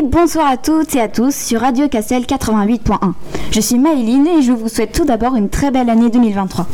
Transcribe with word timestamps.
Et 0.00 0.02
bonsoir 0.02 0.46
à 0.46 0.56
toutes 0.56 0.94
et 0.94 1.00
à 1.00 1.08
tous 1.08 1.34
sur 1.34 1.60
Radio 1.60 1.86
Castel 1.88 2.22
88.1. 2.22 3.12
Je 3.50 3.60
suis 3.60 3.78
Maëline 3.78 4.26
et 4.28 4.40
je 4.40 4.52
vous 4.52 4.68
souhaite 4.68 4.92
tout 4.92 5.04
d'abord 5.04 5.36
une 5.36 5.50
très 5.50 5.70
belle 5.70 5.90
année 5.90 6.08
2023. 6.08 6.66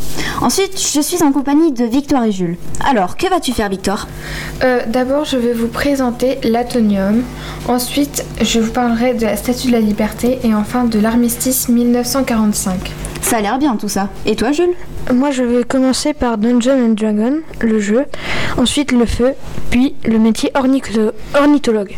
Ensuite, 0.42 0.78
je 0.78 1.00
suis 1.00 1.24
en 1.24 1.32
compagnie 1.32 1.72
de 1.72 1.84
Victoire 1.84 2.24
et 2.24 2.30
Jules. 2.30 2.56
Alors, 2.88 3.16
que 3.16 3.28
vas-tu 3.28 3.52
faire 3.52 3.68
Victoire? 3.68 4.06
Euh, 4.62 4.80
D'abord, 4.86 5.24
je 5.24 5.38
vais 5.38 5.54
vous 5.54 5.66
présenter 5.66 6.38
l'atonium. 6.44 7.24
Ensuite, 7.66 8.24
je 8.42 8.60
vous 8.60 8.70
parlerai 8.70 9.14
de 9.14 9.24
la 9.24 9.36
Statue 9.36 9.68
de 9.68 9.72
la 9.72 9.80
Liberté 9.80 10.38
et 10.44 10.54
enfin 10.54 10.84
de 10.84 11.00
l'armistice 11.00 11.68
1945. 11.68 12.92
Ça 13.22 13.38
a 13.38 13.40
l'air 13.40 13.58
bien 13.58 13.74
tout 13.74 13.88
ça. 13.88 14.08
Et 14.24 14.36
toi 14.36 14.52
Jules? 14.52 14.74
Moi, 15.12 15.30
je 15.30 15.42
vais 15.44 15.62
commencer 15.64 16.14
par 16.14 16.36
Dungeon 16.36 16.88
Dragon, 16.94 17.38
le 17.60 17.78
jeu, 17.80 18.04
ensuite 18.58 18.90
le 18.90 19.06
feu, 19.06 19.34
puis 19.70 19.94
le 20.04 20.18
métier 20.18 20.50
ornitho- 20.54 21.12
ornithologue. 21.38 21.96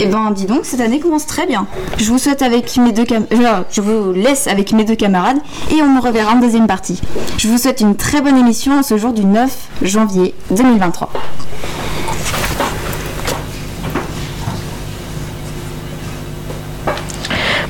Eh 0.00 0.06
ben 0.06 0.30
dis 0.30 0.46
donc, 0.46 0.64
cette 0.64 0.80
année 0.80 0.98
commence 0.98 1.26
très 1.26 1.46
bien. 1.46 1.66
Je 1.98 2.10
vous 2.10 2.18
souhaite 2.18 2.40
avec 2.42 2.74
mes 2.78 2.92
deux 2.92 3.04
euh, 3.12 3.62
je 3.70 3.80
vous 3.80 4.12
laisse 4.12 4.46
avec 4.46 4.72
mes 4.72 4.84
deux 4.84 4.96
camarades 4.96 5.36
et 5.70 5.80
on 5.82 5.88
me 5.88 6.00
reverra 6.00 6.32
en 6.32 6.40
deuxième 6.40 6.66
partie. 6.66 7.00
Je 7.38 7.46
vous 7.48 7.58
souhaite 7.58 7.80
une 7.80 7.94
très 7.94 8.20
bonne 8.22 8.36
émission 8.38 8.78
en 8.78 8.82
ce 8.82 8.96
jour 8.96 9.12
du 9.12 9.24
9 9.24 9.50
janvier 9.82 10.34
2023. 10.50 11.10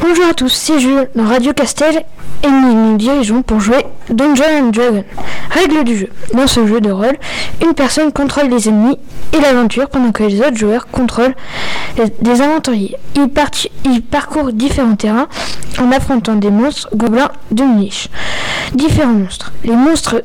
Bonjour 0.01 0.27
à 0.29 0.35
tous, 0.35 0.53
c'est 0.53 0.79
Jules 0.79 1.09
dans 1.15 1.25
Radio 1.25 1.53
Castel 1.53 2.05
et 2.43 2.49
nous 2.49 2.75
nous 2.75 2.97
dirigeons 2.97 3.43
pour 3.43 3.61
jouer 3.61 3.85
Dungeon 4.11 4.71
Dragon. 4.71 5.05
Règle 5.51 5.85
du 5.85 5.97
jeu. 5.97 6.09
Dans 6.35 6.47
ce 6.47 6.67
jeu 6.67 6.81
de 6.81 6.91
rôle, 6.91 7.17
une 7.65 7.75
personne 7.75 8.13
contrôle 8.13 8.49
les 8.49 8.69
ennemis 8.69 8.99
et 9.33 9.41
l'aventure 9.41 9.89
pendant 9.89 10.13
que 10.13 10.23
les 10.25 10.41
autres 10.41 10.57
joueurs 10.57 10.87
contrôlent 10.89 11.35
des 12.21 12.41
aventuriers. 12.41 12.97
Ils, 13.15 13.29
ils 13.85 14.03
parcourent 14.03 14.53
différents 14.53 14.97
terrains 14.97 15.29
en 15.81 15.91
affrontant 15.93 16.35
des 16.35 16.51
monstres, 16.51 16.89
gobelins, 16.95 17.31
demi-niches. 17.51 18.09
Différents 18.75 19.13
monstres. 19.13 19.53
Les 19.65 19.77
monstres 19.77 20.23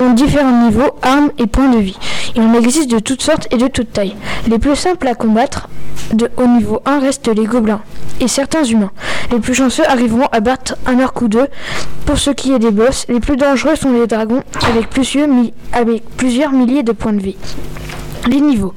ont 0.00 0.12
différents 0.14 0.64
niveaux, 0.64 0.90
armes 1.02 1.30
et 1.38 1.46
points 1.46 1.68
de 1.68 1.78
vie. 1.78 1.98
Il 2.34 2.42
en 2.42 2.54
existe 2.54 2.90
de 2.90 2.98
toutes 2.98 3.22
sortes 3.22 3.46
et 3.50 3.56
de 3.56 3.68
toutes 3.68 3.92
tailles. 3.92 4.16
Les 4.48 4.58
plus 4.58 4.76
simples 4.76 5.06
à 5.06 5.14
combattre 5.14 5.68
de, 6.12 6.30
au 6.36 6.46
niveau 6.46 6.80
1 6.86 7.00
restent 7.00 7.28
les 7.28 7.44
gobelins 7.44 7.82
et 8.20 8.28
certains 8.28 8.64
humains. 8.64 8.90
Les 9.30 9.38
plus 9.38 9.54
chanceux 9.54 9.84
arriveront 9.88 10.26
à 10.32 10.40
battre 10.40 10.76
un 10.86 10.98
arc 10.98 11.20
ou 11.22 11.28
deux. 11.28 11.48
Pour 12.06 12.18
ce 12.18 12.30
qui 12.30 12.52
est 12.52 12.58
des 12.58 12.70
boss, 12.70 13.06
les 13.08 13.20
plus 13.20 13.36
dangereux 13.36 13.76
sont 13.76 13.92
les 13.92 14.06
dragons 14.06 14.42
avec 14.66 14.88
plusieurs, 14.88 15.28
avec 15.72 16.04
plusieurs 16.16 16.52
milliers 16.52 16.82
de 16.82 16.92
points 16.92 17.12
de 17.12 17.22
vie. 17.22 17.36
Les 18.28 18.40
niveaux. 18.40 18.74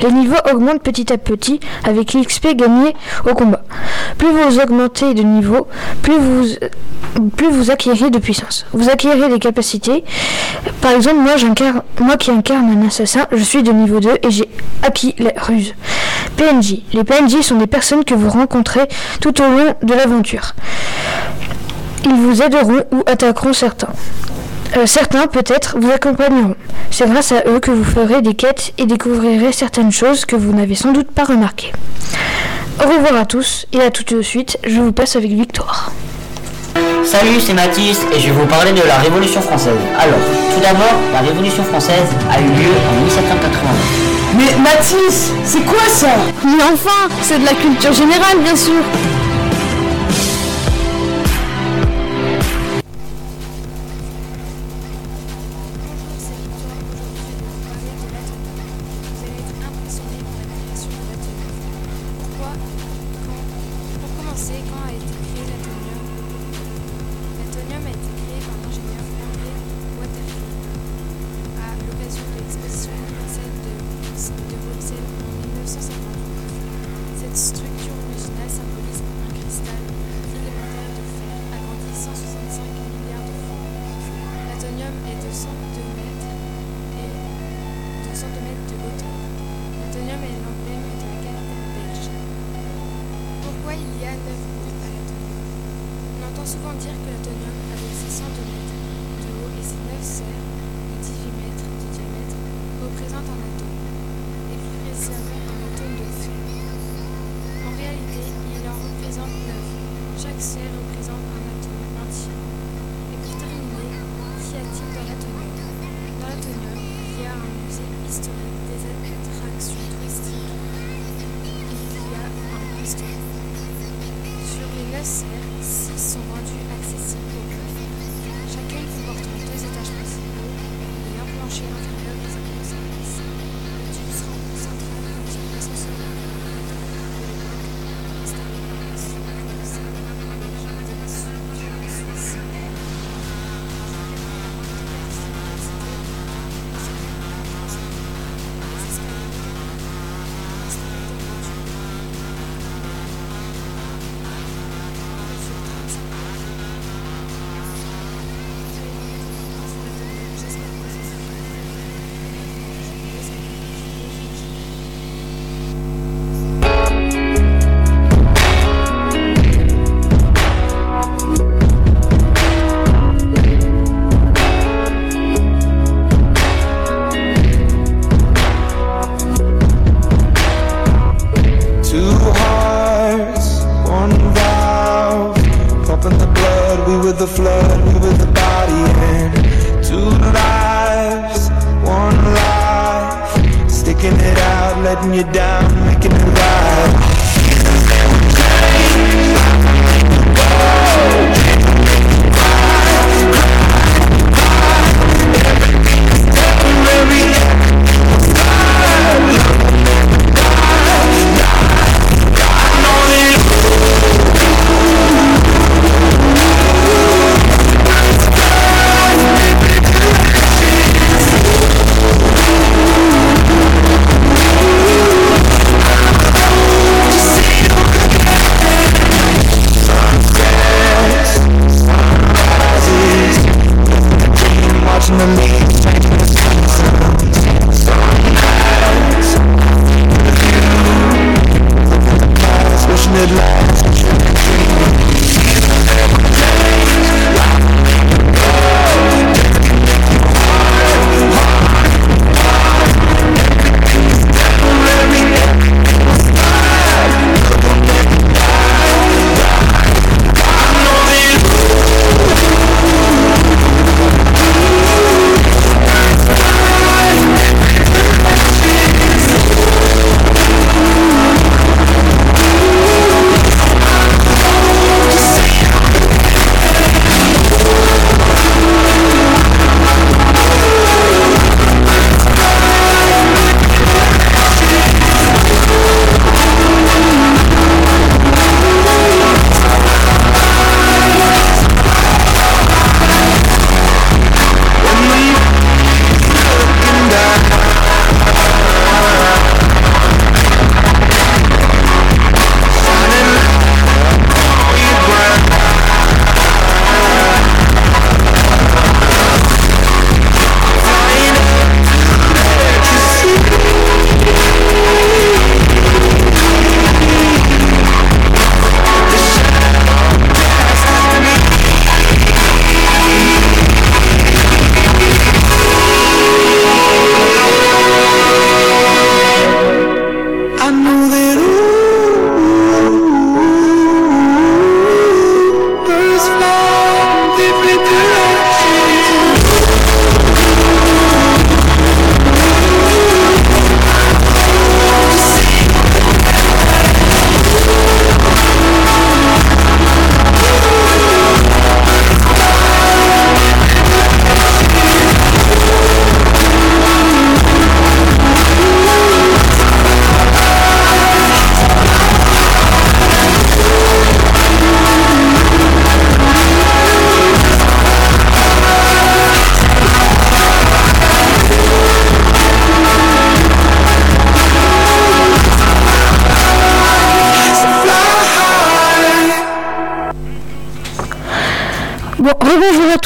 Les 0.00 0.12
niveaux 0.12 0.36
augmentent 0.52 0.82
petit 0.82 1.12
à 1.12 1.18
petit 1.18 1.60
avec 1.84 2.14
l'XP 2.14 2.54
gagné 2.54 2.94
au 3.28 3.34
combat. 3.34 3.63
Plus 4.18 4.28
vous 4.28 4.60
augmentez 4.60 5.14
de 5.14 5.22
niveau, 5.22 5.66
plus 6.02 6.18
vous, 6.18 6.46
plus 7.36 7.50
de 7.50 8.18
puissance. 8.18 8.66
Vous 8.72 8.88
acquérez 8.88 9.28
des 9.28 9.38
capacités. 9.38 10.04
Par 10.80 10.92
exemple, 10.92 11.18
moi 12.00 12.16
qui 12.16 12.30
incarne 12.30 12.70
un 12.70 12.86
assassin, 12.86 13.26
je 13.32 13.42
suis 13.42 13.62
de 13.62 13.72
niveau 13.72 14.00
2 14.00 14.18
et 14.22 14.30
j'ai 14.30 14.48
acquis 14.82 15.14
la 15.18 15.32
ruse. 15.36 15.74
PNJ. 16.36 16.82
Les 16.92 17.04
PNJ 17.04 17.42
sont 17.42 17.56
des 17.56 17.66
personnes 17.66 18.04
que 18.04 18.14
vous 18.14 18.28
rencontrez 18.28 18.88
tout 19.20 19.40
au 19.40 19.44
long 19.44 19.74
de 19.82 19.94
l'aventure. 19.94 20.54
Ils 22.04 22.14
vous 22.14 22.42
aideront 22.42 22.84
ou 22.92 23.02
attaqueront 23.06 23.52
certains. 23.52 23.92
Euh, 24.76 24.86
certains, 24.86 25.26
peut-être, 25.28 25.76
vous 25.78 25.90
accompagneront. 25.90 26.56
C'est 26.90 27.08
grâce 27.08 27.32
à 27.32 27.44
eux 27.46 27.60
que 27.60 27.70
vous 27.70 27.84
ferez 27.84 28.22
des 28.22 28.34
quêtes 28.34 28.72
et 28.76 28.86
découvrirez 28.86 29.52
certaines 29.52 29.92
choses 29.92 30.24
que 30.24 30.34
vous 30.34 30.52
n'avez 30.52 30.74
sans 30.74 30.92
doute 30.92 31.10
pas 31.10 31.24
remarquées. 31.24 31.72
Au 32.80 32.88
revoir 32.88 33.16
à 33.20 33.24
tous 33.24 33.66
et 33.72 33.80
à 33.80 33.90
tout 33.90 34.02
de 34.02 34.20
suite, 34.22 34.58
je 34.66 34.80
vous 34.80 34.92
passe 34.92 35.16
avec 35.16 35.30
Victoire. 35.30 35.92
Salut, 37.04 37.40
c'est 37.40 37.54
Mathis 37.54 38.00
et 38.14 38.18
je 38.18 38.26
vais 38.26 38.32
vous 38.32 38.46
parler 38.46 38.72
de 38.72 38.82
la 38.86 38.96
Révolution 38.96 39.40
française. 39.40 39.78
Alors, 39.98 40.18
tout 40.52 40.60
d'abord, 40.60 40.94
la 41.12 41.20
Révolution 41.20 41.62
française 41.64 42.08
a 42.30 42.40
eu 42.40 42.44
lieu 42.44 42.72
en 42.90 43.04
1789. 43.04 43.62
Mais 44.36 44.56
Mathis, 44.62 45.30
c'est 45.44 45.64
quoi 45.64 45.86
ça? 45.88 46.08
Mais 46.44 46.62
enfin, 46.62 47.08
c'est 47.22 47.38
de 47.38 47.44
la 47.44 47.54
culture 47.54 47.92
générale, 47.92 48.38
bien 48.42 48.56
sûr. 48.56 48.82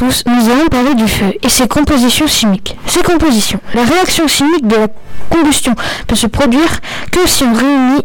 Nous 0.00 0.50
allons 0.50 0.66
parler 0.70 0.94
du 0.94 1.08
feu 1.08 1.32
et 1.42 1.48
ses 1.48 1.66
compositions 1.66 2.26
chimiques. 2.28 2.76
Ces 2.86 3.02
compositions. 3.02 3.60
La 3.74 3.82
réaction 3.82 4.28
chimique 4.28 4.66
de 4.66 4.76
la 4.76 4.86
combustion 5.28 5.74
peut 6.06 6.14
se 6.16 6.26
produire 6.28 6.80
que 7.10 7.26
si 7.26 7.42
on 7.44 7.52
réunit 7.52 8.04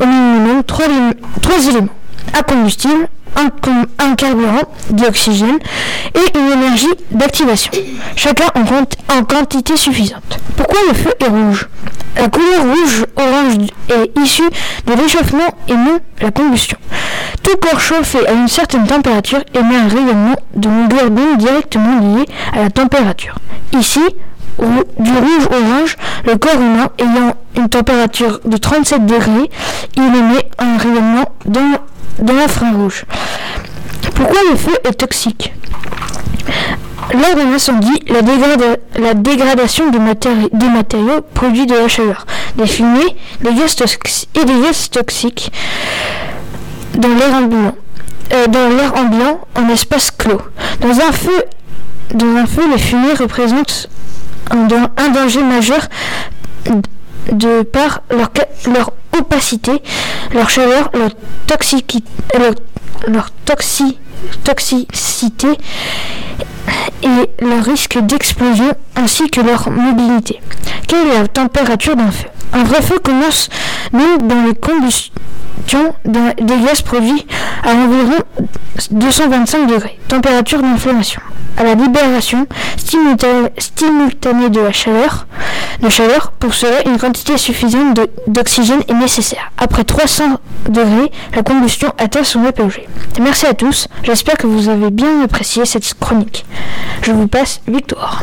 au 0.00 0.06
minimum 0.06 0.62
trois, 0.64 0.86
élé- 0.86 1.16
trois 1.40 1.66
éléments. 1.66 1.88
Un 2.38 2.42
combustible, 2.42 3.08
un, 3.36 4.04
un 4.04 4.14
carburant, 4.14 4.62
d'oxygène 4.90 5.58
et 6.14 6.38
une 6.38 6.52
énergie 6.52 6.92
d'activation. 7.10 7.72
Chacun 8.16 8.46
en, 8.54 9.16
en 9.18 9.24
quantité 9.24 9.76
suffisante. 9.76 10.38
Pourquoi 10.56 10.78
le 10.88 10.94
feu 10.94 11.12
est 11.20 11.28
rouge? 11.28 11.68
La 12.16 12.28
couleur 12.28 12.60
est 13.88 14.18
issue 14.18 14.48
de 14.86 14.92
l'échauffement 14.94 15.54
et 15.68 15.74
non 15.74 15.98
la 16.20 16.30
combustion. 16.30 16.78
Tout 17.42 17.56
corps 17.60 17.80
chauffé 17.80 18.26
à 18.26 18.32
une 18.32 18.48
certaine 18.48 18.86
température 18.86 19.40
émet 19.54 19.76
un 19.76 19.88
rayonnement 19.88 20.36
de 20.54 20.68
longueur 20.68 21.10
d'onde 21.10 21.38
directement 21.38 22.00
lié 22.00 22.24
à 22.52 22.62
la 22.62 22.70
température. 22.70 23.34
Ici, 23.78 24.00
du 24.58 25.10
rouge-orange, 25.10 25.96
le 26.26 26.36
corps 26.36 26.54
humain 26.54 26.88
ayant 26.98 27.34
une 27.56 27.68
température 27.68 28.40
de 28.44 28.56
37 28.56 29.04
degrés, 29.04 29.50
il 29.96 30.02
émet 30.02 30.48
un 30.58 30.78
rayonnement 30.78 31.24
dans, 31.44 31.78
dans 32.20 32.32
l'infrarouge. 32.32 33.04
Pourquoi 34.14 34.40
le 34.50 34.56
feu 34.56 34.72
est 34.84 34.94
toxique? 34.94 35.52
Lors 37.12 37.34
d'un 37.36 37.52
incendie, 37.52 38.00
la, 38.08 38.22
dégrada- 38.22 38.76
la 38.98 39.14
dégradation 39.14 39.90
des, 39.90 39.98
matéri- 39.98 40.48
des 40.52 40.68
matériaux 40.68 41.20
produit 41.34 41.66
de 41.66 41.74
la 41.74 41.88
chaleur, 41.88 42.26
des 42.56 42.66
fumées 42.66 43.16
des 43.40 43.52
gaz 43.54 43.76
et 44.34 44.44
des 44.44 44.60
gaz 44.60 44.90
toxiques 44.90 45.50
dans 46.96 47.08
l'air 47.08 47.34
ambiant, 47.34 47.74
euh, 48.32 48.46
dans 48.46 48.68
ambiant 48.96 49.40
en 49.56 49.68
espace 49.68 50.10
clos. 50.10 50.40
Dans 50.80 51.00
un 51.00 51.12
feu, 51.12 51.44
les 52.70 52.78
fumées 52.78 53.14
représentent 53.14 53.88
un, 54.50 54.66
dan- 54.66 54.88
un 54.96 55.08
danger 55.08 55.42
majeur 55.42 55.80
de 57.32 57.62
par 57.62 58.02
leur, 58.10 58.30
opacité, 59.18 59.82
leur 60.32 60.48
chaleur, 60.50 60.90
leur, 60.94 61.10
leur, 62.38 62.52
leur 63.08 63.28
toxi- 63.46 63.96
toxicité 64.44 65.48
et 67.02 67.44
leur 67.44 67.64
risque 67.64 67.98
d'explosion 67.98 68.72
ainsi 68.96 69.28
que 69.30 69.40
leur 69.40 69.70
mobilité. 69.70 70.40
Quelle 70.86 71.08
est 71.08 71.18
la 71.18 71.28
température 71.28 71.96
d'un 71.96 72.10
feu? 72.10 72.28
Un 72.52 72.64
vrai 72.64 72.82
feu 72.82 72.98
commence 72.98 73.48
donc 73.92 74.26
dans 74.26 74.42
les 74.44 74.54
des 76.04 76.56
gaz 76.66 76.82
produits 76.82 77.26
à 77.62 77.70
environ 77.74 78.18
225 78.90 79.66
degrés, 79.66 79.98
température 80.08 80.60
d'inflammation. 80.60 81.20
À 81.56 81.62
la 81.62 81.74
libération 81.74 82.46
simulta- 82.76 83.50
simultanée 83.58 84.50
de 84.50 84.60
la 84.60 84.72
chaleur, 84.72 85.26
de 85.80 85.88
chaleur, 85.88 86.32
pour 86.32 86.52
cela, 86.54 86.86
une 86.86 86.98
quantité 86.98 87.36
suffisante 87.38 88.00
d'oxygène 88.26 88.82
est 88.88 88.94
nécessaire. 88.94 89.52
Après 89.58 89.84
300 89.84 90.24
degrés, 90.68 91.12
la 91.34 91.42
combustion 91.42 91.92
atteint 91.98 92.24
son 92.24 92.44
apogée. 92.44 92.88
Merci 93.20 93.46
à 93.46 93.54
tous, 93.54 93.86
j'espère 94.02 94.36
que 94.36 94.46
vous 94.48 94.68
avez 94.68 94.90
bien 94.90 95.22
apprécié 95.22 95.64
cette 95.64 95.94
chronique. 95.98 96.44
Je 97.02 97.12
vous 97.12 97.28
passe 97.28 97.60
Victoire. 97.68 98.22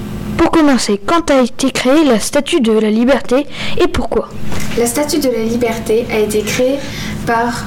Pour 0.37 0.51
commencer, 0.51 0.99
quand 1.05 1.29
a 1.31 1.41
été 1.41 1.71
créée 1.71 2.03
la 2.03 2.19
statue 2.19 2.61
de 2.61 2.71
la 2.71 2.89
liberté 2.89 3.47
et 3.79 3.87
pourquoi? 3.87 4.29
La 4.77 4.85
statue 4.85 5.19
de 5.19 5.29
la 5.29 5.43
liberté 5.43 6.05
a 6.11 6.19
été 6.19 6.41
créée 6.41 6.77
par 7.25 7.65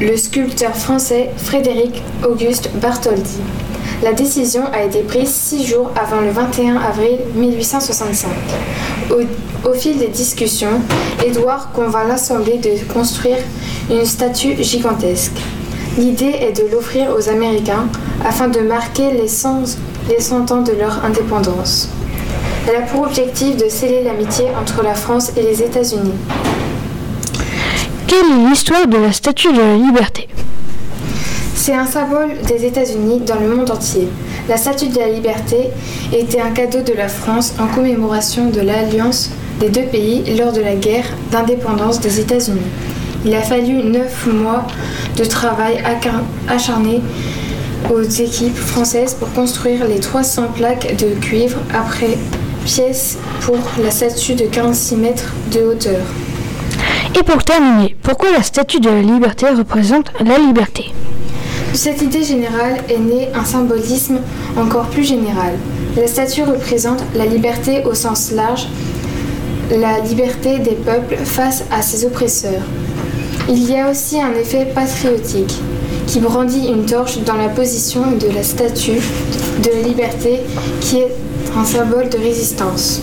le 0.00 0.16
sculpteur 0.16 0.76
français 0.76 1.30
Frédéric 1.36 2.02
Auguste 2.28 2.70
Bartholdi. 2.74 3.38
La 4.02 4.12
décision 4.12 4.64
a 4.72 4.82
été 4.82 5.00
prise 5.02 5.30
six 5.30 5.66
jours 5.66 5.90
avant 5.96 6.20
le 6.20 6.30
21 6.30 6.76
avril 6.76 7.18
1865. 7.34 8.30
Au, 9.10 9.68
au 9.68 9.72
fil 9.74 9.96
des 9.98 10.08
discussions, 10.08 10.80
Édouard 11.24 11.70
convainc 11.72 12.08
l'Assemblée 12.08 12.58
de 12.58 12.92
construire 12.92 13.38
une 13.90 14.04
statue 14.04 14.62
gigantesque. 14.62 15.38
L'idée 15.98 16.34
est 16.40 16.56
de 16.56 16.66
l'offrir 16.72 17.14
aux 17.14 17.28
Américains 17.28 17.86
afin 18.24 18.48
de 18.48 18.60
marquer 18.60 19.10
les 19.12 19.28
100, 19.28 19.76
les 20.08 20.20
100 20.20 20.50
ans 20.50 20.62
de 20.62 20.72
leur 20.72 21.04
indépendance. 21.04 21.90
Elle 22.66 22.76
a 22.76 22.86
pour 22.86 23.02
objectif 23.02 23.56
de 23.58 23.68
sceller 23.68 24.02
l'amitié 24.02 24.46
entre 24.58 24.82
la 24.82 24.94
France 24.94 25.32
et 25.36 25.42
les 25.42 25.62
États-Unis. 25.62 26.14
Quelle 28.06 28.24
est 28.24 28.48
l'histoire 28.48 28.86
de 28.86 28.96
la 28.96 29.12
statue 29.12 29.52
de 29.52 29.58
la 29.58 29.76
liberté? 29.76 30.28
C'est 31.54 31.74
un 31.74 31.86
symbole 31.86 32.40
des 32.48 32.64
États-Unis 32.64 33.20
dans 33.26 33.38
le 33.38 33.54
monde 33.54 33.70
entier. 33.70 34.08
La 34.48 34.56
Statue 34.56 34.88
de 34.88 34.98
la 34.98 35.08
Liberté 35.08 35.70
était 36.12 36.40
un 36.40 36.50
cadeau 36.50 36.80
de 36.80 36.92
la 36.92 37.06
France 37.08 37.54
en 37.60 37.68
commémoration 37.68 38.50
de 38.50 38.60
l'alliance 38.60 39.30
des 39.60 39.68
deux 39.68 39.84
pays 39.84 40.36
lors 40.36 40.52
de 40.52 40.60
la 40.60 40.74
guerre 40.74 41.04
d'indépendance 41.30 42.00
des 42.00 42.18
États-Unis. 42.18 42.58
Il 43.24 43.32
a 43.34 43.42
fallu 43.42 43.84
neuf 43.84 44.26
mois 44.26 44.66
de 45.16 45.24
travail 45.24 45.82
acharné 46.48 47.00
aux 47.92 48.02
équipes 48.02 48.56
françaises 48.56 49.14
pour 49.14 49.32
construire 49.32 49.86
les 49.86 50.00
300 50.00 50.48
plaques 50.54 50.96
de 50.96 51.14
cuivre 51.20 51.58
après 51.74 52.16
pièce 52.64 53.18
pour 53.40 53.58
la 53.82 53.90
statue 53.90 54.34
de 54.34 54.46
46 54.46 54.96
mètres 54.96 55.32
de 55.52 55.60
hauteur. 55.60 56.00
Et 57.18 57.22
pour 57.22 57.44
terminer, 57.44 57.96
pourquoi 58.02 58.30
la 58.32 58.42
statue 58.42 58.80
de 58.80 58.88
la 58.88 59.02
liberté 59.02 59.46
représente 59.50 60.12
la 60.24 60.38
liberté? 60.38 60.92
De 61.72 61.76
cette 61.76 62.02
idée 62.02 62.22
générale 62.22 62.78
est 62.88 62.98
né 62.98 63.28
un 63.34 63.44
symbolisme 63.44 64.18
encore 64.56 64.86
plus 64.86 65.04
général. 65.04 65.54
La 65.96 66.06
statue 66.06 66.42
représente 66.42 67.02
la 67.14 67.26
liberté 67.26 67.82
au 67.84 67.94
sens 67.94 68.30
large, 68.32 68.66
la 69.70 70.00
liberté 70.00 70.58
des 70.58 70.74
peuples 70.74 71.16
face 71.16 71.64
à 71.70 71.82
ses 71.82 72.04
oppresseurs. 72.04 72.62
Il 73.54 73.70
y 73.70 73.76
a 73.76 73.90
aussi 73.90 74.18
un 74.18 74.32
effet 74.32 74.64
patriotique 74.74 75.52
qui 76.06 76.20
brandit 76.20 76.68
une 76.68 76.86
torche 76.86 77.18
dans 77.18 77.36
la 77.36 77.50
position 77.50 78.00
de 78.12 78.34
la 78.34 78.42
statue 78.42 78.98
de 79.62 79.68
la 79.68 79.86
liberté 79.86 80.40
qui 80.80 81.00
est 81.00 81.12
un 81.54 81.62
symbole 81.62 82.08
de 82.08 82.16
résistance. 82.16 83.02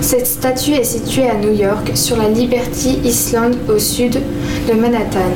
Cette 0.00 0.26
statue 0.26 0.72
est 0.72 0.82
située 0.82 1.30
à 1.30 1.36
New 1.36 1.54
York 1.54 1.92
sur 1.94 2.16
la 2.16 2.28
Liberty 2.28 2.98
Island 3.04 3.54
au 3.72 3.78
sud 3.78 4.20
de 4.68 4.72
Manhattan. 4.72 5.30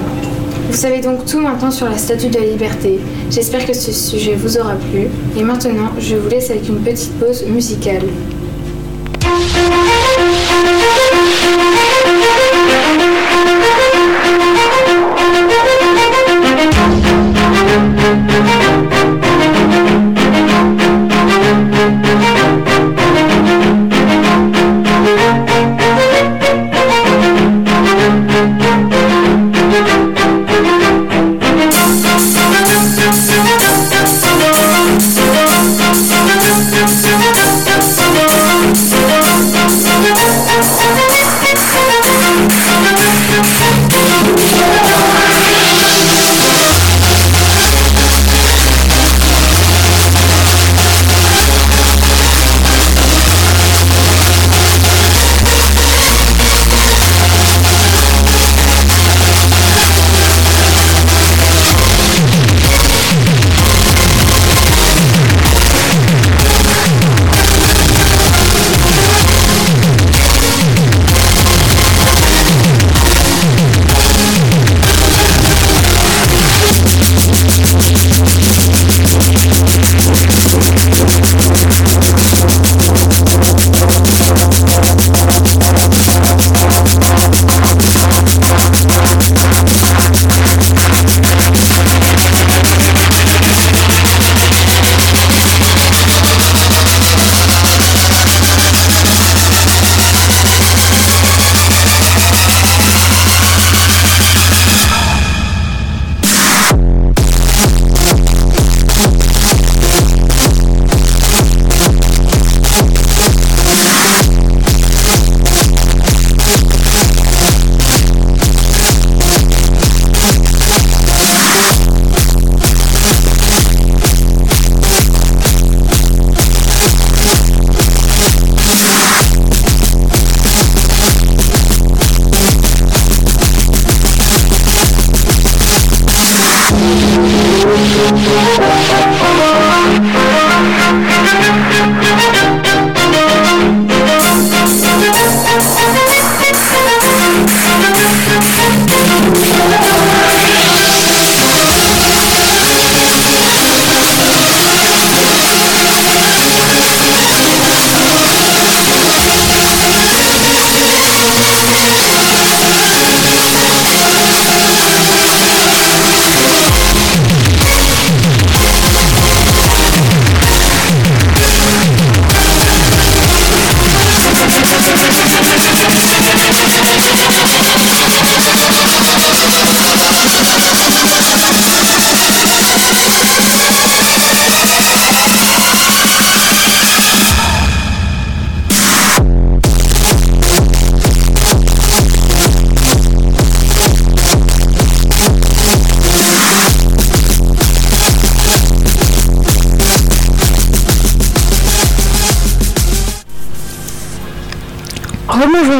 Vous 0.69 0.77
savez 0.77 1.01
donc 1.01 1.25
tout 1.25 1.41
maintenant 1.41 1.71
sur 1.71 1.89
la 1.89 1.97
Statue 1.97 2.27
de 2.27 2.41
la 2.41 2.47
Liberté. 2.47 2.99
J'espère 3.31 3.65
que 3.65 3.73
ce 3.73 3.93
sujet 3.93 4.35
vous 4.35 4.59
aura 4.59 4.75
plu. 4.75 5.07
Et 5.39 5.45
maintenant, 5.45 5.91
je 6.01 6.17
vous 6.17 6.29
laisse 6.29 6.51
avec 6.51 6.69
une 6.69 6.81
petite 6.81 7.13
pause 7.21 7.45
musicale. 7.47 8.03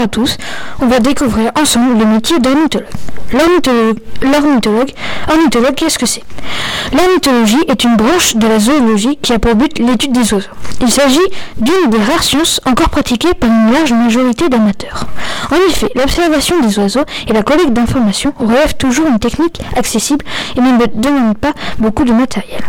À 0.03 0.09
tous. 0.09 0.37
On 0.81 0.87
va 0.87 1.01
découvrir 1.01 1.51
ensemble 1.61 1.99
le 1.99 2.05
métier 2.07 2.39
d'ornithologue. 2.39 2.89
L'ornithologue, 3.33 3.99
l'ornithologue, 4.23 4.91
ornithologue, 5.29 5.75
qu'est-ce 5.75 5.99
que 5.99 6.07
c'est? 6.07 6.23
L'ornithologie 6.93 7.63
est 7.69 7.85
une 7.85 7.97
branche 7.97 8.37
de 8.37 8.47
la 8.47 8.59
zoologie 8.59 9.19
qui 9.21 9.33
a 9.35 9.39
pour 9.39 9.55
but 9.55 9.79
l'étude 9.79 10.13
des 10.13 10.33
oiseaux. 10.33 10.49
Il 10.81 10.91
s'agit 10.91 11.19
d'une 11.59 11.91
des 11.91 11.99
rares 11.99 12.23
sciences 12.23 12.61
encore 12.65 12.89
pratiquées 12.89 13.35
par 13.35 13.51
une 13.51 13.73
large 13.73 13.93
majorité 13.93 14.49
d'amateurs. 14.49 15.05
En 15.51 15.57
effet, 15.69 15.89
l'observation 15.95 16.61
des 16.61 16.79
oiseaux 16.79 17.05
et 17.27 17.33
la 17.33 17.43
collecte 17.43 17.73
d'informations 17.73 18.33
relèvent 18.39 18.77
toujours 18.77 19.07
une 19.09 19.19
technique 19.19 19.61
accessible 19.77 20.25
et 20.57 20.61
ne 20.61 20.87
demande 20.95 21.37
pas 21.37 21.53
beaucoup 21.79 22.05
de 22.05 22.13
matériel. 22.13 22.63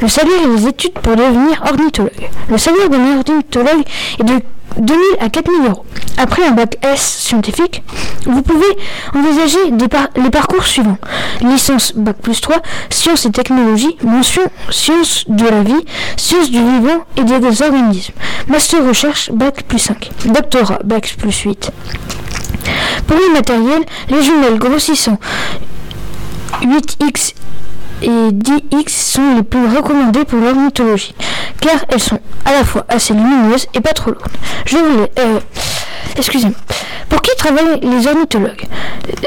Le 0.00 0.08
salaire 0.08 0.32
et 0.44 0.56
les 0.56 0.66
études 0.66 0.94
pour 0.94 1.14
devenir 1.14 1.62
ornithologue. 1.68 2.28
Le 2.48 2.58
salaire 2.58 2.88
d'un 2.88 3.18
ornithologue 3.18 3.84
est 4.18 4.24
de 4.24 4.40
2000 4.78 5.02
à 5.20 5.28
4000 5.28 5.68
euros. 5.68 5.84
Après 6.16 6.44
un 6.44 6.50
bac 6.50 6.76
S 6.82 7.00
scientifique, 7.00 7.82
vous 8.26 8.42
pouvez 8.42 8.66
envisager 9.14 9.58
les 10.16 10.30
parcours 10.30 10.64
suivants. 10.66 10.98
Licence 11.40 11.94
bac 11.94 12.16
plus 12.20 12.40
3, 12.40 12.58
sciences 12.90 13.24
et 13.24 13.30
technologies, 13.30 13.96
mention 14.02 14.42
sciences 14.70 15.24
de 15.28 15.44
la 15.48 15.62
vie, 15.62 15.84
sciences 16.16 16.50
du 16.50 16.58
vivant 16.58 17.04
et 17.16 17.24
des 17.24 17.62
organismes. 17.62 18.12
Master 18.48 18.86
recherche 18.86 19.30
bac 19.32 19.62
plus 19.62 19.78
5. 19.78 20.10
Doctorat 20.26 20.80
bac 20.84 21.14
plus 21.18 21.40
8. 21.40 21.70
Pour 23.06 23.16
le 23.16 23.32
matériel, 23.32 23.82
les 24.10 24.22
jumelles 24.22 24.58
grossissant 24.58 25.18
8x 26.62 27.34
et 28.02 28.08
10x 28.32 28.88
sont 28.88 29.34
les 29.36 29.42
plus 29.42 29.66
recommandées 29.76 30.24
pour 30.24 30.40
l'ornithologie, 30.40 31.14
car 31.60 31.76
elles 31.88 32.00
sont 32.00 32.20
à 32.44 32.52
la 32.52 32.64
fois 32.64 32.84
assez 32.88 33.12
lumineuses 33.14 33.66
et 33.74 33.80
pas 33.80 33.92
trop 33.92 34.10
lourdes. 34.10 34.26
Je 34.66 34.76
voulais... 34.76 35.10
Euh, 35.18 35.40
Excusez-moi. 36.16 36.56
Pour 37.08 37.22
qui 37.22 37.30
travaillent 37.36 37.80
les 37.82 38.06
ornithologues? 38.06 38.64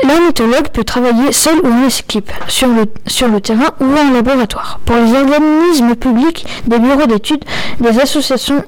L'ornithologue 0.07 0.67
peut 0.69 0.83
travailler 0.83 1.31
seul 1.31 1.59
ou 1.63 1.67
en 1.67 1.87
équipe, 1.87 2.31
sur 2.47 2.67
le, 2.67 3.39
terrain 3.41 3.69
ou 3.79 3.85
en 3.85 4.11
laboratoire. 4.13 4.79
Pour 4.85 4.95
les 4.97 5.13
organismes 5.13 5.95
publics, 5.95 6.45
des 6.65 6.79
bureaux 6.79 7.05
d'études, 7.05 7.43
des 7.79 7.99
associations, 7.99 8.63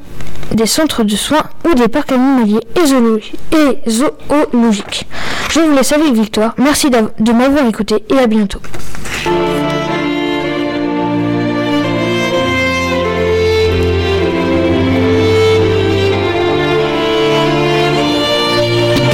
des 0.52 0.66
centres 0.66 1.04
de 1.04 1.16
soins 1.16 1.44
ou 1.70 1.74
des 1.76 1.88
parcs 1.88 2.12
animaliers 2.12 2.60
et 2.76 2.86
zoologi- 2.88 3.34
et 3.54 3.90
zoologiques. 3.90 5.08
Je 5.52 5.60
vous 5.60 5.72
laisse 5.76 5.92
avec 5.92 6.14
Victoire. 6.14 6.54
Merci 6.58 6.90
de 6.90 7.32
m'avoir 7.32 7.66
écouté 7.68 8.04
et 8.10 8.18
à 8.18 8.28
bientôt. 8.28 8.60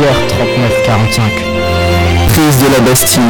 Guerre 0.01 0.15
39-45. 0.15 1.21
Prise 2.33 2.57
de 2.57 2.73
la 2.73 2.79
Bastille. 2.79 3.21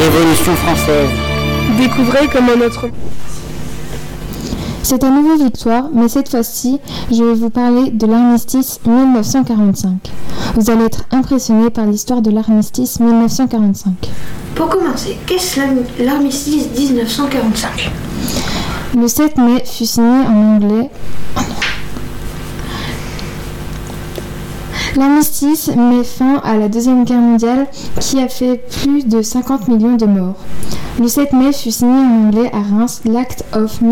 Révolution 0.00 0.54
française. 0.54 1.10
Découvrez 1.78 2.28
comment 2.32 2.56
notre 2.56 2.88
C'est 4.82 5.04
à 5.04 5.10
nouveau 5.10 5.36
Victoire, 5.36 5.90
mais 5.92 6.08
cette 6.08 6.30
fois-ci, 6.30 6.80
je 7.12 7.22
vais 7.22 7.34
vous 7.34 7.50
parler 7.50 7.90
de 7.90 8.06
l'armistice 8.06 8.80
1945. 8.86 9.92
Vous 10.54 10.70
allez 10.70 10.84
être 10.84 11.04
impressionné 11.10 11.68
par 11.68 11.84
l'histoire 11.84 12.22
de 12.22 12.30
l'armistice 12.30 12.98
1945. 12.98 13.92
Pour 14.54 14.70
commencer, 14.70 15.18
qu'est-ce 15.26 15.60
l'armistice 16.02 16.68
1945 16.74 17.90
Le 18.98 19.08
7 19.08 19.36
mai 19.36 19.62
fut 19.66 19.84
signé 19.84 20.26
en 20.26 20.56
anglais. 20.56 20.90
L'armistice 24.96 25.68
met 25.76 26.04
fin 26.04 26.40
à 26.42 26.56
la 26.56 26.70
Deuxième 26.70 27.04
Guerre 27.04 27.20
mondiale 27.20 27.66
qui 28.00 28.18
a 28.18 28.28
fait 28.28 28.62
plus 28.82 29.06
de 29.06 29.20
50 29.20 29.68
millions 29.68 29.96
de 29.96 30.06
morts. 30.06 30.36
Le 30.98 31.06
7 31.06 31.34
mai 31.34 31.52
fut 31.52 31.70
signé 31.70 31.92
en 31.92 32.28
anglais 32.28 32.50
à 32.54 32.62
Reims 32.62 33.02
l'Act 33.04 33.44
of 33.52 33.82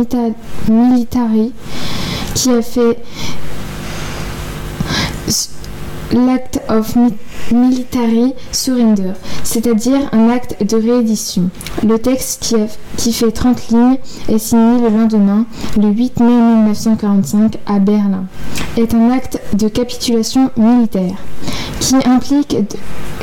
Military 0.71 1.53
qui 2.35 2.51
a 2.51 2.63
fait 2.63 2.99
l'Act 6.15 6.61
of 6.69 6.97
Mi- 6.97 7.13
Military 7.53 8.33
Surrender, 8.53 9.13
c'est-à-dire 9.43 9.99
un 10.13 10.29
acte 10.31 10.57
de 10.65 10.77
réédition. 10.77 11.51
Le 11.87 11.99
texte 11.99 12.43
qui, 12.43 12.57
qui 12.97 13.13
fait 13.13 13.31
30 13.33 13.69
lignes 13.69 13.99
est 14.29 14.39
signé 14.39 14.81
le 14.81 14.89
lendemain, 14.97 15.45
le 15.77 15.89
8 15.89 16.21
mai 16.21 16.31
1945, 16.31 17.59
à 17.67 17.79
Berlin. 17.79 18.25
Est 18.77 18.95
un 18.95 19.11
acte 19.11 19.41
de 19.55 19.69
capitulation 19.69 20.51
militaire 20.57 21.17
qui 21.81 21.97
implique 22.07 22.57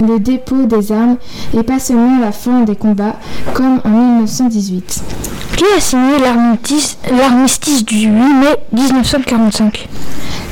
le 0.01 0.19
dépôt 0.19 0.65
des 0.65 0.91
armes 0.91 1.17
et 1.57 1.63
pas 1.63 1.79
seulement 1.79 2.19
la 2.19 2.31
fin 2.31 2.61
des 2.61 2.75
combats 2.75 3.15
comme 3.53 3.81
en 3.85 3.89
1918. 3.89 5.01
Qui 5.57 5.63
a 5.77 5.79
signé 5.81 6.13
l'armistice 7.11 7.85
du 7.85 8.07
8 8.07 8.07
mai 8.09 8.55
1945 8.71 9.87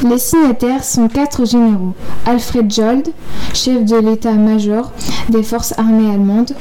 Les 0.01 0.17
signataires 0.17 0.85
sont 0.85 1.09
quatre 1.09 1.45
généraux. 1.45 1.93
Alfred 2.25 2.71
Jold, 2.71 3.09
chef 3.53 3.83
de 3.83 3.97
l'état-major 3.97 4.93
des 5.27 5.43
forces 5.43 5.73
armées 5.77 6.09
allemandes, 6.09 6.55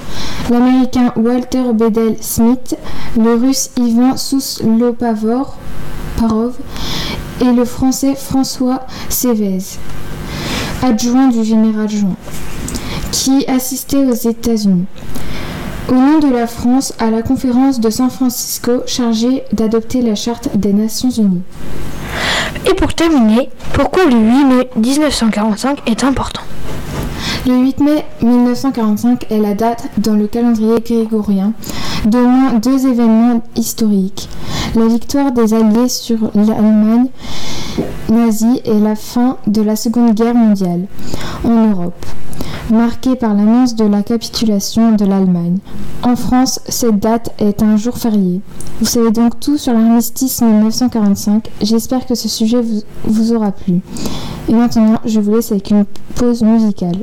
l'américain 0.50 1.12
Walter 1.14 1.72
Bedell 1.72 2.16
Smith, 2.20 2.76
le 3.16 3.34
russe 3.34 3.70
Ivan 3.76 4.16
Souslopavor 4.16 5.56
Parov 6.18 6.54
et 7.40 7.52
le 7.52 7.64
français 7.64 8.16
François 8.16 8.86
Sévez, 9.08 9.62
adjoint 10.82 11.28
du 11.28 11.44
général 11.44 11.88
Jean, 11.88 12.16
qui 13.12 13.46
assistait 13.46 14.04
aux 14.04 14.14
États-Unis. 14.14 14.86
Au 15.88 15.94
nom 15.94 16.18
de 16.18 16.28
la 16.32 16.48
France 16.48 16.92
à 16.98 17.10
la 17.10 17.22
conférence 17.22 17.78
de 17.78 17.88
San 17.88 18.10
Francisco 18.10 18.82
chargée 18.86 19.44
d'adopter 19.52 20.02
la 20.02 20.16
charte 20.16 20.56
des 20.56 20.72
Nations 20.72 21.10
Unies. 21.10 21.42
Et 22.66 22.74
pour 22.74 22.94
terminer, 22.94 23.48
pourquoi 23.72 24.04
le 24.04 24.16
8 24.16 24.44
mai 24.44 24.68
1945 24.76 25.88
est 25.88 26.04
important? 26.04 26.42
Le 27.46 27.56
8 27.56 27.80
mai 27.80 28.04
1945 28.22 29.26
est 29.30 29.38
la 29.38 29.54
date 29.54 29.88
dans 29.98 30.14
le 30.14 30.26
calendrier 30.26 30.80
grégorien 30.80 31.52
d'au 32.04 32.26
moins 32.26 32.54
deux 32.54 32.86
événements 32.86 33.42
historiques. 33.56 34.28
La 34.74 34.86
victoire 34.86 35.32
des 35.32 35.54
Alliés 35.54 35.88
sur 35.88 36.18
l'Allemagne 36.34 37.08
nazie 38.08 38.60
et 38.64 38.78
la 38.78 38.96
fin 38.96 39.36
de 39.46 39.62
la 39.62 39.76
Seconde 39.76 40.14
Guerre 40.14 40.34
mondiale 40.34 40.82
en 41.44 41.68
Europe, 41.68 42.06
marquée 42.70 43.16
par 43.16 43.34
l'annonce 43.34 43.74
de 43.74 43.84
la 43.84 44.02
capitulation 44.02 44.92
de 44.92 45.04
l'Allemagne. 45.04 45.58
En 46.02 46.16
France, 46.16 46.60
cette 46.68 46.98
date 46.98 47.30
est 47.38 47.62
un 47.62 47.76
jour 47.76 47.96
férié. 47.98 48.40
Vous 48.80 48.86
savez 48.86 49.10
donc 49.10 49.40
tout 49.40 49.58
sur 49.58 49.72
l'armistice 49.72 50.40
1945. 50.42 51.50
J'espère 51.62 52.06
que 52.06 52.14
ce 52.14 52.28
sujet 52.28 52.60
vous, 52.60 52.82
vous 53.04 53.32
aura 53.32 53.52
plu. 53.52 53.80
Et 54.48 54.52
maintenant, 54.52 54.98
je 55.04 55.20
vous 55.20 55.34
laisse 55.34 55.52
avec 55.52 55.70
une 55.70 55.84
pause 56.14 56.42
musicale. 56.42 56.96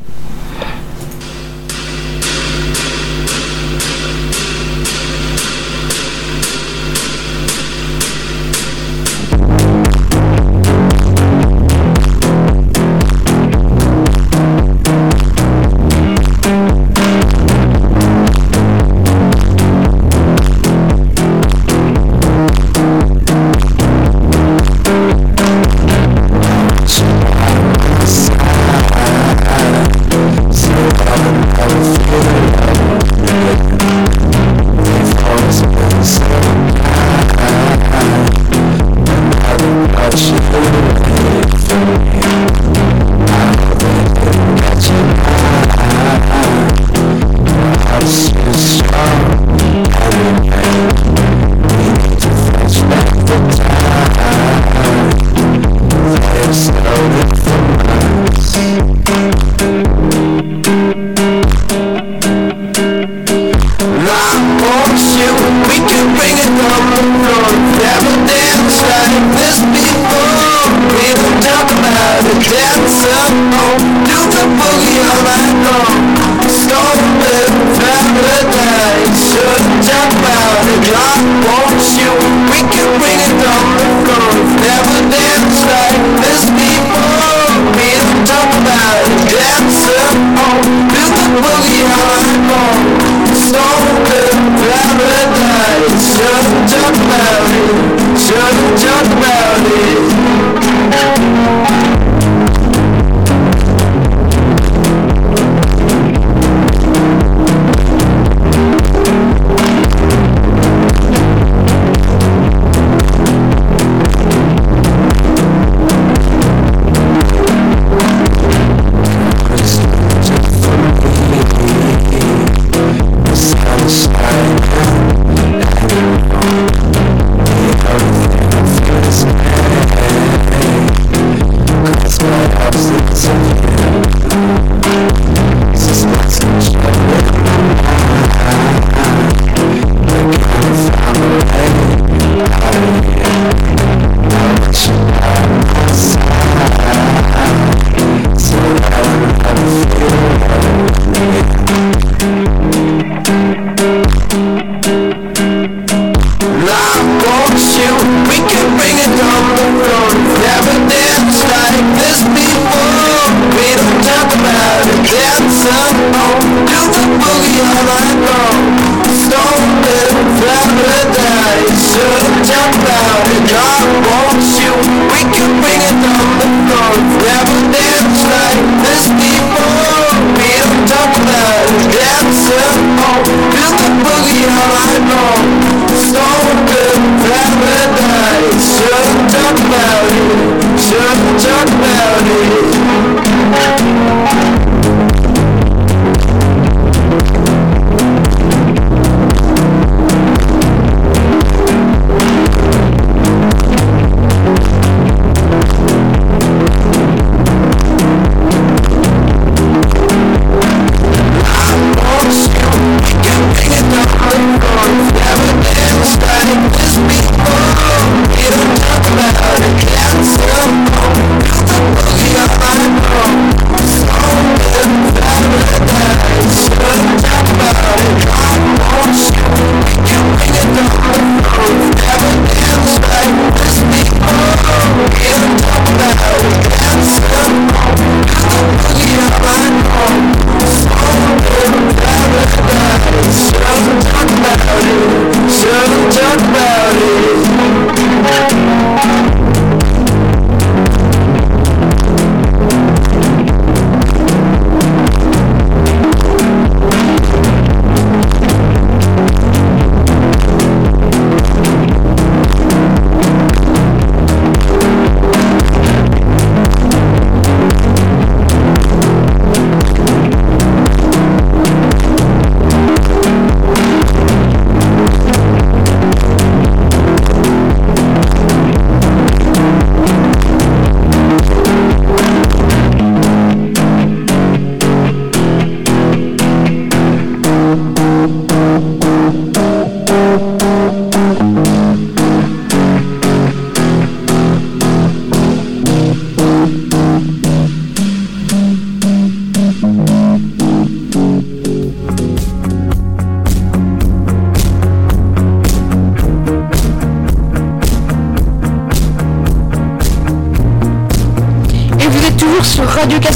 Talk 191.39 191.67
about 191.67 192.27
it. 192.27 192.44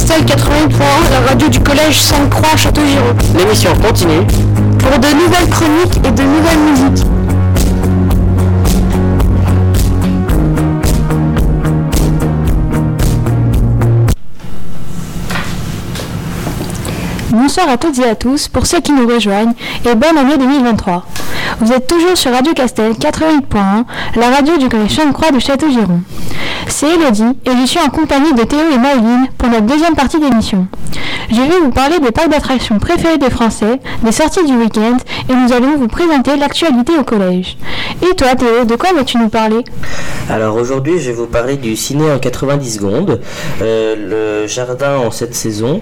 Radio 0.09 0.25
Castel 0.25 0.25
88.1, 0.25 1.11
la 1.11 1.29
radio 1.29 1.49
du 1.49 1.59
collège 1.59 2.01
Sainte-Croix 2.01 2.55
Château-Giraud. 2.55 3.13
L'émission 3.37 3.71
continue. 3.75 4.25
Pour 4.79 4.97
de 4.97 5.07
nouvelles 5.07 5.49
chroniques 5.49 5.97
et 5.97 6.11
de 6.11 6.23
nouvelles 6.23 6.59
musiques. 6.59 7.05
Bonsoir 17.31 17.69
à 17.69 17.77
toutes 17.77 17.99
et 17.99 18.09
à 18.09 18.15
tous 18.15 18.47
pour 18.47 18.65
ceux 18.65 18.81
qui 18.81 18.91
nous 18.91 19.07
rejoignent 19.07 19.53
et 19.85 19.95
bonne 19.95 20.17
année 20.17 20.37
2023. 20.37 21.05
Vous 21.59 21.71
êtes 21.71 21.87
toujours 21.87 22.17
sur 22.17 22.31
Radio 22.31 22.53
Castel 22.53 22.93
88.1, 22.93 23.83
la 24.15 24.29
radio 24.29 24.57
du 24.57 24.69
collège 24.69 24.95
Sainte-Croix 24.95 25.31
de 25.31 25.39
Château-Giron. 25.39 26.01
C'est 26.69 26.95
Elodie 26.95 27.37
et 27.45 27.51
je 27.61 27.65
suis 27.65 27.79
en 27.79 27.89
compagnie 27.89 28.33
de 28.33 28.43
Théo 28.43 28.59
et 28.73 28.77
Maëline 28.77 29.27
pour 29.37 29.49
notre 29.49 29.65
deuxième 29.65 29.95
partie 29.95 30.19
d'émission. 30.19 30.67
Je 31.31 31.41
vais 31.41 31.59
vous 31.61 31.71
parler 31.71 31.99
des 31.99 32.11
parcs 32.11 32.29
d'attractions 32.29 32.79
préférés 32.79 33.17
des 33.17 33.29
Français, 33.29 33.79
des 34.03 34.11
sorties 34.11 34.45
du 34.45 34.53
week-end 34.53 34.97
et 35.29 35.33
nous 35.33 35.51
allons 35.51 35.77
vous 35.77 35.87
présenter 35.87 36.37
l'actualité 36.37 36.93
au 36.97 37.03
collège. 37.03 37.57
Et 38.01 38.15
toi 38.15 38.35
Théo, 38.35 38.65
de 38.65 38.75
quoi 38.75 38.93
vas-tu 38.93 39.17
nous 39.17 39.29
parler? 39.29 39.63
Alors 40.29 40.55
aujourd'hui, 40.55 40.99
je 40.99 41.09
vais 41.09 41.15
vous 41.15 41.25
parler 41.25 41.57
du 41.57 41.75
ciné 41.75 42.11
en 42.11 42.19
90 42.19 42.73
secondes, 42.75 43.19
euh, 43.61 44.41
le 44.43 44.47
jardin 44.47 44.97
en 44.97 45.11
cette 45.11 45.33
saison, 45.33 45.81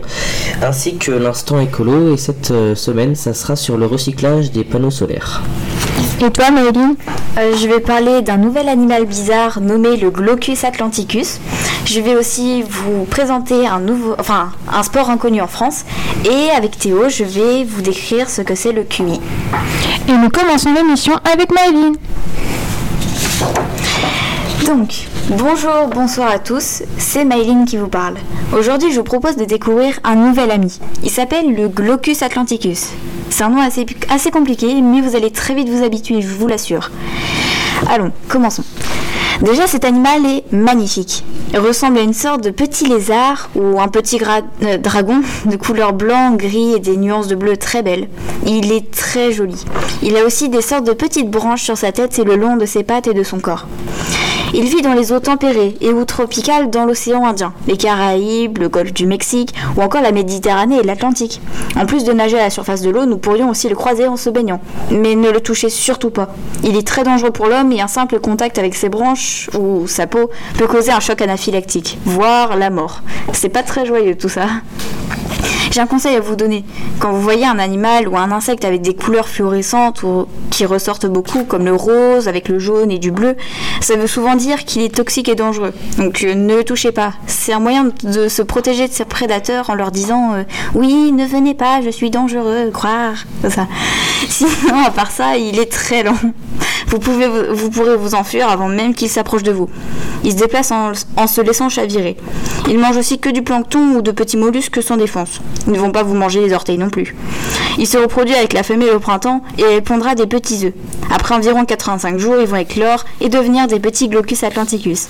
ainsi 0.62 0.98
que 0.98 1.12
l'instant 1.12 1.60
écolo. 1.60 2.14
Et 2.14 2.18
cette 2.18 2.52
euh, 2.52 2.74
semaine, 2.76 3.16
ça 3.16 3.34
sera 3.34 3.56
sur 3.58 3.78
le 3.78 3.86
recyclage 3.86 4.52
des 4.52 4.64
panneaux 4.64 4.92
solaires. 4.92 5.44
Et 6.20 6.32
toi, 6.32 6.50
Maëline 6.52 6.96
Euh, 7.38 7.56
Je 7.56 7.68
vais 7.68 7.80
parler 7.80 8.24
d'un 8.24 8.38
nouvel 8.38 8.68
animal 8.70 9.06
bizarre 9.06 9.62
nommé 9.62 9.96
le 9.98 10.10
Glaucus 10.10 10.64
atlanticus. 10.64 11.40
Je 11.86 12.00
vais 12.02 12.16
aussi 12.16 12.64
vous 12.64 13.06
présenter 13.06 13.68
un 13.68 13.80
nouveau, 13.80 14.16
enfin, 14.18 14.50
un 14.74 14.82
sport 14.82 15.10
inconnu 15.12 15.40
en 15.42 15.48
France. 15.48 15.84
Et 16.26 16.50
avec 16.50 16.78
Théo, 16.80 17.10
je 17.10 17.24
vais 17.24 17.64
vous 17.64 17.82
décrire 17.84 18.30
ce 18.30 18.42
que 18.42 18.56
c'est 18.56 18.72
le 18.72 18.84
QI. 18.84 19.20
Et 20.10 20.12
nous 20.14 20.30
commençons 20.30 20.74
l'émission 20.74 21.14
avec 21.32 21.52
Maëline. 21.52 21.96
Donc, 24.66 25.08
bonjour, 25.30 25.88
bonsoir 25.94 26.32
à 26.32 26.40
tous, 26.40 26.82
c'est 26.98 27.24
Maïline 27.24 27.66
qui 27.66 27.78
vous 27.78 27.88
parle. 27.88 28.16
Aujourd'hui, 28.58 28.92
je 28.92 28.98
vous 28.98 29.04
propose 29.04 29.38
de 29.38 29.46
découvrir 29.46 30.00
un 30.04 30.16
nouvel 30.16 30.50
ami. 30.50 30.80
Il 31.04 31.12
s'appelle 31.12 31.54
le 31.54 31.68
Glaucus 31.68 32.24
atlanticus. 32.24 32.88
C'est 33.38 33.44
un 33.44 33.50
nom 33.50 33.62
assez, 33.62 34.32
compliqué, 34.32 34.82
mais 34.82 35.00
vous 35.00 35.16
allez 35.16 35.30
très 35.30 35.54
vite 35.54 35.70
vous 35.70 35.84
habituer, 35.84 36.24
je 36.24 36.28
vous 36.28 36.48
l'assure. 36.48 36.90
Allons, 37.88 38.12
commençons. 38.28 38.64
Déjà, 39.44 39.68
cet 39.68 39.86
animal 39.86 40.26
est 40.26 40.52
magnifique. 40.52 41.24
Il 41.54 41.60
ressemble 41.60 42.00
à 42.00 42.02
une 42.02 42.16
sorte 42.16 42.44
de 42.44 42.50
petit 42.50 42.88
lézard 42.88 43.52
ou 43.54 43.80
un 43.80 43.90
petit 43.90 44.20
euh, 44.64 44.80
dragon 44.80 45.22
de 45.46 45.56
couleur 45.56 45.94
blanc, 45.94 46.32
gris 46.32 46.74
et 46.74 46.80
des 46.80 46.98
nuances 46.98 47.28
de 47.28 47.36
bleu 47.36 47.58
très 47.58 47.84
belles. 47.84 48.08
Il 48.48 48.72
est 48.72 48.90
très 48.90 49.32
joli. 49.32 49.66
Il 50.02 50.18
a 50.18 50.26
aussi 50.26 50.50
des 50.50 50.64
sortes 50.64 50.88
de 50.88 50.94
petites 50.94 51.30
branches 51.30 51.62
sur 51.62 51.78
sa 51.78 51.92
tête 51.92 52.18
et 52.18 52.24
le 52.24 52.38
long 52.38 52.58
de 52.58 52.66
ses 52.66 52.82
pattes 52.82 53.06
et 53.06 53.14
de 53.14 53.22
son 53.22 53.38
corps. 53.38 53.68
Il 54.54 54.64
vit 54.64 54.82
dans 54.82 54.94
les 54.94 55.12
eaux 55.12 55.20
tempérées 55.20 55.76
et 55.82 55.92
ou 55.92 56.06
tropicales 56.06 56.70
dans 56.70 56.86
l'océan 56.86 57.26
Indien, 57.26 57.54
les 57.68 57.76
Caraïbes, 57.76 58.58
le 58.60 58.70
golfe 58.70 58.94
du 58.94 59.06
Mexique 59.06 59.54
ou 59.76 59.82
encore 59.82 60.02
la 60.02 60.12
Méditerranée 60.12 60.78
et 60.78 60.84
l'Atlantique. 60.84 61.42
En 61.76 61.86
plus 61.86 62.04
de 62.06 62.14
nager 62.14 62.40
à 62.40 62.44
la 62.44 62.50
surface 62.50 62.82
de 62.82 62.90
l'eau, 62.90 63.06
nous 63.06 63.18
pourrions 63.18 63.50
aussi 63.50 63.68
le 63.68 63.76
croiser 63.76 64.08
en 64.08 64.16
se 64.16 64.30
baignant. 64.30 64.62
Mais 64.90 65.16
ne 65.16 65.30
le 65.30 65.42
touchez 65.42 65.70
surtout 65.70 66.12
pas. 66.12 66.30
Il 66.64 66.78
est 66.78 66.88
très 66.88 67.04
dangereux 67.04 67.32
pour 67.32 67.48
l'homme 67.48 67.72
et 67.72 67.82
un 67.82 67.88
simple 67.88 68.20
contact 68.20 68.58
avec 68.58 68.74
ses 68.76 68.90
branches 68.90 69.50
ou 69.58 69.86
sa 69.88 70.08
peau 70.08 70.30
peut 70.58 70.68
causer 70.68 70.92
un 70.92 71.00
choc 71.00 71.22
anaphylactique, 71.22 71.98
voire 72.06 72.56
la 72.56 72.70
mort. 72.70 73.02
C'est 73.34 73.50
pas 73.50 73.64
très 73.64 73.86
joyeux 73.86 74.16
tout 74.16 74.30
ça. 74.30 74.48
J'ai 75.72 75.82
un 75.82 75.88
conseil 75.88 76.16
à 76.16 76.20
vous 76.20 76.36
donner. 76.36 76.64
Quand 77.00 77.12
vous 77.12 77.22
voyez 77.22 77.46
un 77.46 77.60
animal 77.60 78.08
ou 78.08 78.18
un 78.18 78.32
insecte 78.32 78.66
avec 78.66 78.82
des 78.82 78.96
couleurs 78.96 79.28
fluorescentes 79.28 80.04
ou 80.04 80.28
qui 80.50 80.66
ressortent 80.66 81.06
beaucoup, 81.06 81.44
comme 81.44 81.66
le 81.66 81.76
rose 81.76 82.28
avec 82.28 82.48
le 82.50 82.58
jaune 82.58 82.90
et 82.90 83.00
du 83.00 83.12
bleu, 83.12 83.36
ça 83.82 83.96
veut 83.96 84.08
souvent 84.08 84.36
dire 84.36 84.66
qu'il 84.66 84.82
est 84.82 84.96
toxique 84.96 85.30
et 85.30 85.36
dangereux. 85.36 85.74
Donc 85.98 86.24
euh, 86.24 86.36
ne 86.36 86.56
le 86.56 86.64
touchez 86.64 86.92
pas. 86.92 87.14
C'est 87.28 87.54
un 87.54 87.60
moyen 87.60 87.92
de 88.04 88.28
se 88.28 88.42
protéger 88.42 88.88
de 88.88 88.94
ses 88.94 89.06
prédateurs 89.06 89.70
en 89.70 89.76
leur 89.76 89.92
disant 89.92 90.34
euh, 90.34 90.44
oui, 90.74 91.12
ne 91.12 91.26
venez 91.26 91.54
pas, 91.54 91.82
je 91.82 91.90
suis 91.90 92.10
dangereux, 92.10 92.72
croire. 92.72 93.26
Ça. 93.50 93.68
Sinon, 94.30 94.84
à 94.86 94.92
part 94.92 95.12
ça, 95.12 95.38
il 95.38 95.60
est 95.60 95.72
très 95.72 96.04
lent. 96.04 96.18
Vous, 96.88 97.00
pouvez, 97.00 97.28
vous 97.52 97.70
pourrez 97.70 97.98
vous 97.98 98.16
enfuir 98.16 98.50
avant 98.50 98.70
même 98.70 98.96
qu'il 98.96 99.10
s'approche 99.10 99.44
de 99.44 99.52
vous. 99.52 99.70
Il 100.24 100.32
se 100.32 100.38
déplace 100.38 100.72
en, 100.72 100.94
en 101.18 101.28
se 101.28 101.42
laissant 101.42 101.68
chavirer. 101.68 102.16
Il 102.70 102.80
mange 102.80 102.98
aussi 102.98 103.20
que 103.20 103.30
du 103.30 103.42
plancton 103.42 103.96
ou 103.96 104.02
de 104.02 104.12
petits 104.12 104.38
mollusques 104.38 104.82
sans 104.82 104.96
défense. 104.98 105.42
Ils 105.66 105.74
ne 105.74 105.80
vont 105.80 105.92
pas 105.92 106.04
vous 106.04 106.14
manger 106.14 106.42
les 106.42 106.54
orteils 106.54 106.78
non 106.78 106.90
plus. 106.90 107.16
Il 107.78 107.88
se 107.88 107.98
reproduit 107.98 108.36
avec 108.36 108.54
la 108.54 108.64
femelle 108.64 108.96
au 108.96 109.00
printemps 109.00 109.42
et 109.58 109.82
pondra 109.82 110.16
des 110.16 110.28
petits 110.28 110.66
œufs. 110.66 110.74
Après 111.14 111.36
environ 111.36 111.66
85 111.66 112.18
jours, 112.18 112.36
ils 112.40 112.48
vont 112.48 112.58
éclore 112.58 113.06
et 113.22 113.30
devenir 113.30 113.68
des 113.68 113.80
petits 113.80 114.08
Glaucus 114.08 114.44
atlanticus. 114.44 115.08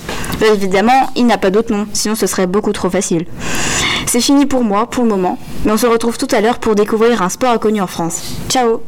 Évidemment, 0.52 1.10
il 1.16 1.26
n'a 1.26 1.38
pas 1.38 1.50
d'autre 1.50 1.72
nom, 1.72 1.86
sinon 1.92 2.14
ce 2.14 2.26
serait 2.26 2.46
beaucoup 2.46 2.72
trop 2.72 2.90
facile. 2.90 3.26
C'est 4.06 4.20
fini 4.20 4.46
pour 4.46 4.64
moi, 4.64 4.88
pour 4.88 5.04
le 5.04 5.10
moment, 5.10 5.38
mais 5.64 5.72
on 5.72 5.76
se 5.76 5.86
retrouve 5.86 6.18
tout 6.18 6.28
à 6.32 6.40
l'heure 6.40 6.58
pour 6.58 6.74
découvrir 6.74 7.22
un 7.22 7.28
sport 7.28 7.50
inconnu 7.50 7.80
en 7.80 7.86
France. 7.86 8.22
Ciao 8.48 8.80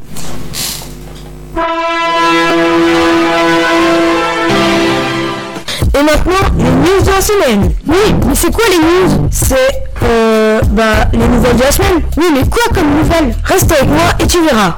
Et 5.92 6.03
maintenant, 6.03 6.48
les 6.57 6.64
news 6.64 7.03
de 7.05 7.11
la 7.11 7.20
semaine. 7.20 7.72
Oui, 7.87 8.14
mais 8.26 8.35
c'est 8.35 8.53
quoi 8.53 8.64
les 8.70 8.79
news? 8.79 9.29
C'est, 9.31 9.85
euh, 10.05 10.61
bah, 10.70 11.09
les 11.12 11.18
nouvelles 11.26 11.57
de 11.57 11.62
la 11.62 11.72
semaine. 11.72 12.00
Oui, 12.16 12.26
mais 12.33 12.48
quoi 12.48 12.62
comme 12.72 12.96
nouvelles? 12.96 13.35
Reste 13.44 13.72
avec 13.72 13.88
moi 13.88 14.12
et 14.18 14.26
tu 14.26 14.38
verras. 14.42 14.76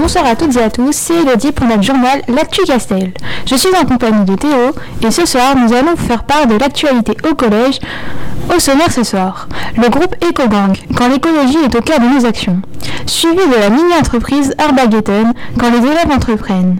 Bonsoir 0.00 0.26
à 0.26 0.36
toutes 0.36 0.56
et 0.56 0.62
à 0.62 0.70
tous, 0.70 0.92
c'est 0.92 1.22
Elodie 1.22 1.50
pour 1.50 1.66
notre 1.66 1.82
journal 1.82 2.22
L'Actu 2.28 2.62
Castel. 2.62 3.10
Je 3.46 3.56
suis 3.56 3.74
en 3.74 3.84
compagnie 3.84 4.24
de 4.24 4.36
Théo 4.36 4.70
et 5.04 5.10
ce 5.10 5.26
soir 5.26 5.56
nous 5.56 5.72
allons 5.72 5.96
vous 5.96 6.06
faire 6.06 6.22
part 6.22 6.46
de 6.46 6.54
l'actualité 6.54 7.16
au 7.28 7.34
collège. 7.34 7.80
Au 8.54 8.60
sommaire 8.60 8.92
ce 8.92 9.02
soir, 9.02 9.48
le 9.76 9.88
groupe 9.88 10.14
EcoGang, 10.24 10.74
quand 10.96 11.08
l'écologie 11.08 11.58
est 11.64 11.74
au 11.74 11.80
cœur 11.80 11.98
de 11.98 12.06
nos 12.06 12.24
actions. 12.24 12.62
Suivi 13.06 13.38
de 13.38 13.60
la 13.60 13.70
mini-entreprise 13.70 14.54
Arbageton, 14.56 15.32
quand 15.58 15.70
les 15.72 15.78
élèves 15.78 16.12
entreprennent. 16.14 16.78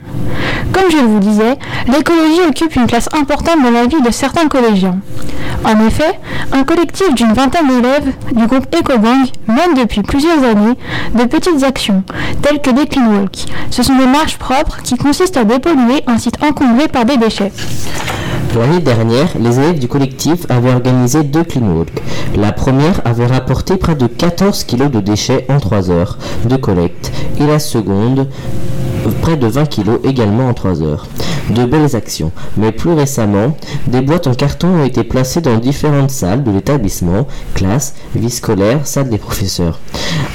Comme 0.72 0.88
je 0.88 0.98
vous 0.98 1.18
disais, 1.18 1.58
l'écologie 1.88 2.42
occupe 2.48 2.76
une 2.76 2.86
place 2.86 3.08
importante 3.12 3.60
dans 3.64 3.70
la 3.72 3.86
vie 3.86 4.00
de 4.00 4.12
certains 4.12 4.46
collégiens. 4.46 4.98
En 5.64 5.86
effet, 5.86 6.18
un 6.52 6.64
collectif 6.64 7.14
d'une 7.14 7.32
vingtaine 7.32 7.68
d'élèves 7.68 8.12
du 8.32 8.46
groupe 8.46 8.66
EcoGang 8.74 9.26
mène 9.48 9.74
depuis 9.76 10.02
plusieurs 10.02 10.42
années 10.42 10.76
de 11.14 11.24
petites 11.24 11.62
actions, 11.62 12.02
telles 12.42 12.60
que 12.60 12.70
des 12.70 12.86
clean 12.86 13.06
walk. 13.08 13.46
Ce 13.70 13.82
sont 13.82 13.96
des 13.96 14.06
marches 14.06 14.38
propres 14.38 14.78
qui 14.82 14.96
consistent 14.96 15.36
à 15.36 15.44
dépolluer 15.44 16.02
un 16.06 16.18
site 16.18 16.42
encombré 16.42 16.88
par 16.88 17.04
des 17.04 17.16
déchets. 17.16 17.52
L'année 18.58 18.80
dernière, 18.80 19.28
les 19.38 19.58
élèves 19.58 19.78
du 19.78 19.88
collectif 19.88 20.40
avaient 20.48 20.72
organisé 20.72 21.22
deux 21.22 21.44
clean 21.44 21.66
walk. 21.76 21.90
La 22.36 22.52
première 22.52 23.00
avait 23.04 23.26
rapporté 23.26 23.76
près 23.76 23.94
de 23.94 24.06
14 24.06 24.64
kg 24.64 24.90
de 24.90 25.00
déchets 25.00 25.46
en 25.48 25.58
3 25.58 25.90
heures 25.90 26.18
de 26.44 26.56
collecte 26.56 27.12
et 27.38 27.46
la 27.46 27.58
seconde 27.58 28.28
près 29.22 29.36
de 29.36 29.46
20 29.46 29.66
kg 29.66 29.98
également 30.04 30.48
en 30.48 30.54
3 30.54 30.82
heures. 30.82 31.06
De 31.50 31.64
belles 31.64 31.96
actions, 31.96 32.30
mais 32.56 32.72
plus 32.72 32.92
récemment, 32.92 33.56
des 33.86 34.02
boîtes 34.02 34.26
en 34.26 34.34
carton 34.34 34.68
ont 34.68 34.84
été 34.84 35.02
placées 35.02 35.40
dans 35.40 35.56
différentes 35.56 36.10
salles 36.10 36.44
de 36.44 36.50
l'établissement, 36.50 37.26
classes, 37.54 37.94
vie 38.14 38.30
scolaire, 38.30 38.86
salle 38.86 39.08
des 39.08 39.16
professeurs, 39.16 39.80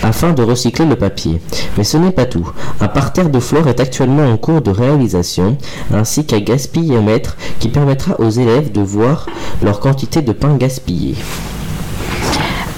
afin 0.01 0.33
de 0.33 0.41
recycler 0.41 0.85
le 0.85 0.95
papier. 0.95 1.39
Mais 1.77 1.83
ce 1.83 1.97
n'est 1.97 2.11
pas 2.11 2.25
tout. 2.25 2.49
Un 2.81 2.87
parterre 2.87 3.29
de 3.29 3.39
fleurs 3.39 3.67
est 3.67 3.79
actuellement 3.79 4.27
en 4.27 4.37
cours 4.37 4.61
de 4.61 4.71
réalisation, 4.71 5.57
ainsi 5.93 6.25
qu'un 6.25 6.39
gaspilliomètre 6.39 7.37
qui 7.59 7.69
permettra 7.69 8.19
aux 8.19 8.29
élèves 8.29 8.71
de 8.71 8.81
voir 8.81 9.27
leur 9.61 9.79
quantité 9.79 10.21
de 10.21 10.31
pain 10.31 10.55
gaspillé. 10.55 11.15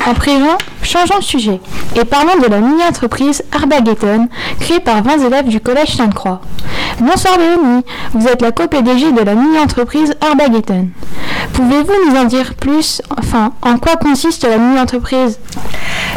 À 0.07 0.13
présent, 0.13 0.57
changeons 0.83 1.17
de 1.17 1.23
sujet 1.23 1.59
et 1.95 2.05
parlons 2.05 2.39
de 2.39 2.45
la 2.45 2.59
mini-entreprise 2.59 3.43
Arbageton, 3.51 4.27
créée 4.59 4.79
par 4.79 5.01
20 5.01 5.25
élèves 5.25 5.47
du 5.47 5.59
collège 5.59 5.95
Sainte-Croix. 5.95 6.41
Bonsoir 6.99 7.39
Léonie, 7.39 7.83
vous 8.13 8.27
êtes 8.27 8.43
la 8.43 8.51
co-PDG 8.51 9.13
de 9.13 9.21
la 9.21 9.33
mini-entreprise 9.33 10.13
Arbageton. 10.21 10.89
Pouvez-vous 11.53 12.11
nous 12.11 12.17
en 12.17 12.25
dire 12.25 12.53
plus 12.53 13.01
Enfin, 13.17 13.53
en 13.63 13.79
quoi 13.79 13.95
consiste 13.95 14.43
la 14.47 14.57
mini-entreprise? 14.57 15.39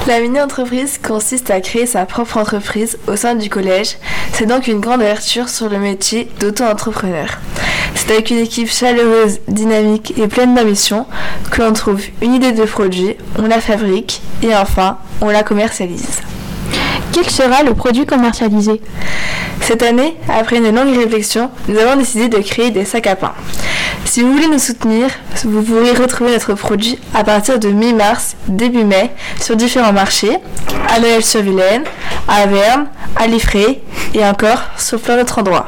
La 0.07 0.21
mini-entreprise 0.21 0.99
consiste 0.99 1.51
à 1.51 1.61
créer 1.61 1.87
sa 1.87 2.07
propre 2.07 2.39
entreprise 2.39 2.99
au 3.07 3.17
sein 3.17 3.35
du 3.35 3.51
collège. 3.51 3.97
C'est 4.33 4.47
donc 4.47 4.67
une 4.67 4.81
grande 4.81 5.01
ouverture 5.01 5.49
sur 5.49 5.69
le 5.69 5.79
métier 5.79 6.29
d'auto-entrepreneur. 6.41 7.27
C'est 7.95 8.13
avec 8.13 8.31
une 8.31 8.39
équipe 8.39 8.71
chaleureuse, 8.71 9.41
dynamique 9.49 10.15
et 10.17 10.29
pleine 10.29 10.55
d'ambition 10.55 11.07
que 11.51 11.63
l'on 11.63 11.73
trouve 11.73 12.03
une 12.23 12.35
idée 12.35 12.53
de 12.53 12.65
produit, 12.65 13.17
on 13.39 13.47
la 13.47 13.61
fabrique 13.61 14.23
et 14.43 14.55
enfin 14.55 14.99
on 15.21 15.29
la 15.29 15.43
commercialise. 15.43 16.23
Quel 17.21 17.31
sera 17.31 17.65
le 17.65 17.75
produit 17.75 18.07
commercialisé 18.07 18.81
Cette 19.61 19.83
année, 19.83 20.17
après 20.29 20.59
une 20.59 20.73
longue 20.73 20.97
réflexion, 20.97 21.51
nous 21.67 21.77
avons 21.77 21.99
décidé 21.99 22.29
de 22.29 22.39
créer 22.39 22.71
des 22.71 22.85
sacs 22.85 23.09
à 23.09 23.17
pain. 23.17 23.33
Si 24.05 24.23
vous 24.23 24.33
voulez 24.33 24.47
nous 24.47 24.61
soutenir, 24.61 25.09
vous 25.43 25.63
pourrez 25.63 25.95
retrouver 25.95 26.31
notre 26.31 26.55
produit 26.55 26.97
à 27.15 27.25
partir 27.25 27.59
de 27.59 27.71
mi-mars, 27.71 28.37
début 28.47 28.85
mai, 28.85 29.11
sur 29.41 29.57
différents 29.57 29.93
marchés, 29.93 30.39
à 30.89 31.01
Noël-sur-Vilaine, 31.01 31.83
à 32.29 32.43
Averne, 32.43 32.87
à 33.17 33.27
Liffré 33.27 33.83
et 34.15 34.25
encore 34.25 34.61
sur 34.77 35.01
plein 35.01 35.17
d'autres 35.17 35.41
endroits. 35.41 35.67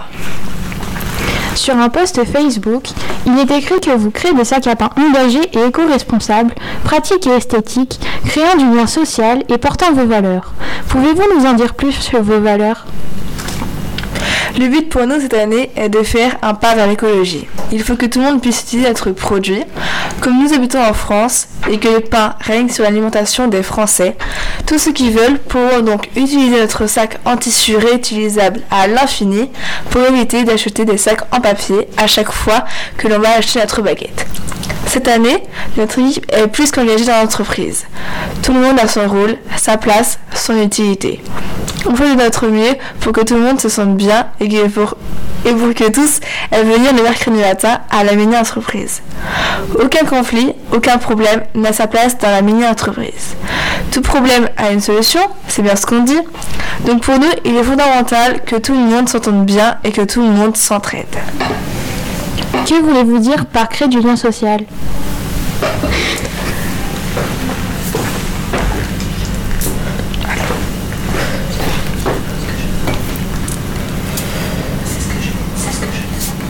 Sur 1.55 1.77
un 1.77 1.89
post 1.89 2.25
Facebook, 2.25 2.85
il 3.27 3.39
est 3.39 3.57
écrit 3.57 3.81
que 3.81 3.91
vous 3.91 4.11
créez 4.11 4.33
des 4.33 4.45
sacs 4.45 4.67
à 4.67 4.77
pain 4.77 4.91
engagés 4.97 5.51
et 5.53 5.67
éco-responsables, 5.67 6.55
pratiques 6.85 7.27
et 7.27 7.31
esthétiques, 7.37 8.01
créant 8.25 8.57
du 8.57 8.75
lien 8.75 8.87
social 8.87 9.43
et 9.49 9.59
portant 9.59 9.93
vos 9.93 10.07
valeurs. 10.07 10.53
Pouvez-vous 10.89 11.39
nous 11.39 11.47
en 11.47 11.53
dire 11.53 11.75
plus 11.75 11.93
sur 11.93 12.23
vos 12.23 12.41
valeurs? 12.41 12.87
Le 14.59 14.69
but 14.69 14.89
pour 14.89 15.07
nous 15.07 15.21
cette 15.21 15.35
année 15.35 15.71
est 15.77 15.89
de 15.89 16.03
faire 16.03 16.37
un 16.43 16.55
pas 16.55 16.75
vers 16.75 16.87
l'écologie. 16.87 17.47
Il 17.73 17.83
faut 17.83 17.97
que 17.97 18.07
tout 18.07 18.19
le 18.19 18.27
monde 18.27 18.43
puisse 18.43 18.63
utiliser 18.63 18.89
notre 18.89 19.11
produit. 19.13 19.63
Comme 20.21 20.43
nous 20.43 20.53
habitons 20.53 20.83
en 20.83 20.93
France 20.93 21.49
et 21.71 21.79
que 21.79 21.89
le 21.89 22.01
pain 22.01 22.35
règne 22.41 22.69
sur 22.69 22.85
l'alimentation 22.85 23.47
des 23.49 23.63
Français, 23.63 24.17
tous 24.67 24.79
ceux 24.79 24.93
qui 24.93 25.11
veulent 25.11 25.39
pourront 25.39 25.81
donc 25.81 26.09
utiliser 26.17 26.61
notre 26.61 26.87
sac 26.87 27.19
en 27.25 27.37
tissu 27.37 27.77
réutilisable 27.77 28.61
à 28.71 28.87
l'infini 28.87 29.51
pour 29.91 30.03
éviter 30.05 30.45
d'acheter 30.45 30.85
des 30.85 30.99
sacs 30.99 31.23
en 31.33 31.41
papier 31.41 31.89
à 31.97 32.07
chaque 32.07 32.33
fois 32.33 32.65
que 32.99 33.09
l'on 33.09 33.19
va 33.19 33.31
acheter 33.31 33.61
notre 33.61 33.83
baguette. 33.83 34.27
Cette 34.93 35.07
année, 35.07 35.45
notre 35.77 36.01
équipe 36.01 36.27
est 36.33 36.49
plus 36.49 36.73
qu'engagée 36.73 37.05
dans 37.05 37.21
l'entreprise. 37.21 37.87
Tout 38.43 38.53
le 38.53 38.59
monde 38.59 38.77
a 38.81 38.89
son 38.89 39.07
rôle, 39.07 39.37
sa 39.57 39.77
place, 39.77 40.19
son 40.35 40.61
utilité. 40.61 41.23
On 41.87 41.95
fait 41.95 42.17
de 42.17 42.21
notre 42.21 42.49
mieux 42.49 42.75
pour 42.99 43.13
que 43.13 43.21
tout 43.21 43.35
le 43.35 43.41
monde 43.41 43.61
se 43.61 43.69
sente 43.69 43.97
bien 43.97 44.27
et 44.41 44.49
pour 44.69 44.97
que 45.45 45.91
tous 45.93 46.19
aient 46.51 46.65
venir 46.65 46.93
le 46.93 47.05
mercredi 47.05 47.39
matin 47.39 47.79
à 47.89 48.03
la 48.03 48.17
mini-entreprise. 48.17 49.01
Aucun 49.81 50.05
conflit, 50.05 50.55
aucun 50.75 50.99
problème 50.99 51.45
n'a 51.55 51.73
sa 51.73 51.87
place 51.87 52.19
dans 52.19 52.33
la 52.33 52.43
mini-entreprise. 52.43 53.37
Tout 53.93 54.03
problème 54.03 54.49
a 54.57 54.73
une 54.73 54.81
solution, 54.81 55.21
c'est 55.47 55.63
bien 55.63 55.77
ce 55.77 55.87
qu'on 55.87 56.01
dit. 56.03 56.19
Donc 56.85 57.03
pour 57.03 57.17
nous, 57.17 57.31
il 57.45 57.55
est 57.55 57.63
fondamental 57.63 58.43
que 58.43 58.57
tout 58.57 58.73
le 58.73 58.81
monde 58.81 59.09
s'entende 59.09 59.47
bien 59.47 59.79
et 59.85 59.93
que 59.93 60.03
tout 60.03 60.21
le 60.21 60.31
monde 60.31 60.57
s'entraide. 60.57 61.07
Que 62.67 62.81
voulez-vous 62.83 63.19
dire 63.19 63.47
par 63.47 63.69
créer 63.69 63.89
du 63.89 64.01
lien 64.01 64.17
social? 64.17 64.61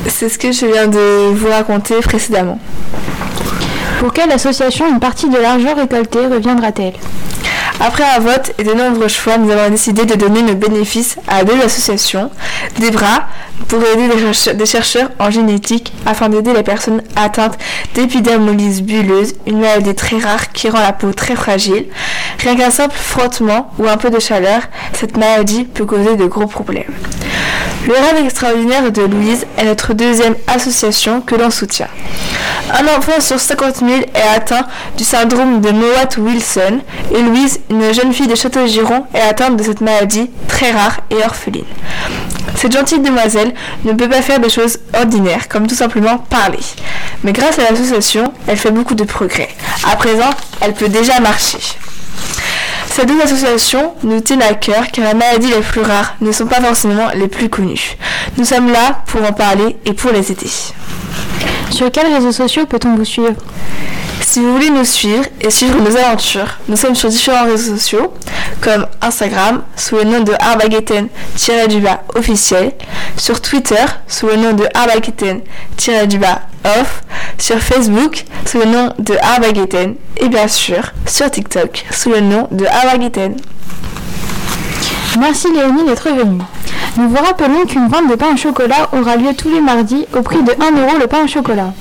C'est 0.06 0.28
ce 0.28 0.38
que 0.38 0.52
je 0.52 0.66
viens 0.66 0.86
de 0.86 1.32
vous 1.32 1.48
raconter 1.48 2.00
précédemment. 2.00 2.58
Pour 4.00 4.12
quelle 4.12 4.30
association 4.32 4.86
une 4.90 5.00
partie 5.00 5.30
de 5.30 5.38
l'argent 5.38 5.74
récolté 5.74 6.18
reviendra-t-elle? 6.26 6.92
Après 7.80 8.04
un 8.04 8.20
vote 8.20 8.52
et 8.58 8.64
de 8.64 8.74
nombreux 8.74 9.08
choix, 9.08 9.38
nous 9.38 9.50
avons 9.50 9.70
décidé 9.70 10.04
de 10.04 10.14
donner 10.14 10.42
nos 10.42 10.54
bénéfices 10.54 11.16
à 11.26 11.44
deux 11.44 11.58
associations, 11.64 12.30
des 12.78 12.90
bras 12.90 13.28
pour 13.68 13.80
aider 13.82 14.08
des 14.54 14.66
chercheurs, 14.66 15.10
en 15.18 15.30
génétique 15.30 15.92
afin 16.06 16.28
d'aider 16.28 16.52
les 16.52 16.62
personnes 16.62 17.02
atteintes 17.16 17.58
d'épidermolyse 17.94 18.82
bulleuse, 18.82 19.34
une 19.46 19.60
maladie 19.60 19.94
très 19.94 20.18
rare 20.18 20.52
qui 20.52 20.68
rend 20.68 20.80
la 20.80 20.92
peau 20.92 21.12
très 21.12 21.36
fragile. 21.36 21.86
Rien 22.40 22.56
qu'un 22.56 22.70
simple 22.70 22.96
frottement 22.96 23.70
ou 23.78 23.86
un 23.88 23.96
peu 23.96 24.10
de 24.10 24.18
chaleur, 24.18 24.62
cette 24.92 25.16
maladie 25.16 25.64
peut 25.64 25.84
causer 25.84 26.16
de 26.16 26.26
gros 26.26 26.46
problèmes. 26.46 26.92
Le 27.86 27.94
rêve 27.94 28.24
extraordinaire 28.24 28.92
de 28.92 29.02
Louise 29.02 29.46
est 29.56 29.64
notre 29.64 29.94
deuxième 29.94 30.34
association 30.46 31.20
que 31.22 31.34
l'on 31.34 31.50
soutient. 31.50 31.88
Un 32.72 32.84
enfant 32.96 33.20
sur 33.20 33.40
50 33.40 33.76
000 33.76 33.90
est 34.14 34.36
atteint 34.36 34.66
du 34.96 35.02
syndrome 35.02 35.60
de 35.60 35.70
Mowat-Wilson 35.70 36.80
et 37.12 37.22
Louise, 37.22 37.60
une 37.70 37.92
jeune 37.92 38.12
fille 38.12 38.28
de 38.28 38.34
Château-Giron, 38.34 39.06
est 39.14 39.20
atteinte 39.20 39.56
de 39.56 39.62
cette 39.62 39.80
maladie 39.80 40.30
très 40.46 40.70
rare 40.70 41.00
et 41.10 41.16
orpheline. 41.24 41.64
Cette 42.60 42.74
gentille 42.74 42.98
demoiselle 42.98 43.54
ne 43.84 43.94
peut 43.94 44.06
pas 44.06 44.20
faire 44.20 44.38
des 44.38 44.50
choses 44.50 44.76
ordinaires 44.94 45.48
comme 45.48 45.66
tout 45.66 45.74
simplement 45.74 46.18
parler. 46.18 46.58
Mais 47.24 47.32
grâce 47.32 47.58
à 47.58 47.62
l'association, 47.62 48.34
elle 48.46 48.58
fait 48.58 48.70
beaucoup 48.70 48.94
de 48.94 49.04
progrès. 49.04 49.48
À 49.90 49.96
présent, 49.96 50.28
elle 50.60 50.74
peut 50.74 50.90
déjà 50.90 51.20
marcher. 51.20 51.56
Ces 52.90 53.06
deux 53.06 53.18
associations 53.18 53.94
nous 54.02 54.20
tiennent 54.20 54.42
à 54.42 54.52
cœur 54.52 54.88
car 54.92 55.06
les 55.06 55.14
maladies 55.14 55.48
les 55.48 55.62
plus 55.62 55.80
rares 55.80 56.16
ne 56.20 56.32
sont 56.32 56.44
pas 56.44 56.60
forcément 56.60 57.08
les 57.14 57.28
plus 57.28 57.48
connues. 57.48 57.96
Nous 58.36 58.44
sommes 58.44 58.70
là 58.70 59.00
pour 59.06 59.24
en 59.24 59.32
parler 59.32 59.78
et 59.86 59.94
pour 59.94 60.10
les 60.10 60.30
aider. 60.30 60.50
Sur 61.70 61.90
quels 61.90 62.12
réseaux 62.12 62.32
sociaux 62.32 62.66
peut-on 62.66 62.94
vous 62.94 63.06
suivre? 63.06 63.40
Si 64.22 64.40
vous 64.40 64.52
voulez 64.52 64.70
nous 64.70 64.84
suivre 64.84 65.24
et 65.40 65.50
suivre 65.50 65.78
nos 65.80 65.96
aventures, 65.96 66.58
nous 66.68 66.76
sommes 66.76 66.94
sur 66.94 67.08
différents 67.08 67.46
réseaux 67.46 67.74
sociaux 67.76 68.14
comme 68.60 68.86
Instagram 69.00 69.62
sous 69.76 69.96
le 69.96 70.04
nom 70.04 70.20
de 70.20 70.32
arbagueten-du-bas 70.38 72.02
officiel, 72.14 72.72
sur 73.16 73.40
Twitter 73.40 73.84
sous 74.06 74.26
le 74.26 74.36
nom 74.36 74.52
de 74.52 74.66
arbagueten-du-bas 74.74 76.42
off, 76.64 77.02
sur 77.38 77.58
Facebook 77.58 78.24
sous 78.46 78.58
le 78.58 78.66
nom 78.66 78.92
de 78.98 79.14
arbagueten 79.20 79.94
et 80.18 80.28
bien 80.28 80.46
sûr 80.48 80.92
sur 81.06 81.30
TikTok 81.30 81.84
sous 81.90 82.10
le 82.10 82.20
nom 82.20 82.46
de 82.50 82.66
arbagueten. 82.66 83.36
Merci 85.18 85.48
Léonie 85.52 85.84
d'être 85.84 86.08
venue. 86.08 86.40
Nous 86.96 87.08
vous 87.08 87.16
rappelons 87.16 87.64
qu'une 87.66 87.88
vente 87.88 88.08
de 88.08 88.14
pain 88.14 88.34
au 88.34 88.36
chocolat 88.36 88.88
aura 88.92 89.16
lieu 89.16 89.34
tous 89.36 89.48
les 89.50 89.60
mardis 89.60 90.06
au 90.16 90.22
prix 90.22 90.42
de 90.42 90.52
1 90.52 90.80
euro 90.80 90.98
le 90.98 91.06
pain 91.06 91.24
au 91.24 91.26
chocolat. 91.26 91.72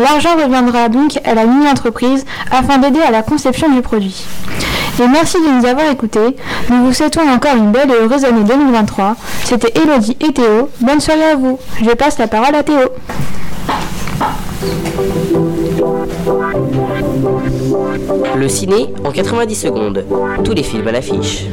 L'argent 0.00 0.36
reviendra 0.40 0.88
donc 0.88 1.18
à 1.24 1.34
la 1.34 1.46
mini-entreprise 1.46 2.24
afin 2.50 2.78
d'aider 2.78 3.00
à 3.00 3.10
la 3.10 3.22
conception 3.22 3.68
du 3.70 3.82
produit. 3.82 4.24
Et 5.02 5.08
merci 5.08 5.38
de 5.38 5.60
nous 5.60 5.66
avoir 5.66 5.90
écoutés. 5.90 6.36
Nous 6.68 6.84
vous 6.84 6.92
souhaitons 6.92 7.28
encore 7.28 7.56
une 7.56 7.72
belle 7.72 7.90
et 7.90 7.94
heureuse 7.94 8.24
année 8.24 8.44
2023. 8.44 9.16
C'était 9.44 9.72
Elodie 9.80 10.16
et 10.20 10.32
Théo. 10.32 10.68
Bonne 10.80 11.00
soirée 11.00 11.30
à 11.32 11.36
vous. 11.36 11.58
Je 11.82 11.90
passe 11.90 12.18
la 12.18 12.28
parole 12.28 12.54
à 12.54 12.62
Théo. 12.62 12.90
Le 18.36 18.48
ciné 18.48 18.92
en 19.04 19.10
90 19.10 19.54
secondes. 19.54 20.04
Tous 20.44 20.52
les 20.52 20.62
films 20.62 20.88
à 20.88 20.92
l'affiche. 20.92 21.46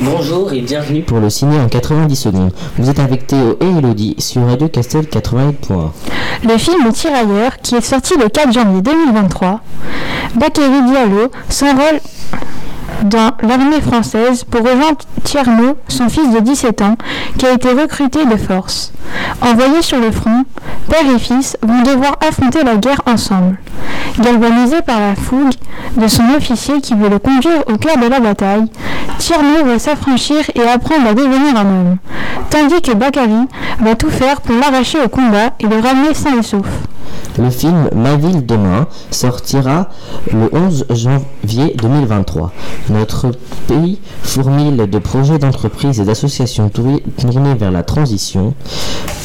Bonjour 0.00 0.52
et 0.52 0.60
bienvenue 0.60 1.02
pour 1.02 1.18
le 1.18 1.28
ciné 1.28 1.58
en 1.58 1.68
90 1.68 2.14
secondes. 2.14 2.52
Vous 2.78 2.88
êtes 2.88 3.00
avec 3.00 3.26
Théo 3.26 3.58
et 3.60 3.78
Elodie 3.78 4.14
sur 4.18 4.46
Radio 4.46 4.68
Castel 4.68 5.06
88.1. 5.06 5.90
Le 6.44 6.56
film 6.58 6.92
Tirailleurs, 6.92 7.56
qui 7.58 7.74
est 7.74 7.80
sorti 7.80 8.14
le 8.16 8.28
4 8.28 8.52
janvier 8.52 8.82
2023, 8.82 9.60
Bakary 10.36 10.82
Diallo 10.84 11.32
s'enrôle 11.48 12.00
dans 13.02 13.32
l'armée 13.42 13.80
française 13.80 14.44
pour 14.44 14.60
rejoindre 14.62 14.98
Tierno, 15.24 15.76
son 15.88 16.08
fils 16.08 16.30
de 16.32 16.40
17 16.40 16.82
ans, 16.82 16.96
qui 17.38 17.46
a 17.46 17.52
été 17.52 17.70
recruté 17.70 18.24
de 18.24 18.36
force. 18.36 18.92
Envoyés 19.40 19.82
sur 19.82 19.98
le 19.98 20.10
front, 20.10 20.44
père 20.88 21.14
et 21.14 21.18
fils 21.18 21.56
vont 21.62 21.82
devoir 21.82 22.16
affronter 22.26 22.62
la 22.62 22.76
guerre 22.76 23.02
ensemble. 23.06 23.58
Galvanisé 24.18 24.82
par 24.82 25.00
la 25.00 25.14
fougue 25.14 25.54
de 25.96 26.06
son 26.06 26.24
officier 26.36 26.80
qui 26.80 26.94
veut 26.94 27.08
le 27.08 27.18
conduire 27.18 27.62
au 27.66 27.76
cœur 27.76 27.96
de 27.96 28.06
la 28.06 28.20
bataille, 28.20 28.66
Tierno 29.18 29.64
va 29.64 29.78
s'affranchir 29.78 30.44
et 30.54 30.62
apprendre 30.62 31.08
à 31.08 31.14
devenir 31.14 31.56
un 31.56 31.66
homme, 31.66 31.96
tandis 32.50 32.82
que 32.82 32.92
Bakary 32.92 33.48
va 33.80 33.94
tout 33.94 34.10
faire 34.10 34.40
pour 34.40 34.56
l'arracher 34.56 34.98
au 35.04 35.08
combat 35.08 35.54
et 35.60 35.66
le 35.66 35.78
ramener 35.80 36.14
sain 36.14 36.38
et 36.38 36.42
sauf. 36.42 36.66
Le 37.38 37.48
film 37.48 37.88
Ma 37.94 38.16
ville 38.16 38.44
demain 38.44 38.86
sortira 39.10 39.88
le 40.32 40.50
11 40.52 40.86
janvier 40.90 41.74
2023. 41.80 42.52
Notre 42.90 43.30
pays 43.66 43.98
fourmille 44.22 44.86
de 44.86 44.98
projets 44.98 45.38
d'entreprises 45.38 45.98
et 45.98 46.04
d'associations 46.04 46.68
tournées 46.68 47.54
vers 47.54 47.70
la 47.70 47.82
transition. 47.82 48.54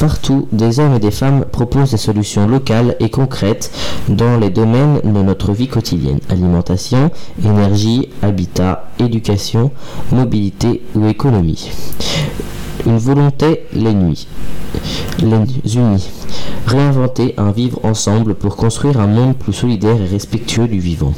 Partout, 0.00 0.48
des 0.52 0.80
hommes 0.80 0.94
et 0.94 1.00
des 1.00 1.10
femmes 1.10 1.44
proposent 1.44 1.90
des 1.90 1.96
solutions 1.98 2.46
locales 2.46 2.96
et 3.00 3.10
concrètes 3.10 3.70
dans 4.08 4.38
les 4.38 4.50
domaines 4.50 5.00
de 5.04 5.22
notre 5.22 5.52
vie 5.52 5.68
quotidienne. 5.68 6.20
Alimentation, 6.30 7.10
énergie, 7.44 8.08
habitat, 8.22 8.88
éducation, 8.98 9.70
mobilité 10.12 10.82
ou 10.94 11.08
économie. 11.08 11.70
Une 12.88 12.96
volonté, 12.96 13.66
les. 13.74 13.92
Les 15.18 15.76
unis. 15.76 16.08
Réinventer 16.66 17.34
un 17.36 17.50
vivre 17.50 17.78
ensemble 17.82 18.34
pour 18.34 18.56
construire 18.56 18.98
un 18.98 19.06
monde 19.06 19.36
plus 19.36 19.52
solidaire 19.52 20.00
et 20.00 20.06
respectueux 20.06 20.66
du 20.66 20.78
vivant. 20.80 21.12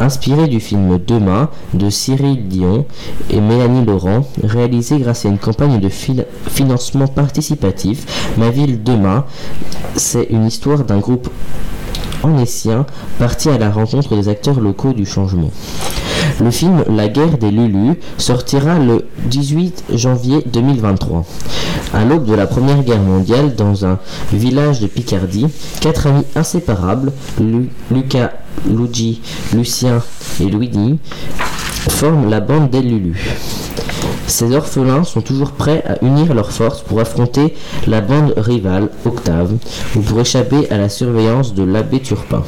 Inspiré 0.00 0.48
du 0.48 0.60
film 0.60 0.98
Demain 1.06 1.50
de 1.74 1.90
Cyril 1.90 2.48
Dion 2.48 2.86
et 3.28 3.38
Mélanie 3.38 3.84
Laurent, 3.84 4.26
réalisé 4.42 4.98
grâce 4.98 5.26
à 5.26 5.28
une 5.28 5.36
campagne 5.36 5.78
de 5.78 5.90
financement 5.90 7.06
participatif, 7.06 8.32
Ma 8.38 8.48
ville 8.48 8.82
demain, 8.82 9.26
c'est 9.96 10.28
une 10.30 10.46
histoire 10.46 10.84
d'un 10.84 11.00
groupe 11.00 11.28
ancien 12.28 12.86
parti 13.18 13.48
à 13.48 13.58
la 13.58 13.70
rencontre 13.70 14.16
des 14.16 14.28
acteurs 14.28 14.60
locaux 14.60 14.92
du 14.92 15.06
changement. 15.06 15.50
Le 16.40 16.50
film 16.50 16.84
La 16.88 17.08
guerre 17.08 17.38
des 17.38 17.50
Lulus 17.50 17.98
sortira 18.18 18.78
le 18.78 19.04
18 19.26 19.84
janvier 19.94 20.42
2023. 20.46 21.24
À 21.92 22.04
l'aube 22.04 22.24
de 22.24 22.34
la 22.34 22.46
Première 22.46 22.82
Guerre 22.82 23.00
mondiale, 23.00 23.54
dans 23.54 23.84
un 23.84 23.98
village 24.32 24.80
de 24.80 24.86
Picardie, 24.86 25.46
quatre 25.80 26.06
amis 26.06 26.24
inséparables, 26.34 27.12
Lu- 27.40 27.70
Lucas, 27.90 28.32
Luigi, 28.68 29.20
Lucien 29.52 30.00
et 30.40 30.46
Louis 30.46 30.70
forment 31.90 32.30
la 32.30 32.40
bande 32.40 32.70
des 32.70 32.82
Lulus. 32.82 33.28
Ces 34.26 34.54
orphelins 34.54 35.04
sont 35.04 35.20
toujours 35.20 35.52
prêts 35.52 35.82
à 35.86 36.04
unir 36.04 36.34
leurs 36.34 36.50
forces 36.50 36.80
pour 36.80 37.00
affronter 37.00 37.54
la 37.86 38.00
bande 38.00 38.32
rivale, 38.36 38.88
Octave, 39.04 39.52
ou 39.94 40.00
pour 40.00 40.20
échapper 40.20 40.70
à 40.70 40.78
la 40.78 40.88
surveillance 40.88 41.54
de 41.54 41.62
l'abbé 41.62 42.00
Turpin. 42.00 42.42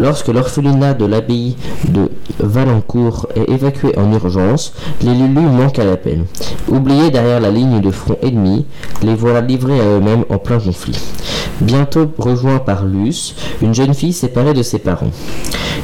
Lorsque 0.00 0.28
l'orphelinat 0.28 0.94
de 0.94 1.04
l'abbaye 1.06 1.56
de 1.88 2.10
Valencourt 2.38 3.26
est 3.34 3.50
évacué 3.50 3.98
en 3.98 4.12
urgence, 4.12 4.72
les 5.02 5.14
Lulus 5.14 5.40
manquent 5.40 5.80
à 5.80 5.84
l'appel. 5.84 6.24
Oubliés 6.68 7.10
derrière 7.10 7.40
la 7.40 7.50
ligne 7.50 7.80
de 7.80 7.90
front 7.90 8.16
ennemie, 8.22 8.64
les 9.02 9.14
voilà 9.14 9.40
livrés 9.40 9.80
à 9.80 9.84
eux-mêmes 9.84 10.24
en 10.30 10.38
plein 10.38 10.60
conflit. 10.60 10.98
Bientôt 11.60 12.10
rejoints 12.18 12.60
par 12.60 12.84
Luce, 12.84 13.34
une 13.60 13.74
jeune 13.74 13.94
fille 13.94 14.12
séparée 14.12 14.54
de 14.54 14.62
ses 14.62 14.78
parents. 14.78 15.10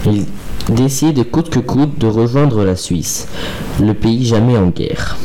Il 0.06 0.24
décide 0.68 1.30
coûte 1.30 1.50
que 1.50 1.58
coûte 1.58 1.98
de 1.98 2.06
rejoindre 2.06 2.64
la 2.64 2.76
Suisse, 2.76 3.28
le 3.80 3.94
pays 3.94 4.24
jamais 4.24 4.56
en 4.56 4.68
guerre. 4.68 5.16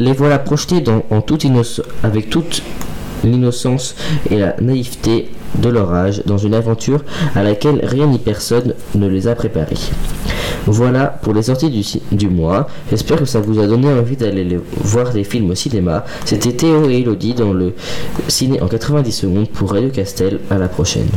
Les 0.00 0.12
voilà 0.12 0.38
projetés 0.38 0.82
en 1.10 1.20
toute 1.20 1.46
avec 2.02 2.30
toute 2.30 2.62
l'innocence 3.24 3.94
et 4.30 4.38
la 4.38 4.56
naïveté 4.60 5.30
de 5.58 5.68
leur 5.68 5.92
âge 5.92 6.22
dans 6.26 6.38
une 6.38 6.54
aventure 6.54 7.04
à 7.34 7.42
laquelle 7.42 7.80
rien 7.84 8.06
ni 8.06 8.18
personne 8.18 8.74
ne 8.94 9.08
les 9.08 9.28
a 9.28 9.34
préparés. 9.34 9.78
Voilà 10.66 11.06
pour 11.06 11.34
les 11.34 11.42
sorties 11.42 12.00
du, 12.10 12.28
mois. 12.28 12.68
J'espère 12.90 13.18
que 13.18 13.24
ça 13.26 13.40
vous 13.40 13.58
a 13.60 13.66
donné 13.66 13.92
envie 13.92 14.16
d'aller 14.16 14.58
voir 14.76 15.12
des 15.12 15.24
films 15.24 15.50
au 15.50 15.54
cinéma. 15.54 16.04
C'était 16.24 16.52
Théo 16.52 16.88
et 16.88 17.00
Elodie 17.00 17.34
dans 17.34 17.52
le 17.52 17.74
ciné 18.28 18.62
en 18.62 18.68
90 18.68 19.12
secondes 19.12 19.48
pour 19.48 19.72
Radio 19.72 19.90
Castel. 19.90 20.40
À 20.50 20.58
la 20.58 20.68
prochaine. 20.68 21.08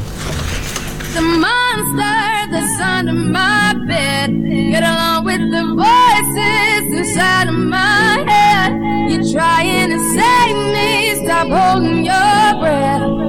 That's 2.52 2.80
under 2.80 3.14
my 3.14 3.74
bed. 3.88 4.30
Get 4.72 4.84
along 4.84 5.26
with 5.26 5.42
the 5.52 5.64
voices 5.76 7.00
inside 7.00 7.48
of 7.48 7.56
my 7.56 8.24
head. 8.28 9.12
You're 9.12 9.32
trying 9.32 9.90
to 9.90 10.00
save 10.16 10.58
me, 10.76 11.26
stop 11.26 11.48
holding 11.48 12.06
your 12.06 12.60
breath. 12.60 13.27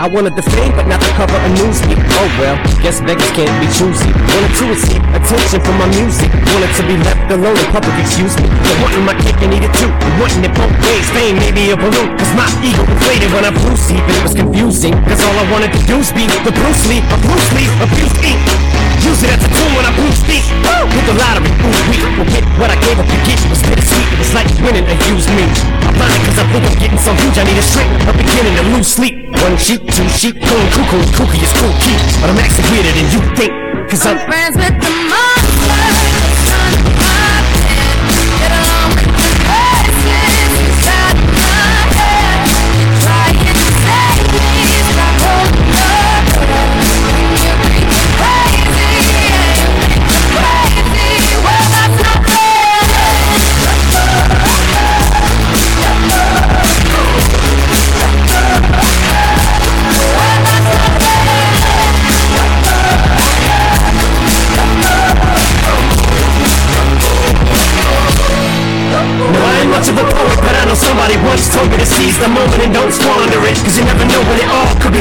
I 0.00 0.08
wanted 0.08 0.32
the 0.32 0.40
fame, 0.56 0.72
but 0.72 0.88
not 0.88 0.96
the 0.96 1.12
cover 1.12 1.36
of 1.36 1.52
Newsweek. 1.60 2.00
Oh 2.16 2.28
well, 2.40 2.56
guess 2.80 3.04
beggars 3.04 3.28
can't 3.36 3.52
be 3.60 3.68
choosy. 3.68 4.08
Wanted 4.08 4.52
to 4.56 4.64
receive 4.72 5.02
attention 5.12 5.60
from 5.60 5.76
my 5.76 5.92
music. 5.92 6.32
Wanted 6.56 6.72
to 6.72 6.82
be 6.88 6.96
left 7.04 7.28
alone 7.28 7.52
in 7.52 7.68
public, 7.68 7.92
excuse 8.00 8.32
me. 8.40 8.48
But 8.48 8.80
wanting 8.80 9.04
my 9.04 9.12
cake 9.20 9.36
and 9.44 9.52
eat 9.52 9.60
it 9.60 9.74
too. 9.76 9.92
And 9.92 10.12
wanting 10.16 10.40
it 10.40 10.56
both 10.56 10.72
ways, 10.88 11.04
fame, 11.12 11.36
maybe 11.36 11.68
a 11.68 11.76
balloon. 11.76 12.16
Cause 12.16 12.32
my 12.32 12.48
ego 12.64 12.80
inflated 12.80 13.28
when 13.36 13.44
I 13.44 13.52
flew 13.60 13.76
see, 13.76 14.00
but 14.08 14.16
it 14.16 14.24
was 14.24 14.32
confusing. 14.32 14.96
Cause 15.04 15.20
all 15.20 15.36
I 15.36 15.44
wanted 15.52 15.68
to 15.76 15.80
do 15.84 16.00
was 16.00 16.08
be 16.16 16.24
the 16.48 16.52
Bruce 16.56 16.84
Lee, 16.88 17.04
a 17.04 17.16
Bruce 17.20 17.50
Lee, 17.52 17.68
abuse 17.84 18.16
ink. 18.24 18.69
Use 19.10 19.26
it 19.26 19.34
as 19.34 19.42
a 19.42 19.50
tool 19.50 19.74
when 19.74 19.82
I 19.82 19.90
boost 19.98 20.22
deep. 20.22 20.46
Hit 20.94 21.02
the 21.02 21.18
lottery, 21.18 21.50
ooh, 21.50 21.82
we 21.90 21.98
will 22.14 22.30
get 22.30 22.46
what 22.62 22.70
I 22.70 22.78
gave 22.78 22.94
up 22.94 23.10
to 23.10 23.18
get. 23.26 23.42
It 23.42 23.50
was 23.50 23.58
bittersweet, 23.58 24.06
it 24.06 24.18
was 24.22 24.30
like 24.38 24.46
winning 24.62 24.86
a 24.86 24.94
used 25.10 25.26
me. 25.34 25.42
I'm 25.82 25.98
blind 25.98 26.22
cause 26.30 26.38
I 26.38 26.46
think 26.54 26.62
I'm 26.62 26.78
getting 26.78 27.02
so 27.02 27.10
huge, 27.18 27.34
I 27.34 27.42
need 27.42 27.58
a 27.58 27.66
straight 27.66 27.90
up 28.06 28.14
beginning 28.14 28.54
to 28.54 28.62
lose 28.70 28.86
sleep. 28.86 29.26
One 29.42 29.58
sheep, 29.58 29.82
two 29.90 30.06
sheep, 30.14 30.38
going 30.38 30.70
cuckoo, 30.70 31.02
kooky 31.18 31.42
is 31.42 31.50
cool 31.58 31.74
key. 31.82 31.98
But 32.22 32.30
I'm 32.30 32.38
actually 32.38 32.70
weirder 32.70 32.94
than 32.94 33.10
you 33.10 33.20
think. 33.34 33.50
Cause 33.90 34.06
I'm 34.06 34.22
friends 34.30 34.54
with 34.54 34.78
the 34.78 34.90
monster 35.10 35.29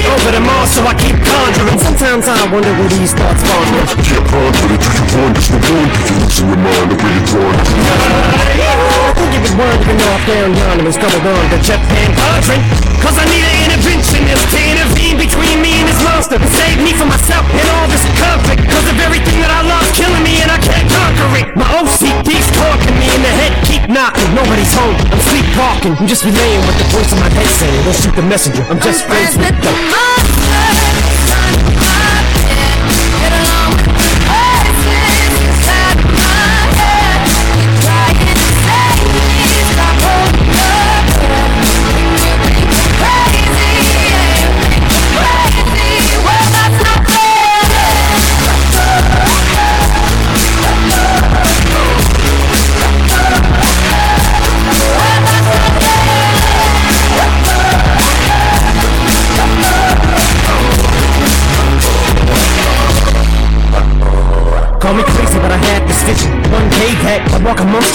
all 0.10 0.18
over 0.18 0.32
tomorrow, 0.32 0.66
so 0.66 0.82
I 0.86 0.94
keep 0.96 1.16
conjuring. 1.22 1.78
Sometimes 1.80 2.28
I 2.28 2.50
wonder 2.52 2.72
where 2.74 2.90
these 2.90 3.14
thoughts 3.14 3.42
spawn 3.42 3.66
from. 3.86 4.02
Can't 4.02 4.26
ponder 4.26 4.74
it, 4.74 4.82
do 4.82 4.90
you 4.90 5.04
wonder? 5.14 5.42
No 5.50 5.58
wonder 5.70 6.02
you 6.02 6.16
losing 6.20 6.50
your 6.50 6.58
mind 6.58 6.88
the 6.92 6.98
way 6.98 7.14
you're 7.14 7.26
It 9.40 9.56
word 9.56 9.80
even 9.80 9.96
though 9.96 10.12
I'm 10.12 10.24
down 10.28 10.52
yonder 10.52 10.84
and 10.84 10.96
stumbled 10.96 11.24
on 11.24 11.48
the 11.48 11.64
Japan 11.64 12.12
quadrant? 12.12 12.60
Cause 13.00 13.16
I 13.16 13.24
need 13.32 13.40
an 13.40 13.72
interventionist 13.72 14.44
to 14.52 14.60
intervene 14.60 15.16
between 15.16 15.64
me 15.64 15.80
and 15.80 15.88
this 15.88 15.96
monster. 16.04 16.36
Save 16.60 16.84
me 16.84 16.92
from 16.92 17.08
myself 17.08 17.48
and 17.48 17.68
all 17.80 17.88
this 17.88 18.04
conflict. 18.20 18.68
Cause 18.68 18.84
of 18.92 19.00
everything 19.00 19.40
that 19.40 19.48
I 19.48 19.64
love 19.64 19.88
killing 19.96 20.28
me 20.28 20.44
and 20.44 20.52
I 20.52 20.60
can't 20.60 20.84
conquer 20.92 21.32
it. 21.40 21.48
My 21.56 21.72
OCD's 21.80 22.52
talking 22.60 22.92
me 23.00 23.08
in 23.16 23.24
the 23.24 23.32
head, 23.40 23.56
keep 23.64 23.88
knocking. 23.88 24.28
Nobody's 24.36 24.76
home, 24.76 25.00
I'm 25.08 25.24
sleepwalking. 25.24 25.96
I'm 25.96 26.10
just 26.12 26.28
relaying 26.28 26.60
what 26.68 26.76
the 26.76 26.92
voice 26.92 27.08
in 27.16 27.20
my 27.24 27.32
head 27.32 27.48
saying. 27.48 27.80
Don't 27.88 27.96
shoot 27.96 28.16
the 28.20 28.28
messenger, 28.28 28.68
I'm 28.68 28.84
just 28.84 29.08
friends 29.08 29.40
with 29.40 29.56
the 29.56 29.72
monster 29.88 30.20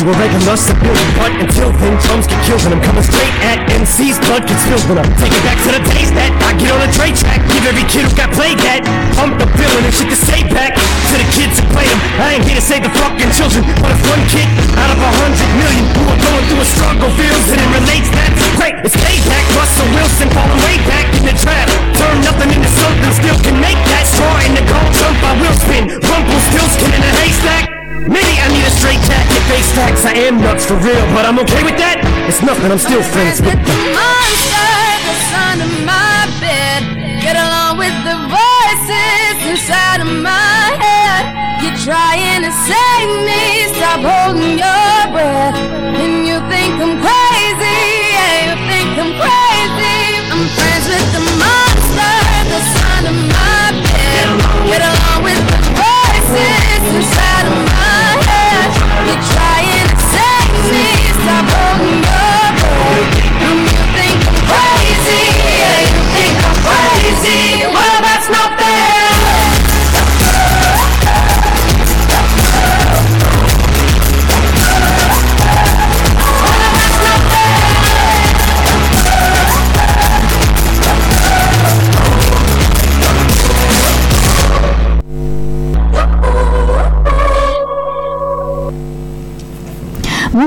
amongst 0.04 0.12
you, 0.12 0.12
a 0.12 0.14
regular 0.20 0.56
civilian. 0.56 1.08
But 1.16 1.32
until 1.40 1.70
then, 1.80 1.94
drums 2.04 2.26
get 2.26 2.40
killed 2.44 2.62
and 2.68 2.74
I'm 2.76 2.82
coming 2.84 3.04
straight 3.04 3.34
at 3.48 3.58
MC's 3.72 4.18
blood 4.28 4.46
gets 4.46 4.60
spilled 4.64 4.84
when 4.88 4.98
I 5.00 5.04
take 5.16 5.32
it 5.32 5.42
back 5.44 5.58
to 5.64 5.70
the 5.72 5.82
days 5.92 6.10
that 6.12 6.30
I 6.44 6.52
get 6.60 6.70
on 6.72 6.80
a 6.84 6.90
Dre 6.92 7.12
track. 7.12 7.40
Give 7.48 7.64
every 7.64 7.86
kid 7.88 8.04
who 8.04 8.12
got 8.16 8.30
played 8.36 8.58
that 8.64 8.84
I'm 9.20 9.36
the 9.40 9.48
feeling 9.56 9.84
and 9.84 9.94
shit 9.94 10.08
to 10.12 10.18
say 10.18 10.44
back 10.52 10.76
to 10.76 11.14
the 11.16 11.28
kids 11.32 11.56
who 11.60 11.64
played 11.72 11.88
them. 11.88 12.00
I 12.20 12.38
ain't 12.38 12.44
here 12.44 12.58
to 12.58 12.64
save 12.64 12.84
the 12.84 12.92
fucking 13.00 13.32
children, 13.32 13.64
but 13.80 13.90
if 13.92 14.00
one 14.08 14.22
kid 14.28 14.48
out 14.76 14.90
of 14.92 14.98
a 15.00 15.10
hundred 15.24 15.50
million 15.56 15.84
who 15.96 16.02
are 16.12 16.20
going 16.20 16.44
through 16.52 16.62
a 16.62 16.68
struggle 16.68 17.10
feels 17.16 17.44
it 17.50 17.58
and 17.60 17.70
relates, 17.72 18.08
that's 18.12 18.40
great. 18.60 18.76
It's 18.84 18.96
payback. 18.98 19.44
Russell 19.56 19.88
Wilson 19.94 20.28
falling 20.34 20.60
way 20.66 20.76
back 20.84 21.06
in 21.16 21.24
the 21.24 21.36
trap. 21.38 21.66
Turn 21.96 22.16
nothing 22.24 22.50
into 22.52 22.70
something, 22.70 23.12
still 23.14 23.38
can 23.40 23.56
make 23.60 23.78
that 23.90 24.04
straw 24.04 24.36
in 24.44 24.52
the 24.52 24.64
gold 24.68 24.92
jump. 24.98 25.16
I 25.24 25.32
will 25.40 25.56
spin. 25.56 25.84
Rumple 26.02 26.40
still 26.52 26.68
skin 26.76 26.92
in 26.92 27.02
a 27.02 27.12
haystack. 27.24 27.73
Maybe 28.04 28.36
I 28.36 28.46
need 28.52 28.64
a 28.64 28.74
straight 28.76 29.00
jacket, 29.08 29.40
face 29.48 29.72
tax. 29.72 30.04
I 30.04 30.12
am 30.28 30.36
nuts 30.40 30.66
for 30.66 30.76
real, 30.76 31.04
but 31.16 31.24
I'm 31.24 31.38
okay 31.40 31.64
with 31.64 31.80
that. 31.80 32.04
It's 32.28 32.42
nothing, 32.44 32.68
I'm 32.68 32.78
still 32.78 33.00
friends 33.00 33.40
with 33.40 33.56
the 33.56 33.76
monster 33.96 34.72
that's 35.08 35.32
under 35.48 35.70
my 35.88 36.28
bed. 36.36 36.84
Get 37.24 37.36
along 37.40 37.80
with 37.80 37.96
the 38.04 38.16
voices 38.28 39.36
inside 39.48 40.04
of 40.04 40.10
my 40.20 40.76
head. 40.76 41.32
You're 41.64 41.80
trying 41.80 42.44
to 42.44 42.52
save 42.68 43.08
me, 43.24 43.72
stop 43.72 44.04
holding 44.04 44.60
your 44.60 44.83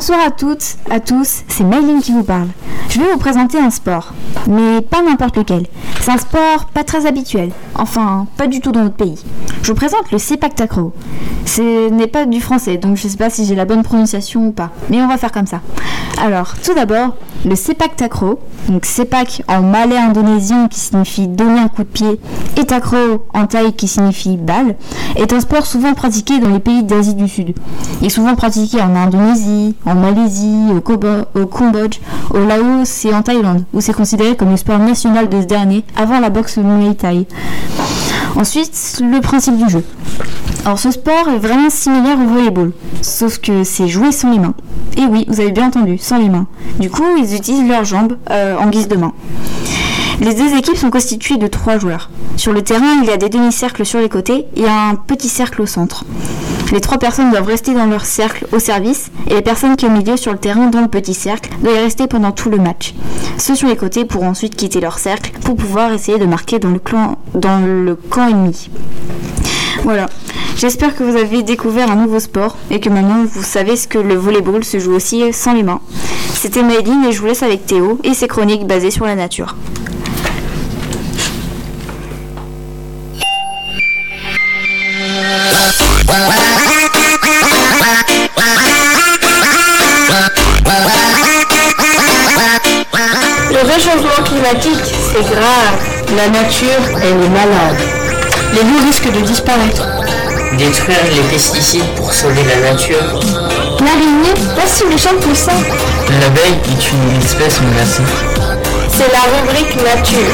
Bonsoir 0.08 0.26
à 0.26 0.32
toutes, 0.32 0.78
à 0.90 1.02
tous, 1.02 1.44
c'est 1.50 1.66
Maylin 1.66 2.00
qui 2.00 2.14
vous 2.14 2.24
parle. 2.24 2.48
Je 2.90 2.98
vais 2.98 3.12
vous 3.12 3.18
présenter 3.18 3.60
un 3.60 3.70
sport, 3.70 4.14
mais 4.48 4.80
pas 4.80 5.02
n'importe 5.02 5.36
lequel. 5.36 5.68
C'est 6.00 6.12
un 6.12 6.18
sport 6.18 6.68
pas 6.74 6.86
très 6.86 7.06
habituel. 7.06 7.52
Enfin, 7.78 8.26
pas 8.38 8.48
du 8.48 8.60
tout 8.60 8.72
dans 8.72 8.84
notre 8.84 8.96
pays. 8.96 9.24
Je 9.62 9.68
vous 9.68 9.76
présente 9.76 10.12
le 10.12 10.18
Sepak 10.18 10.56
Takraw. 10.56 10.94
Ce 11.46 11.90
n'est 11.90 12.08
pas 12.08 12.26
du 12.26 12.42
français, 12.42 12.78
donc 12.78 12.98
je 12.98 13.08
sais 13.08 13.18
pas 13.18 13.30
si 13.30 13.46
j'ai 13.46 13.56
la 13.56 13.66
bonne 13.66 13.84
prononciation 13.84 14.48
ou 14.48 14.52
pas. 14.52 14.72
Mais 14.90 15.02
on 15.02 15.08
va 15.08 15.18
faire 15.18 15.32
comme 15.32 15.48
ça. 15.48 15.62
Alors, 16.20 16.56
tout 16.64 16.74
d'abord, 16.74 17.16
le 17.46 17.56
Sepak 17.56 17.96
Takraw, 17.96 18.40
donc 18.70 18.86
Sepak 18.86 19.44
en 19.48 19.62
malais 19.62 19.98
indonésien 19.98 20.68
qui 20.68 20.80
signifie 20.80 21.28
donner 21.28 21.60
un 21.60 21.68
coup 21.68 21.84
de 21.84 21.88
pied, 21.88 22.20
et 22.58 22.66
Takraw 22.66 23.24
en 23.34 23.46
thaï 23.46 23.74
qui 23.74 23.88
signifie 23.88 24.38
balle, 24.38 24.76
est 25.16 25.32
un 25.32 25.40
sport 25.40 25.66
souvent 25.66 25.94
pratiqué 25.94 26.40
dans 26.40 26.50
les 26.50 26.60
pays 26.60 26.84
d'Asie 26.84 27.14
du 27.14 27.28
Sud. 27.28 27.56
Il 28.02 28.08
est 28.08 28.10
souvent 28.10 28.36
pratiqué 28.36 28.82
en 28.82 28.96
Indonésie, 28.96 29.76
en 29.86 29.96
Malaisie, 29.96 30.68
au, 30.72 31.40
au 31.40 31.46
Cambodge, 31.46 32.00
au 32.32 32.40
Laos 32.40 33.06
et 33.06 33.14
en 33.14 33.22
Thaïlande, 33.22 33.66
où 33.74 33.82
c'est 33.82 33.94
considéré 33.94 34.36
comme 34.36 34.50
le 34.50 34.58
sport 34.58 34.80
national 34.80 35.30
de 35.30 35.42
ce 35.42 35.46
dernier 35.46 35.84
avant 35.96 36.20
la 36.20 36.30
boxe 36.30 36.58
Muay 36.58 36.96
Thai. 36.96 37.28
Ensuite, 38.36 39.02
le 39.02 39.20
principe 39.20 39.58
du 39.58 39.70
jeu. 39.70 39.84
Alors 40.66 40.80
ce 40.80 40.92
sport 40.92 41.30
est 41.30 41.40
vraiment 41.40 41.70
similaire 41.70 42.18
au 42.20 42.28
volleyball, 42.28 42.72
sauf 43.02 43.40
que 43.40 43.64
c'est 43.64 43.88
joué 43.88 44.12
sans 44.12 44.32
les 44.32 44.40
mains. 44.40 44.54
Et 44.98 45.06
oui, 45.06 45.26
vous 45.28 45.40
avez 45.40 45.52
bien 45.52 45.68
entendu, 45.68 45.98
sans 45.98 46.18
les 46.18 46.30
mains. 46.30 46.48
Du 46.80 46.90
coup, 46.90 47.06
ils 47.18 47.36
utilisent 47.36 47.68
leurs 47.68 47.86
jambes 47.86 48.18
euh, 48.30 48.58
en 48.58 48.68
guise 48.68 48.88
de 48.88 48.96
main. 48.96 49.14
Les 50.20 50.34
deux 50.34 50.58
équipes 50.58 50.78
sont 50.78 50.90
constituées 50.90 51.38
de 51.38 51.46
trois 51.46 51.78
joueurs. 51.78 52.10
Sur 52.38 52.52
le 52.52 52.64
terrain, 52.64 53.02
il 53.04 53.08
y 53.08 53.12
a 53.12 53.18
des 53.18 53.30
demi-cercles 53.30 53.86
sur 53.86 54.00
les 54.00 54.10
côtés 54.10 54.46
et 54.56 54.66
un 54.66 54.96
petit 54.96 55.30
cercle 55.30 55.62
au 55.62 55.68
centre. 55.68 56.06
Les 56.72 56.82
trois 56.82 56.98
personnes 56.98 57.30
doivent 57.30 57.46
rester 57.46 57.74
dans 57.74 57.86
leur 57.86 58.06
cercle 58.06 58.48
au 58.52 58.58
service 58.58 59.12
et 59.30 59.36
les 59.36 59.42
personnes 59.44 59.76
qui 59.76 59.86
au 59.86 59.90
milieu 59.90 60.18
sur 60.18 60.32
le 60.32 60.40
terrain 60.40 60.68
dans 60.68 60.82
le 60.82 60.88
petit 60.88 61.14
cercle 61.14 61.52
doivent 61.62 61.76
y 61.76 61.80
rester 61.80 62.08
pendant 62.08 62.32
tout 62.32 62.50
le 62.50 62.58
match. 62.58 62.96
Ceux 63.38 63.56
sur 63.56 63.68
les 63.68 63.76
côtés 63.78 64.06
pourront 64.06 64.30
ensuite 64.30 64.56
quitter 64.56 64.82
leur 64.82 64.98
cercle 64.98 65.32
pour 65.44 65.56
pouvoir 65.56 65.94
essayer 65.94 66.18
de 66.18 66.26
marquer 66.26 66.58
dans 66.58 66.72
le, 66.72 66.80
clan, 66.80 67.20
dans 67.36 67.60
le 67.60 67.96
camp 67.96 68.28
ennemi. 68.28 68.70
Voilà. 69.84 70.08
J'espère 70.58 70.96
que 70.96 71.04
vous 71.04 71.16
avez 71.16 71.44
découvert 71.44 71.92
un 71.92 71.96
nouveau 71.96 72.20
sport 72.20 72.58
et 72.72 72.80
que 72.80 72.90
maintenant 72.90 73.24
vous 73.24 73.44
savez 73.44 73.76
ce 73.76 73.88
que 73.88 74.00
le 74.00 74.16
volleyball 74.16 74.64
se 74.64 74.80
joue 74.80 74.94
aussi 74.94 75.32
sans 75.32 75.54
les 75.54 75.62
mains. 75.62 75.80
C'était 76.34 76.64
Maëline 76.64 77.06
et 77.06 77.12
je 77.12 77.22
vous 77.22 77.28
laisse 77.28 77.44
avec 77.44 77.68
Théo 77.68 78.00
et 78.04 78.16
ses 78.16 78.28
chroniques 78.28 78.66
basées 78.66 78.92
sur 78.92 79.06
la 79.06 79.16
nature. 79.16 79.56
La 96.18 96.30
nature, 96.30 96.68
elle 97.04 97.24
est 97.24 97.30
malade. 97.30 97.78
Les 98.52 98.64
loups 98.64 98.84
risquent 98.88 99.12
de 99.14 99.20
disparaître. 99.20 99.88
Détruire 100.58 100.98
les 101.16 101.22
pesticides 101.30 101.86
pour 101.96 102.12
sauver 102.12 102.42
la 102.44 102.72
nature. 102.72 103.20
L'araignée, 103.80 104.34
voici 104.56 104.84
le 104.90 104.98
champ 104.98 105.16
poussant. 105.22 105.52
L'abeille 106.20 106.58
est 106.72 106.92
une 106.92 107.22
espèce 107.22 107.62
menacée. 107.62 108.02
C'est 108.90 109.12
la 109.12 109.26
rubrique 109.30 109.76
nature. 109.76 110.34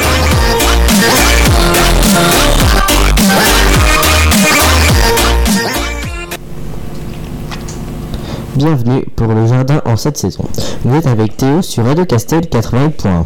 Bienvenue 8.56 9.04
pour 9.16 9.26
le 9.26 9.46
jardin 9.46 9.82
en 9.84 9.98
cette 9.98 10.16
saison. 10.16 10.44
Vous 10.84 10.96
êtes 10.96 11.06
avec 11.06 11.36
Théo 11.36 11.60
sur 11.60 11.84
Radio 11.84 12.06
Castel 12.06 12.42
80.1. 12.42 13.24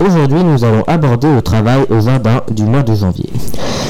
Aujourd'hui, 0.00 0.42
nous 0.42 0.64
allons 0.64 0.82
aborder 0.86 1.30
le 1.30 1.42
travail 1.42 1.84
au 1.90 2.00
jardin 2.00 2.40
du 2.50 2.62
mois 2.64 2.82
de 2.82 2.94
janvier. 2.94 3.28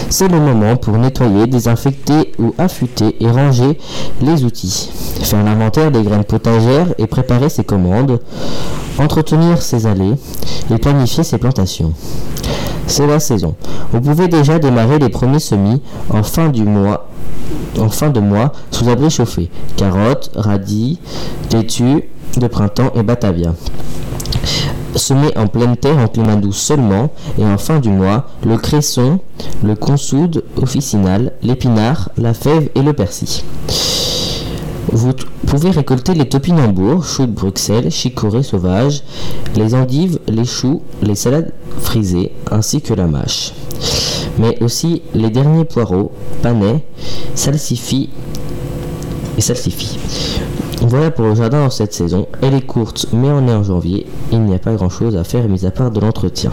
C'est 0.08 0.26
le 0.26 0.40
moment 0.40 0.74
pour 0.76 0.98
nettoyer, 0.98 1.46
désinfecter 1.46 2.32
ou 2.36 2.52
affûter 2.58 3.14
et 3.20 3.30
ranger 3.30 3.78
les 4.20 4.44
outils, 4.44 4.90
faire 5.22 5.44
l'inventaire 5.44 5.92
des 5.92 6.02
graines 6.02 6.24
potagères 6.24 6.88
et 6.98 7.06
préparer 7.06 7.48
ses 7.48 7.62
commandes, 7.62 8.18
entretenir 8.98 9.62
ses 9.62 9.86
allées 9.86 10.14
et 10.68 10.78
planifier 10.78 11.22
ses 11.22 11.38
plantations. 11.38 11.92
C'est 12.88 13.06
la 13.06 13.20
saison. 13.20 13.54
Vous 13.92 14.00
pouvez 14.00 14.26
déjà 14.26 14.58
démarrer 14.58 14.98
les 14.98 15.10
premiers 15.10 15.38
semis 15.38 15.80
en 16.10 16.24
fin 16.24 16.48
de 16.48 16.64
mois 18.20 18.52
sous 18.72 18.88
abri 18.88 19.10
chauffé. 19.10 19.48
Carottes, 19.76 20.32
radis, 20.34 20.98
laitues 21.52 22.02
de 22.36 22.46
printemps 22.48 22.90
et 22.96 23.04
batavia. 23.04 23.54
Semé 24.96 25.36
en 25.36 25.46
pleine 25.46 25.76
terre 25.76 25.98
en 25.98 26.08
climat 26.08 26.36
doux 26.36 26.52
seulement, 26.52 27.10
et 27.38 27.44
en 27.44 27.58
fin 27.58 27.78
du 27.78 27.90
mois, 27.90 28.28
le 28.44 28.56
cresson, 28.56 29.20
le 29.62 29.76
consoude 29.76 30.44
officinal, 30.56 31.32
l'épinard, 31.42 32.10
la 32.18 32.34
fève 32.34 32.68
et 32.74 32.82
le 32.82 32.92
persil. 32.92 33.42
Vous 34.92 35.12
pouvez 35.46 35.70
récolter 35.70 36.14
les 36.14 36.28
topinambours, 36.28 37.04
choux 37.04 37.26
de 37.26 37.32
Bruxelles, 37.32 37.90
chicorées 37.90 38.42
sauvages, 38.42 39.04
les 39.54 39.74
endives, 39.74 40.18
les 40.26 40.44
choux, 40.44 40.82
les 41.02 41.14
salades 41.14 41.52
frisées, 41.78 42.32
ainsi 42.50 42.82
que 42.82 42.94
la 42.94 43.06
mâche. 43.06 43.52
Mais 44.38 44.60
aussi 44.62 45.02
les 45.14 45.30
derniers 45.30 45.64
poireaux, 45.64 46.10
panais, 46.42 46.84
salsifis 47.34 48.10
et 49.38 49.40
salsifis. 49.40 49.98
Voilà 50.82 51.10
pour 51.10 51.26
le 51.26 51.34
jardin 51.34 51.66
en 51.66 51.70
cette 51.70 51.92
saison. 51.92 52.26
Elle 52.42 52.54
est 52.54 52.66
courte, 52.66 53.06
mais 53.12 53.28
on 53.28 53.46
est 53.46 53.52
en 53.52 53.62
janvier. 53.62 54.06
Il 54.32 54.42
n'y 54.42 54.54
a 54.54 54.58
pas 54.58 54.74
grand 54.74 54.88
chose 54.88 55.16
à 55.16 55.24
faire, 55.24 55.48
mis 55.48 55.66
à 55.66 55.70
part 55.70 55.90
de 55.90 56.00
l'entretien. 56.00 56.50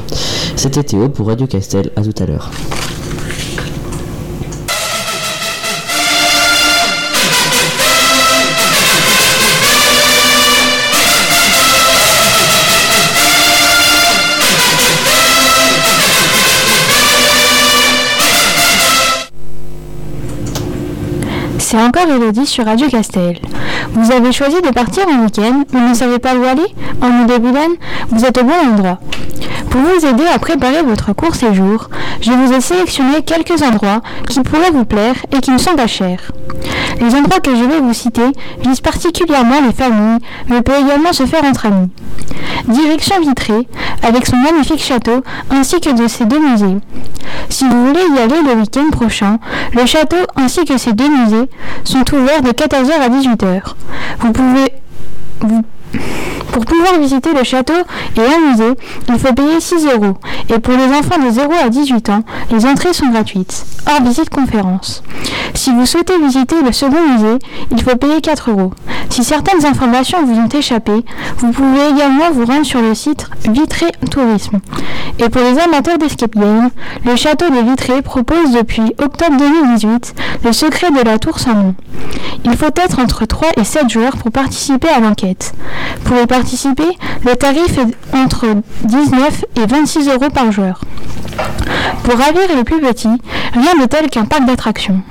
C'était 0.55 0.83
Théo 0.83 1.09
pour 1.09 1.27
Radio 1.27 1.47
Castel. 1.47 1.91
À 1.95 2.01
tout 2.01 2.13
à 2.21 2.25
l'heure. 2.25 2.51
C'est 21.69 21.75
encore 21.75 22.07
Elodie 22.09 22.45
sur 22.45 22.63
Radio 22.63 22.87
Castel. 22.87 23.39
Vous 23.91 24.09
avez 24.13 24.31
choisi 24.31 24.55
de 24.61 24.69
partir 24.69 25.05
en 25.05 25.25
week-end, 25.25 25.65
mais 25.73 25.89
ne 25.89 25.93
savez 25.93 26.17
pas 26.17 26.33
où 26.33 26.45
aller? 26.45 26.73
En 27.01 27.25
début 27.25 27.51
d'année 27.51 27.77
Vous 28.09 28.23
êtes 28.23 28.37
au 28.37 28.45
bon 28.45 28.53
endroit. 28.71 28.99
Pour 29.77 29.85
vous 29.85 30.07
aider 30.07 30.23
à 30.25 30.39
préparer 30.39 30.81
votre 30.81 31.13
court 31.13 31.35
séjour, 31.35 31.91
je 32.19 32.31
vous 32.31 32.51
ai 32.51 32.61
sélectionné 32.61 33.21
quelques 33.21 33.61
endroits 33.61 34.01
qui 34.27 34.39
pourraient 34.39 34.71
vous 34.71 34.85
plaire 34.85 35.13
et 35.31 35.39
qui 35.39 35.51
ne 35.51 35.59
sont 35.59 35.75
pas 35.75 35.85
chers. 35.85 36.31
Les 36.99 37.13
endroits 37.13 37.39
que 37.41 37.55
je 37.55 37.63
vais 37.63 37.79
vous 37.79 37.93
citer 37.93 38.25
visent 38.65 38.81
particulièrement 38.81 39.61
les 39.63 39.71
familles, 39.71 40.17
mais 40.47 40.63
peut 40.63 40.79
également 40.83 41.13
se 41.13 41.27
faire 41.27 41.43
entre 41.43 41.67
amis. 41.67 41.91
Direction 42.67 43.19
Vitré, 43.19 43.67
avec 44.01 44.25
son 44.25 44.37
magnifique 44.37 44.81
château 44.81 45.21
ainsi 45.51 45.79
que 45.79 45.95
de 45.95 46.07
ses 46.07 46.25
deux 46.25 46.39
musées. 46.39 46.77
Si 47.49 47.69
vous 47.69 47.85
voulez 47.85 48.01
y 48.15 48.17
aller 48.17 48.41
le 48.41 48.59
week-end 48.59 48.89
prochain, 48.91 49.37
le 49.73 49.85
château 49.85 50.17
ainsi 50.37 50.65
que 50.65 50.79
ses 50.79 50.93
deux 50.93 51.07
musées 51.07 51.49
sont 51.83 52.15
ouverts 52.15 52.41
de 52.41 52.49
14h 52.49 52.93
à 52.99 53.09
18h. 53.09 53.61
Vous 54.21 54.31
pouvez... 54.31 54.73
Pour 56.51 56.65
pouvoir 56.65 56.99
visiter 56.99 57.33
le 57.33 57.43
château 57.43 57.73
et 58.15 58.21
un 58.21 58.49
musée, 58.51 58.73
il 59.09 59.19
faut 59.19 59.33
payer 59.33 59.59
6 59.59 59.85
euros. 59.85 60.17
Et 60.49 60.59
pour 60.59 60.73
les 60.73 60.85
enfants 60.85 61.19
de 61.23 61.29
0 61.29 61.51
à 61.63 61.69
18 61.69 62.09
ans, 62.09 62.23
les 62.51 62.65
entrées 62.65 62.93
sont 62.93 63.07
gratuites, 63.07 63.65
hors 63.87 64.01
visite 64.01 64.29
conférence. 64.29 65.03
Si 65.53 65.71
vous 65.71 65.85
souhaitez 65.85 66.17
visiter 66.19 66.55
le 66.63 66.71
second 66.71 67.01
musée, 67.11 67.39
il 67.71 67.81
faut 67.81 67.95
payer 67.95 68.21
4 68.21 68.51
euros. 68.51 68.71
Si 69.09 69.23
certaines 69.23 69.65
informations 69.65 70.25
vous 70.25 70.39
ont 70.39 70.47
échappé, 70.49 71.03
vous 71.37 71.51
pouvez 71.51 71.89
également 71.89 72.31
vous 72.31 72.45
rendre 72.45 72.65
sur 72.65 72.81
le 72.81 72.93
site 72.93 73.27
Vitré 73.49 73.87
Tourisme. 74.11 74.59
Et 75.19 75.29
pour 75.29 75.41
les 75.41 75.57
amateurs 75.59 75.97
d'escape 75.97 76.35
game, 76.35 76.69
le 77.05 77.15
château 77.15 77.49
de 77.49 77.69
Vitré 77.69 78.01
propose 78.01 78.51
depuis 78.51 78.93
octobre 79.01 79.37
2018 79.37 80.13
le 80.43 80.51
secret 80.51 80.91
de 80.91 81.03
la 81.03 81.17
tour 81.17 81.39
sans 81.39 81.55
nom. 81.55 81.75
Il 82.45 82.55
faut 82.55 82.67
être 82.67 82.99
entre 82.99 83.25
3 83.25 83.49
et 83.57 83.63
7 83.63 83.89
joueurs 83.89 84.17
pour 84.17 84.31
participer 84.31 84.89
à 84.89 84.99
l'enquête. 84.99 85.53
Le 87.25 87.35
tarif 87.35 87.77
est 87.79 88.15
entre 88.15 88.45
19 88.83 89.45
et 89.55 89.65
26 89.65 90.07
euros 90.09 90.29
par 90.29 90.51
joueur. 90.51 90.81
Pour 92.03 92.17
ravir 92.17 92.55
les 92.55 92.63
plus 92.63 92.79
petits, 92.79 93.07
rien 93.53 93.81
de 93.81 93.85
tel 93.85 94.09
qu'un 94.09 94.25
parc 94.25 94.45
d'attractions. 94.45 95.01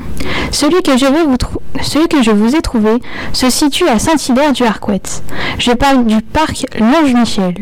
Celui 0.53 0.83
que, 0.83 0.97
je 0.97 2.31
vous 2.31 2.57
ai 2.57 2.62
trouvé 2.62 3.03
se 3.33 3.51
situe 3.51 3.89
à 3.89 3.99
Saint-Hilaire 3.99 4.53
du 4.53 4.62
Harcouët. 4.62 5.22
Je 5.59 5.72
parle 5.72 6.07
du 6.07 6.20
parc 6.22 6.66
L'Ange 6.79 7.12
Michel. 7.12 7.55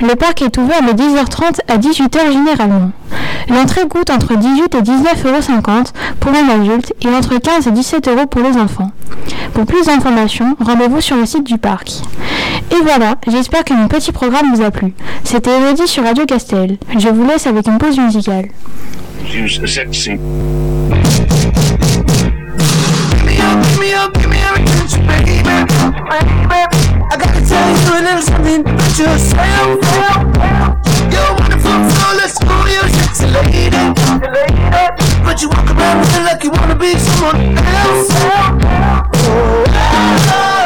Le 0.00 0.14
parc 0.16 0.42
est 0.42 0.58
ouvert 0.58 0.82
de 0.82 0.90
10h30 0.90 1.60
à 1.68 1.78
18h 1.78 2.32
généralement. 2.32 2.90
L'entrée 3.48 3.86
coûte 3.88 4.10
entre 4.10 4.36
18 4.36 4.74
et 4.74 4.82
19,50 4.82 4.88
euros 5.28 5.82
pour 6.18 6.32
un 6.32 6.48
adulte 6.48 6.92
et 7.02 7.08
entre 7.08 7.38
15 7.38 7.68
et 7.68 7.70
17 7.70 8.08
euros 8.08 8.26
pour 8.26 8.42
les 8.42 8.56
enfants. 8.56 8.90
Pour 9.54 9.64
plus 9.64 9.86
d'informations, 9.86 10.56
rendez-vous 10.60 11.00
sur 11.00 11.16
le 11.16 11.24
site 11.24 11.44
du 11.44 11.56
parc. 11.56 12.02
Et 12.70 12.82
voilà, 12.82 13.16
j'espère 13.28 13.64
que 13.64 13.72
mon 13.74 13.88
petit 13.88 14.12
programme 14.12 14.54
vous 14.54 14.62
a 14.62 14.70
plu. 14.70 14.92
C'était 15.24 15.50
Elodie 15.50 15.86
sur 15.86 16.04
Radio 16.04 16.26
Castel. 16.26 16.78
Je 16.98 17.08
vous 17.08 17.26
laisse 17.26 17.46
avec 17.46 17.66
une 17.66 17.78
pause 17.78 17.98
musicale. 17.98 18.46
oh. 34.72 34.90
But 35.24 35.42
you 35.42 35.48
walk 35.48 35.70
around 35.70 36.24
like 36.24 36.44
you 36.44 36.50
wanna 36.50 36.74
be 36.76 36.96
someone 36.98 37.58
else. 37.58 38.08
Oh, 40.28 40.65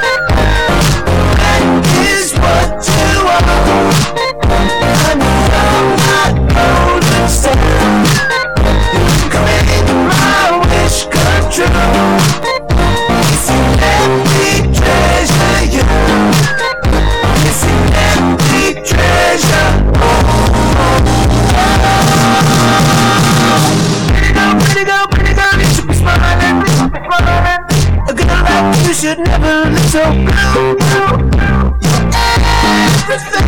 you 28.91 28.95
should 28.95 29.19
never 29.19 29.69
look 29.69 29.79
so 29.85 30.03
blue. 30.11 30.75
Everything 33.07 33.47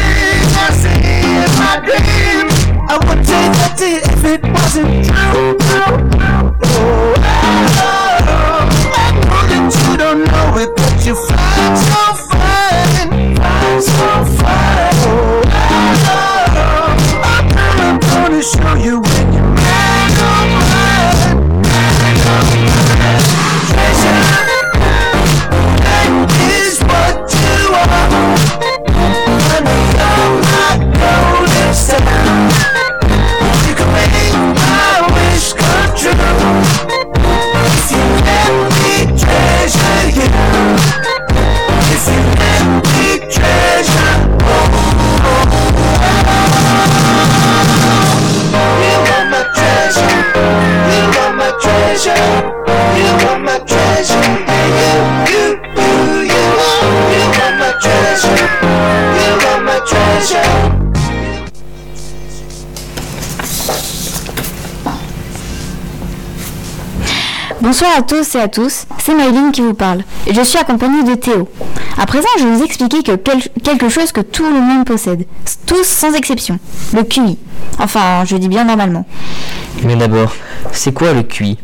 I 0.55 0.69
see 0.71 1.03
in 1.43 1.51
my 1.59 1.73
dreams, 1.83 2.55
I 2.87 2.91
would 3.03 3.21
take 3.27 3.51
that 3.59 3.81
if 3.81 4.23
it 4.23 4.41
wasn't 4.41 5.03
true. 5.59 6.32
Bonsoir 67.83 67.99
à 67.99 68.01
tous 68.03 68.35
et 68.35 68.39
à 68.39 68.47
tous, 68.47 68.85
c'est 68.97 69.13
Maëline 69.13 69.51
qui 69.51 69.59
vous 69.59 69.73
parle, 69.73 70.03
et 70.25 70.33
je 70.33 70.41
suis 70.41 70.57
accompagnée 70.57 71.03
de 71.03 71.15
Théo. 71.15 71.49
À 71.97 72.05
présent, 72.05 72.29
je 72.39 72.45
vais 72.45 72.55
vous 72.55 72.63
expliquer 72.63 73.03
que 73.03 73.11
quel- 73.17 73.41
quelque 73.61 73.89
chose 73.89 74.13
que 74.13 74.21
tout 74.21 74.45
le 74.45 74.61
monde 74.61 74.85
possède, 74.85 75.25
tous 75.65 75.83
sans 75.83 76.13
exception, 76.13 76.59
le 76.93 77.03
QI. 77.03 77.37
Enfin, 77.79 78.23
je 78.23 78.37
dis 78.37 78.47
bien 78.47 78.63
normalement. 78.63 79.05
Mais 79.83 79.97
d'abord, 79.97 80.33
c'est 80.71 80.93
quoi 80.93 81.11
le 81.11 81.23
QI? 81.23 81.57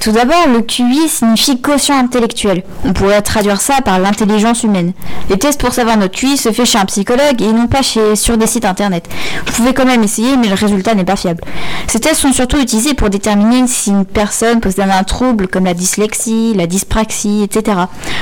Tout 0.00 0.12
d'abord, 0.12 0.48
le 0.48 0.62
QI 0.62 1.08
signifie 1.08 1.60
quotient 1.60 1.98
intellectuel. 1.98 2.62
On 2.86 2.94
pourrait 2.94 3.20
traduire 3.20 3.60
ça 3.60 3.82
par 3.84 3.98
l'intelligence 3.98 4.62
humaine. 4.62 4.94
Les 5.28 5.38
tests 5.38 5.60
pour 5.60 5.74
savoir 5.74 5.98
notre 5.98 6.18
QI 6.18 6.38
se 6.38 6.52
fait 6.52 6.64
chez 6.64 6.78
un 6.78 6.86
psychologue 6.86 7.42
et 7.42 7.52
non 7.52 7.66
pas 7.66 7.82
sur 7.82 8.38
des 8.38 8.46
sites 8.46 8.64
internet. 8.64 9.06
Vous 9.46 9.52
pouvez 9.52 9.74
quand 9.74 9.84
même 9.84 10.02
essayer, 10.02 10.38
mais 10.38 10.48
le 10.48 10.54
résultat 10.54 10.94
n'est 10.94 11.04
pas 11.04 11.16
fiable. 11.16 11.44
Ces 11.86 12.00
tests 12.00 12.20
sont 12.22 12.32
surtout 12.32 12.58
utilisés 12.58 12.94
pour 12.94 13.10
déterminer 13.10 13.66
si 13.66 13.90
une 13.90 14.06
personne 14.06 14.60
possède 14.60 14.88
un 14.90 15.04
trouble 15.04 15.48
comme 15.48 15.66
la 15.66 15.74
dyslexie, 15.74 16.54
la 16.54 16.66
dyspraxie, 16.66 17.42
etc. 17.42 17.76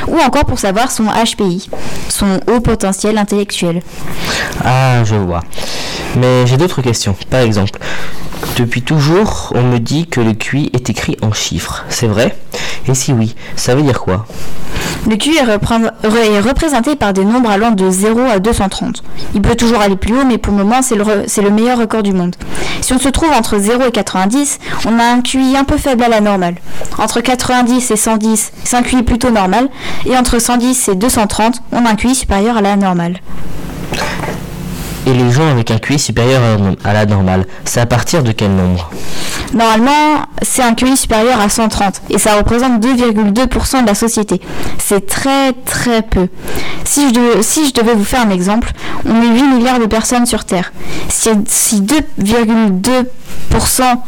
Ou 0.08 0.18
encore 0.18 0.44
pour 0.46 0.58
savoir 0.58 0.90
son 0.90 1.04
HPI, 1.04 1.70
son 2.08 2.40
haut 2.52 2.60
potentiel 2.60 3.18
intellectuel. 3.18 3.82
Ah, 4.64 5.04
je 5.04 5.14
vois. 5.14 5.42
Mais 6.16 6.46
j'ai 6.46 6.56
d'autres 6.56 6.82
questions. 6.82 7.14
Par 7.30 7.40
exemple, 7.40 7.78
depuis 8.56 8.82
toujours, 8.82 9.52
on 9.54 9.62
me 9.62 9.78
dit 9.78 10.06
que 10.06 10.20
le 10.20 10.34
QI 10.34 10.70
est 10.74 10.90
écrit 10.90 11.16
en 11.22 11.32
chiffres. 11.32 11.51
C'est 11.88 12.06
vrai? 12.06 12.36
Et 12.88 12.94
si 12.94 13.12
oui, 13.12 13.34
ça 13.56 13.74
veut 13.74 13.82
dire 13.82 14.00
quoi? 14.00 14.26
Le 15.08 15.16
QI 15.16 15.36
est, 15.36 16.40
représenté 16.40 16.94
par 16.96 17.12
des 17.12 17.24
nombres 17.24 17.50
allant 17.50 17.72
de 17.72 17.90
0 17.90 18.20
à 18.20 18.38
230. 18.38 19.02
Il 19.34 19.42
peut 19.42 19.54
toujours 19.56 19.80
aller 19.80 19.96
plus 19.96 20.14
haut, 20.14 20.24
mais 20.24 20.38
pour 20.38 20.52
le 20.52 20.62
moment, 20.64 20.80
c'est 20.82 20.94
le, 20.94 21.02
re- 21.02 21.24
c'est 21.26 21.42
le 21.42 21.50
meilleur 21.50 21.78
record 21.78 22.02
du 22.02 22.12
monde. 22.12 22.36
Si 22.80 22.92
on 22.92 22.98
se 22.98 23.08
trouve 23.08 23.30
entre 23.32 23.58
0 23.58 23.84
et 23.86 23.90
90, 23.90 24.58
on 24.86 24.98
a 24.98 25.04
un 25.04 25.20
QI 25.20 25.56
un 25.56 25.64
peu 25.64 25.76
faible 25.76 26.04
à 26.04 26.08
la 26.08 26.20
normale. 26.20 26.54
Entre 26.98 27.20
90 27.20 27.90
et 27.90 27.96
110, 27.96 28.52
c'est 28.64 28.76
un 28.76 28.82
QI 28.82 29.02
plutôt 29.02 29.30
normal. 29.30 29.68
Et 30.06 30.16
entre 30.16 30.38
110 30.38 30.88
et 30.88 30.94
230, 30.94 31.62
on 31.72 31.84
a 31.84 31.90
un 31.90 31.94
QI 31.96 32.14
supérieur 32.14 32.56
à 32.56 32.60
la 32.60 32.76
normale. 32.76 33.18
Et 35.06 35.12
les 35.12 35.30
gens 35.32 35.48
avec 35.50 35.70
un 35.72 35.78
QI 35.78 35.98
supérieur 35.98 36.40
à- 36.84 36.92
la 36.92 37.06
normale, 37.06 37.44
c'est 37.64 37.80
à 37.80 37.86
partir 37.86 38.22
de 38.22 38.30
quel 38.32 38.54
nombre 38.54 38.90
Normalement, 39.52 40.22
c'est 40.42 40.62
un 40.62 40.74
QI 40.74 40.96
supérieur 40.96 41.40
à 41.40 41.48
130 41.48 42.02
et 42.08 42.18
ça 42.18 42.36
représente 42.36 42.80
2,2% 42.80 43.82
de 43.82 43.86
la 43.88 43.94
société. 43.94 44.40
C'est 44.78 45.06
très 45.06 45.52
très 45.64 46.02
peu. 46.02 46.28
Si 46.84 47.08
je, 47.08 47.14
devais, 47.14 47.42
si 47.42 47.68
je 47.68 47.74
devais 47.74 47.94
vous 47.94 48.04
faire 48.04 48.20
un 48.22 48.30
exemple, 48.30 48.70
on 49.04 49.20
est 49.22 49.34
8 49.34 49.42
milliards 49.56 49.80
de 49.80 49.86
personnes 49.86 50.24
sur 50.26 50.44
Terre. 50.44 50.72
Si, 51.08 51.28
si 51.48 51.80
2,2% 51.82 53.04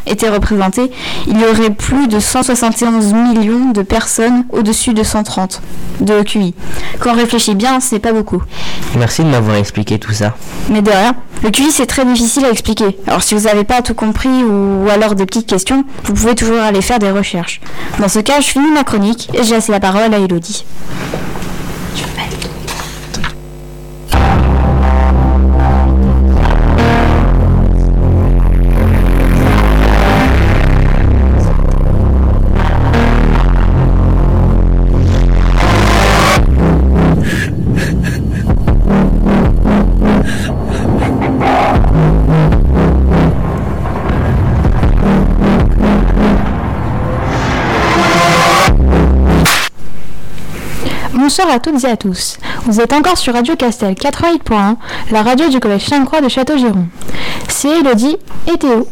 étaient 0.06 0.28
représentés, 0.28 0.90
il 1.26 1.40
y 1.40 1.44
aurait 1.44 1.70
plus 1.70 2.08
de 2.08 2.18
171 2.18 3.12
millions 3.12 3.70
de 3.72 3.82
personnes 3.82 4.44
au-dessus 4.50 4.94
de 4.94 5.02
130 5.02 5.62
de 6.00 6.22
QI. 6.22 6.54
Quand 6.98 7.12
on 7.12 7.16
réfléchit 7.16 7.54
bien, 7.54 7.80
c'est 7.80 7.98
pas 7.98 8.12
beaucoup. 8.12 8.42
Merci 8.96 9.22
de 9.22 9.28
m'avoir 9.28 9.56
expliqué 9.56 9.98
tout 9.98 10.12
ça. 10.12 10.34
Mais 10.70 10.82
de 10.82 10.90
rien. 10.90 11.14
Le 11.42 11.50
QI, 11.50 11.70
c'est 11.70 11.86
très 11.86 12.04
difficile 12.04 12.44
à 12.44 12.50
expliquer. 12.50 12.96
Alors, 13.06 13.22
si 13.22 13.34
vous 13.34 13.42
n'avez 13.42 13.64
pas 13.64 13.82
tout 13.82 13.94
compris 13.94 14.28
ou 14.44 14.88
alors 14.90 15.14
des 15.14 15.26
petites 15.26 15.46
questions, 15.46 15.84
vous 16.04 16.14
pouvez 16.14 16.34
toujours 16.34 16.60
aller 16.60 16.80
faire 16.80 16.98
des 16.98 17.10
recherches. 17.10 17.60
Dans 17.98 18.08
ce 18.08 18.20
cas, 18.20 18.40
je 18.40 18.48
finis 18.48 18.70
ma 18.70 18.84
chronique 18.84 19.30
et 19.34 19.44
je 19.44 19.54
laisse 19.54 19.68
la 19.68 19.80
parole 19.80 20.14
à 20.14 20.18
Elodie. 20.18 20.64
Bonsoir 51.24 51.48
à 51.50 51.58
toutes 51.58 51.82
et 51.84 51.86
à 51.86 51.96
tous. 51.96 52.36
Vous 52.66 52.82
êtes 52.82 52.92
encore 52.92 53.16
sur 53.16 53.32
Radio 53.32 53.56
Castel 53.56 53.94
88.1, 53.94 54.76
la 55.10 55.22
radio 55.22 55.48
du 55.48 55.58
collège 55.58 55.86
Sainte-Croix 55.86 56.20
de 56.20 56.28
Château-Giron. 56.28 56.84
C'est 57.48 57.80
Elodie 57.80 58.18
et 58.46 58.58
Théo. 58.58 58.86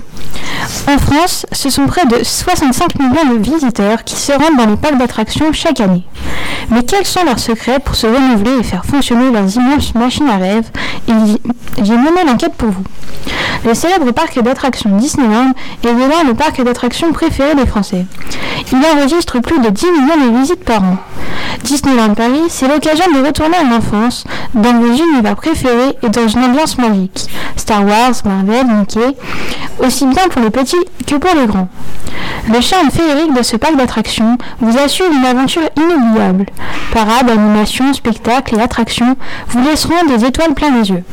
En 0.89 0.97
France, 0.97 1.45
ce 1.53 1.69
sont 1.69 1.87
près 1.87 2.07
de 2.07 2.25
65 2.25 2.99
millions 2.99 3.35
de 3.35 3.43
visiteurs 3.43 4.03
qui 4.05 4.17
se 4.17 4.33
rendent 4.33 4.57
dans 4.57 4.65
les 4.65 4.79
parcs 4.79 4.97
d'attractions 4.97 5.53
chaque 5.53 5.81
année. 5.81 6.07
Mais 6.71 6.83
quels 6.85 7.05
sont 7.05 7.23
leurs 7.23 7.39
secrets 7.39 7.81
pour 7.81 7.97
se 7.97 8.07
renouveler 8.07 8.61
et 8.61 8.63
faire 8.63 8.87
fonctionner 8.87 9.31
leurs 9.31 9.55
immenses 9.55 9.95
machines 9.95 10.31
à 10.31 10.39
rêve? 10.39 10.71
J'ai 11.07 11.97
mené 11.99 12.25
l'enquête 12.27 12.55
pour 12.55 12.71
vous. 12.71 12.85
Le 13.65 13.75
célèbre 13.75 14.11
parc 14.11 14.41
d'attractions 14.41 14.97
Disneyland 14.97 15.53
est 15.85 15.95
désormais 15.95 16.25
le 16.27 16.35
parc 16.35 16.61
d'attractions 16.63 17.13
préféré 17.13 17.55
des 17.55 17.67
Français. 17.67 18.07
Il 18.73 18.79
enregistre 18.79 19.39
plus 19.39 19.61
de 19.61 19.69
10 19.69 19.87
millions 19.87 20.33
de 20.33 20.39
visites 20.39 20.65
par 20.65 20.83
an. 20.83 20.97
Disneyland 21.63 22.15
Paris, 22.15 22.43
c'est 22.49 22.67
l'occasion 22.67 23.05
de 23.15 23.25
retourner 23.25 23.57
à 23.57 23.63
l'enfance, 23.63 24.25
dans 24.55 24.73
vos 24.81 24.93
univers 24.93 25.37
préférés 25.37 25.97
et 26.03 26.09
dans 26.09 26.27
une 26.27 26.45
ambiance 26.45 26.77
magique. 26.77 27.29
Star 27.57 27.85
Wars, 27.85 28.15
Marvel, 28.25 28.67
Mickey, 28.67 29.17
aussi 29.79 30.07
bien 30.07 30.29
pour 30.29 30.43
les 30.43 30.51
petits 30.51 30.85
que 31.07 31.15
pour 31.17 31.35
les 31.39 31.47
grands. 31.47 31.69
Le 32.53 32.61
charme 32.61 32.91
féerique 32.91 33.33
de 33.35 33.43
ce 33.43 33.57
parc 33.57 33.77
d'attractions 33.77 34.39
vous 34.61 34.77
assure 34.77 35.07
une 35.13 35.25
aventure 35.25 35.63
inoubliable. 35.77 36.47
Parades, 36.93 37.31
animations, 37.31 37.95
spectacles 37.95 38.57
et 38.57 38.61
attractions 38.61 39.17
vous 39.49 39.63
laisseront 39.63 40.05
des 40.09 40.25
étoiles 40.25 40.55
plein 40.55 40.71
les 40.81 40.91
yeux. 40.91 41.05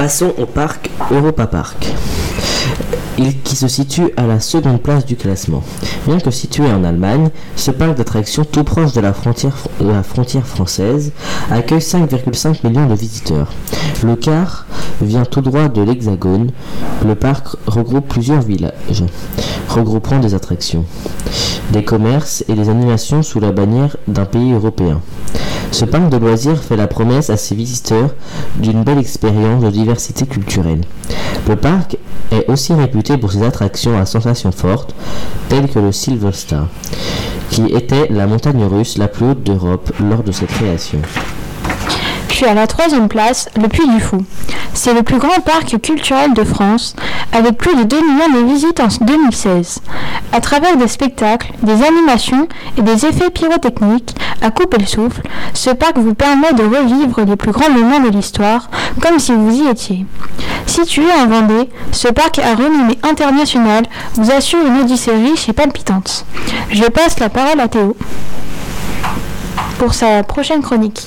Passons 0.00 0.32
au 0.38 0.46
parc 0.46 0.90
Europa 1.10 1.46
Park. 1.46 1.92
Qui 3.44 3.54
se 3.54 3.68
situe 3.68 4.08
à 4.16 4.26
la 4.26 4.40
seconde 4.40 4.80
place 4.80 5.04
du 5.04 5.14
classement. 5.14 5.62
Bien 6.06 6.18
que 6.18 6.30
situé 6.30 6.64
en 6.72 6.84
Allemagne, 6.84 7.28
ce 7.54 7.70
parc 7.70 7.98
d'attractions 7.98 8.46
tout 8.46 8.64
proche 8.64 8.94
de 8.94 9.02
la 9.02 9.12
frontière, 9.12 9.58
de 9.78 9.90
la 9.90 10.02
frontière 10.02 10.46
française 10.46 11.12
accueille 11.50 11.80
5,5 11.80 12.66
millions 12.66 12.86
de 12.86 12.94
visiteurs. 12.94 13.52
Le 14.02 14.16
quart 14.16 14.64
vient 15.02 15.26
tout 15.26 15.42
droit 15.42 15.68
de 15.68 15.82
l'Hexagone. 15.82 16.50
Le 17.06 17.14
parc 17.14 17.48
regroupe 17.66 18.08
plusieurs 18.08 18.40
villages, 18.40 19.04
regroupant 19.68 20.18
des 20.18 20.32
attractions, 20.32 20.86
des 21.74 21.84
commerces 21.84 22.42
et 22.48 22.54
des 22.54 22.70
animations 22.70 23.22
sous 23.22 23.38
la 23.38 23.52
bannière 23.52 23.98
d'un 24.08 24.24
pays 24.24 24.54
européen. 24.54 25.02
Ce 25.72 25.84
parc 25.84 26.10
de 26.10 26.16
loisirs 26.16 26.62
fait 26.62 26.76
la 26.76 26.88
promesse 26.88 27.30
à 27.30 27.36
ses 27.36 27.54
visiteurs 27.54 28.10
d'une 28.56 28.82
belle 28.82 28.98
expérience 28.98 29.62
de 29.62 29.70
diversité 29.70 30.26
culturelle. 30.26 30.80
Le 31.48 31.56
parc 31.56 31.96
est 32.32 32.48
aussi 32.48 32.74
réputé 32.74 33.16
pour 33.16 33.32
ses 33.32 33.42
attractions 33.44 33.98
à 33.98 34.04
sensations 34.04 34.52
fortes, 34.52 34.94
telles 35.48 35.68
que 35.68 35.78
le 35.78 35.92
Silver 35.92 36.32
Star, 36.32 36.66
qui 37.50 37.66
était 37.66 38.08
la 38.10 38.26
montagne 38.26 38.64
russe 38.64 38.98
la 38.98 39.08
plus 39.08 39.30
haute 39.30 39.42
d'Europe 39.42 39.92
lors 40.00 40.22
de 40.22 40.32
sa 40.32 40.46
création. 40.46 41.00
À 42.48 42.54
la 42.54 42.66
troisième 42.66 43.08
place, 43.08 43.50
le 43.60 43.68
Puy 43.68 43.86
du 43.86 44.00
Fou. 44.00 44.24
C'est 44.72 44.94
le 44.94 45.02
plus 45.02 45.18
grand 45.18 45.40
parc 45.40 45.78
culturel 45.80 46.32
de 46.32 46.42
France, 46.42 46.96
avec 47.32 47.58
plus 47.58 47.76
de 47.76 47.82
2 47.82 47.96
millions 48.00 48.40
de 48.40 48.50
visites 48.50 48.80
en 48.80 48.88
2016. 49.00 49.80
À 50.32 50.40
travers 50.40 50.76
des 50.76 50.88
spectacles, 50.88 51.52
des 51.62 51.84
animations 51.84 52.48
et 52.78 52.82
des 52.82 53.04
effets 53.04 53.28
pyrotechniques 53.30 54.16
à 54.40 54.50
couper 54.50 54.78
le 54.78 54.86
souffle, 54.86 55.20
ce 55.52 55.70
parc 55.70 55.98
vous 55.98 56.14
permet 56.14 56.52
de 56.54 56.62
revivre 56.62 57.20
les 57.20 57.36
plus 57.36 57.52
grands 57.52 57.70
moments 57.70 58.00
de 58.00 58.08
l'histoire, 58.08 58.70
comme 59.02 59.18
si 59.18 59.32
vous 59.32 59.62
y 59.62 59.68
étiez. 59.68 60.06
Situé 60.66 61.04
en 61.12 61.26
Vendée, 61.26 61.68
ce 61.92 62.08
parc 62.08 62.38
à 62.38 62.54
renommée 62.54 62.98
internationale 63.02 63.84
vous 64.14 64.30
assure 64.30 64.66
une 64.66 64.80
odyssée 64.80 65.12
riche 65.12 65.48
et 65.48 65.52
palpitante. 65.52 66.24
Je 66.70 66.84
passe 66.84 67.20
la 67.20 67.28
parole 67.28 67.60
à 67.60 67.68
Théo 67.68 67.96
pour 69.78 69.92
sa 69.92 70.22
prochaine 70.22 70.62
chronique. 70.62 71.06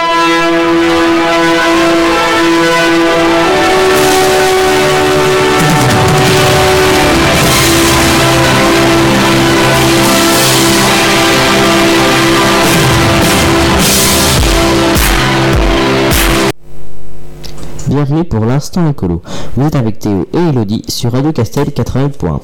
Pour 18.01 18.45
l'instant 18.45 18.89
écolo. 18.89 19.21
Vous 19.55 19.67
êtes 19.67 19.75
avec 19.75 19.99
Théo 19.99 20.27
et 20.33 20.49
Elodie 20.49 20.81
sur 20.87 21.11
Radio 21.11 21.31
Castel 21.31 21.67
80.1. 21.67 22.39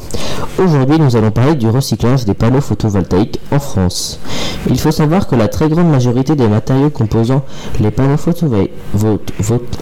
Aujourd'hui, 0.64 1.00
nous 1.00 1.16
allons 1.16 1.32
parler 1.32 1.56
du 1.56 1.68
recyclage 1.68 2.26
des 2.26 2.36
panneaux 2.36 2.62
photovoltaïques 2.62 3.40
en 3.52 3.58
France. 3.58 4.20
Il 4.70 4.78
faut 4.78 4.92
savoir 4.92 5.26
que 5.26 5.36
la 5.36 5.48
très 5.48 5.68
grande 5.68 5.90
majorité 5.90 6.36
des 6.36 6.48
matériaux 6.48 6.92
composant 6.92 7.44
les 7.80 7.90
panneaux, 7.90 8.18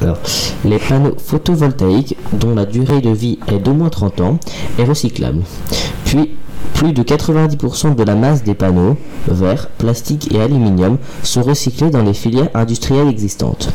alors, 0.01 0.17
les 0.63 0.79
panneaux 0.79 1.15
photovoltaïques, 1.17 2.15
dont 2.31 2.55
la 2.55 2.65
durée 2.65 3.01
de 3.01 3.09
vie 3.09 3.37
est 3.51 3.59
d'au 3.59 3.73
moins 3.73 3.89
30 3.89 4.21
ans, 4.21 4.39
est 4.79 4.85
recyclable. 4.85 5.41
Puis, 6.05 6.31
plus 6.73 6.93
de 6.93 7.03
90% 7.03 7.95
de 7.95 8.03
la 8.03 8.15
masse 8.15 8.43
des 8.43 8.53
panneaux, 8.53 8.95
verre, 9.27 9.67
plastique 9.77 10.33
et 10.33 10.39
aluminium, 10.39 10.97
sont 11.21 11.41
recyclés 11.41 11.89
dans 11.89 12.03
les 12.03 12.13
filières 12.13 12.49
industrielles 12.53 13.09
existantes. 13.09 13.73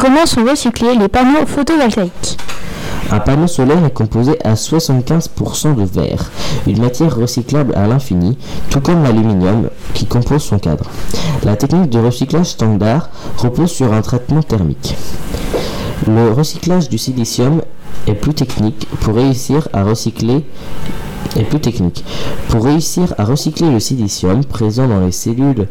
Comment 0.00 0.24
sont 0.24 0.44
recyclés 0.44 0.96
les 0.96 1.08
panneaux 1.08 1.44
photovoltaïques 1.44 2.38
Un 3.10 3.20
panneau 3.20 3.46
solaire 3.46 3.84
est 3.84 3.92
composé 3.92 4.38
à 4.42 4.54
75% 4.54 5.74
de 5.74 5.82
verre, 5.82 6.30
une 6.66 6.80
matière 6.80 7.14
recyclable 7.14 7.74
à 7.74 7.86
l'infini, 7.86 8.38
tout 8.70 8.80
comme 8.80 9.02
l'aluminium 9.02 9.68
qui 9.92 10.06
compose 10.06 10.42
son 10.42 10.58
cadre. 10.58 10.86
La 11.44 11.54
technique 11.56 11.90
de 11.90 11.98
recyclage 11.98 12.46
standard 12.46 13.10
repose 13.36 13.70
sur 13.70 13.92
un 13.92 14.00
traitement 14.00 14.42
thermique. 14.42 14.96
Le 16.06 16.32
recyclage 16.32 16.88
du 16.88 16.96
silicium 16.96 17.60
est 18.06 18.14
plus 18.14 18.32
technique 18.32 18.88
pour 19.00 19.16
réussir 19.16 19.68
à 19.74 19.84
recycler 19.84 20.46
est 21.36 21.44
plus 21.44 21.60
technique. 21.60 22.04
Pour 22.48 22.64
réussir 22.64 23.14
à 23.18 23.24
recycler 23.24 23.70
le 23.70 23.80
silicium 23.80 24.44
présent 24.44 24.88
dans 24.88 25.00
les 25.00 25.12
cellules 25.12 25.68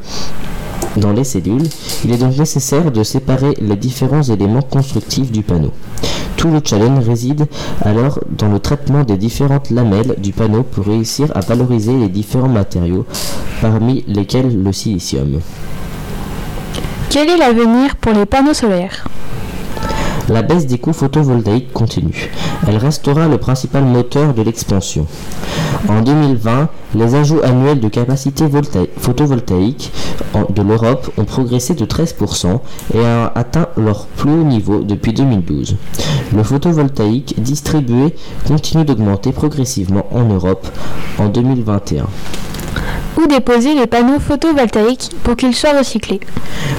dans 0.97 1.11
les 1.11 1.23
cellules, 1.23 1.67
il 2.03 2.11
est 2.11 2.17
donc 2.17 2.37
nécessaire 2.37 2.91
de 2.91 3.03
séparer 3.03 3.53
les 3.61 3.75
différents 3.75 4.23
éléments 4.23 4.61
constructifs 4.61 5.31
du 5.31 5.41
panneau. 5.41 5.71
Tout 6.35 6.49
le 6.49 6.61
challenge 6.63 7.05
réside 7.05 7.47
alors 7.81 8.19
dans 8.29 8.47
le 8.47 8.59
traitement 8.59 9.03
des 9.03 9.17
différentes 9.17 9.69
lamelles 9.71 10.15
du 10.17 10.31
panneau 10.31 10.63
pour 10.63 10.85
réussir 10.85 11.31
à 11.35 11.41
valoriser 11.41 11.93
les 11.93 12.07
différents 12.07 12.47
matériaux, 12.47 13.05
parmi 13.61 14.03
lesquels 14.07 14.63
le 14.63 14.71
silicium. 14.71 15.41
Quel 17.09 17.29
est 17.29 17.37
l'avenir 17.37 17.95
pour 17.97 18.13
les 18.13 18.25
panneaux 18.25 18.53
solaires? 18.53 19.05
La 20.29 20.43
baisse 20.43 20.67
des 20.67 20.77
coûts 20.77 20.93
photovoltaïques 20.93 21.73
continue. 21.73 22.29
Elle 22.67 22.77
restera 22.77 23.27
le 23.27 23.37
principal 23.39 23.83
moteur 23.83 24.33
de 24.35 24.43
l'expansion. 24.43 25.07
En 25.87 26.01
2020, 26.01 26.69
les 26.95 27.15
ajouts 27.15 27.39
annuels 27.43 27.79
de 27.79 27.87
capacité 27.87 28.45
volta- 28.45 28.85
photovoltaïque 28.97 29.91
de 30.55 30.61
l'Europe 30.61 31.09
ont 31.17 31.25
progressé 31.25 31.73
de 31.73 31.85
13% 31.85 32.61
et 32.93 32.99
ont 32.99 33.29
atteint 33.33 33.67
leur 33.75 34.05
plus 34.05 34.31
haut 34.31 34.43
niveau 34.43 34.81
depuis 34.81 35.13
2012. 35.13 35.75
Le 36.35 36.43
photovoltaïque 36.43 37.41
distribué 37.41 38.13
continue 38.47 38.85
d'augmenter 38.85 39.31
progressivement 39.31 40.05
en 40.11 40.25
Europe 40.25 40.67
en 41.17 41.29
2021. 41.29 42.05
Où 43.19 43.27
déposer 43.27 43.73
les 43.73 43.87
panneaux 43.87 44.19
photovoltaïques 44.19 45.09
pour 45.23 45.35
qu'ils 45.35 45.55
soient 45.55 45.77
recyclés 45.77 46.21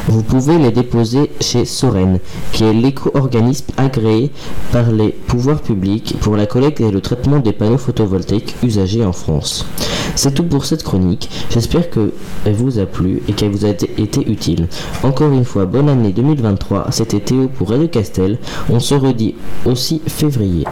Vous 0.08 0.22
pouvez 0.22 0.56
les 0.56 0.70
déposer 0.70 1.30
chez 1.40 1.66
Soren, 1.66 2.18
qui 2.52 2.64
est 2.64 2.72
l'éco-organisme 2.72 3.66
agréé 3.76 4.30
par 4.72 4.90
les 4.90 5.10
pouvoirs 5.10 5.60
publics 5.60 6.16
pour 6.20 6.36
la 6.36 6.46
collecte 6.46 6.80
et 6.80 6.90
le 6.90 7.02
traitement 7.02 7.40
des 7.40 7.52
panneaux 7.52 7.76
photovoltaïques 7.76 8.56
usagés 8.62 9.04
en 9.04 9.12
France. 9.12 9.66
C'est 10.14 10.32
tout 10.32 10.44
pour 10.44 10.64
cette 10.64 10.82
chronique. 10.82 11.28
J'espère 11.50 11.90
qu'elle 11.90 12.54
vous 12.54 12.78
a 12.78 12.86
plu 12.86 13.22
et 13.28 13.32
qu'elle 13.34 13.50
vous 13.50 13.66
a 13.66 13.70
été, 13.70 13.90
utile. 14.26 14.68
Encore 15.02 15.32
une 15.32 15.44
fois, 15.44 15.66
bonne 15.66 15.90
année 15.90 16.12
2023. 16.12 16.86
C'était 16.90 17.20
Théo 17.20 17.48
pour 17.48 17.68
Radio 17.68 17.88
Castel. 17.88 18.38
On 18.70 18.80
se 18.80 18.94
redit 18.94 19.34
aussi 19.66 20.00
février. 20.06 20.64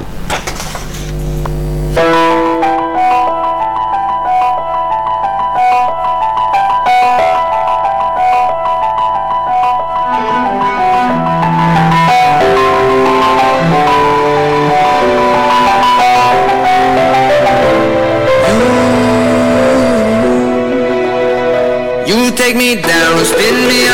Take 22.39 22.55
me 22.55 22.77
down, 22.81 23.25
spin 23.25 23.67
me 23.67 23.88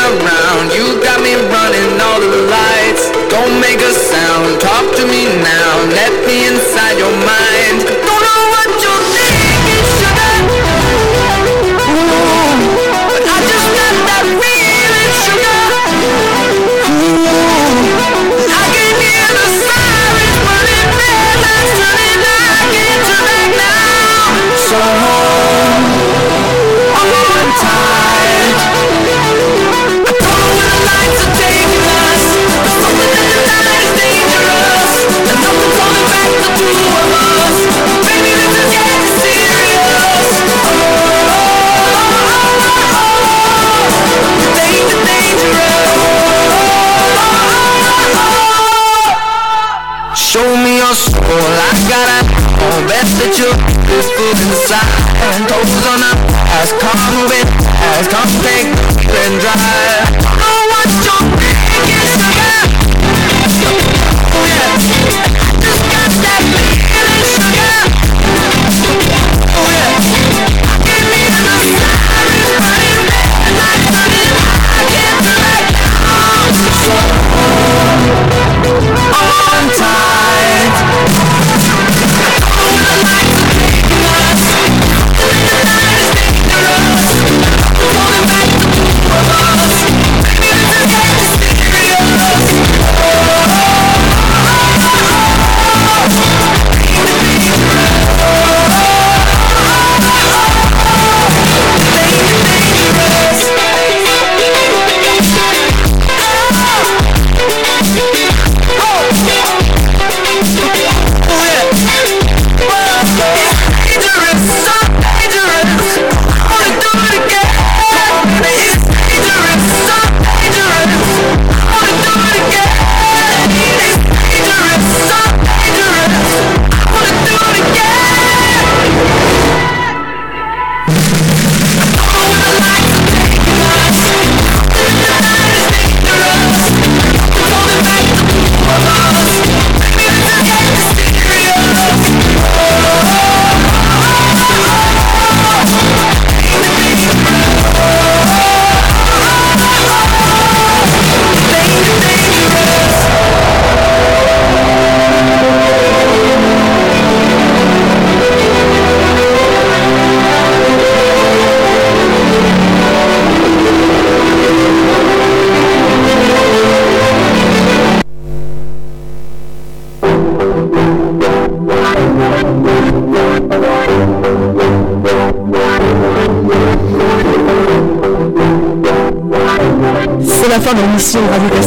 Both 55.64 55.86
on 55.88 56.00
them 56.00 56.18
ass, 56.60 56.72
come 56.76 57.00
moving, 57.16 57.48
ass, 57.80 58.06
come 58.08 58.28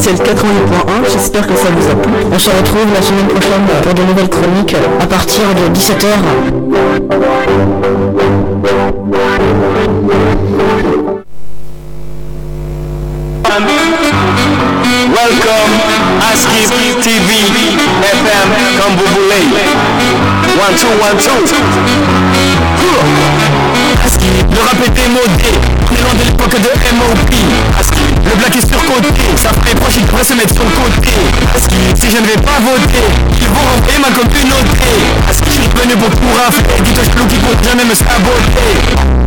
Castel 0.08 0.26
88.1, 0.26 1.12
j'espère 1.12 1.46
que 1.46 1.54
ça 1.54 1.68
vous 1.76 1.86
a 1.92 1.96
plu. 1.96 2.14
On 2.32 2.40
se 2.40 2.50
retrouve 2.50 2.94
la 2.94 3.02
semaine 3.02 3.28
prochaine 3.28 3.66
pour 3.84 3.94
de 3.94 4.04
nouvelles 4.04 4.30
chroniques 4.30 4.76
à 5.02 5.06
partir 5.06 5.44
de 5.54 5.68
17h. 5.78 6.08
Welcome, 15.14 15.74
Askip 16.32 17.02
TV, 17.02 17.30
FM. 18.02 18.48
One, 20.58 20.76
two, 20.76 20.88
one, 21.02 21.18
two. 21.18 21.38
Le 24.52 24.62
rap 24.62 24.80
est 24.86 24.90
démodé, 24.90 25.52
de 25.92 26.24
l'époque 26.24 26.56
de 26.62 26.70
MOP. 26.96 27.32
Le 28.28 28.36
black 28.36 28.56
est 28.56 28.68
surcoté, 28.68 29.24
ça 29.38 29.50
fait 29.64 29.76
proche, 29.76 29.96
il 29.98 30.06
devrait 30.06 30.24
se 30.24 30.34
mettre 30.34 30.54
sur 30.54 30.64
le 30.64 30.72
côté. 30.72 31.16
Aski, 31.56 31.76
si 31.96 32.12
je 32.12 32.18
ne 32.22 32.28
vais 32.28 32.42
pas 32.42 32.60
voter, 32.60 33.08
ils 33.40 33.48
vont 33.48 33.66
remplir 33.74 34.00
ma 34.02 34.12
communauté. 34.12 34.92
Aski, 35.30 35.48
je 35.48 35.62
suis 35.62 35.70
venu 35.82 35.96
pour 35.96 36.10
tout 36.10 36.34
rafler, 36.36 36.82
dites 36.84 37.00
je 37.00 37.10
qui 37.10 37.40
compte 37.40 37.64
jamais 37.64 37.86
me 37.86 37.96
saboter. 37.96 39.18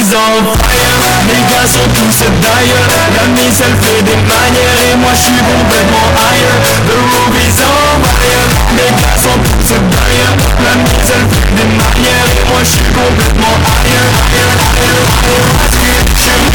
is 0.00 0.14
on 0.16 0.56
fire 0.56 0.96
Les 1.28 1.42
gars 1.52 1.68
sont 1.68 1.88
tous 1.92 2.24
d'ailleurs. 2.40 2.88
La 3.16 3.26
mise 3.36 3.60
elle 3.60 3.76
fait 3.84 4.02
des 4.02 4.16
manières. 4.16 4.80
Et 4.88 4.96
moi 4.96 5.12
je 5.12 5.22
suis 5.28 5.42
complètement 5.44 6.08
ailleurs. 6.16 6.60
The 6.88 6.96
groove 7.04 7.36
is 7.36 7.60
on 7.60 8.00
fire 8.16 8.48
Les 8.80 8.90
gars 8.96 9.18
sont 9.20 9.38
tous 9.44 9.76
d'ailleurs. 9.92 10.36
La 10.64 10.74
mise 10.80 11.10
elle 11.12 11.28
fait 11.28 11.52
des 11.52 11.68
manières. 11.68 12.28
Et 12.32 12.44
moi 12.48 12.60
je 12.64 12.70
suis 12.80 12.90
complètement 12.96 13.56
Ailleurs, 13.84 14.14
ailleurs, 14.24 14.56
ailleurs 14.80 15.52
Parce 15.60 15.76
que 15.76 16.49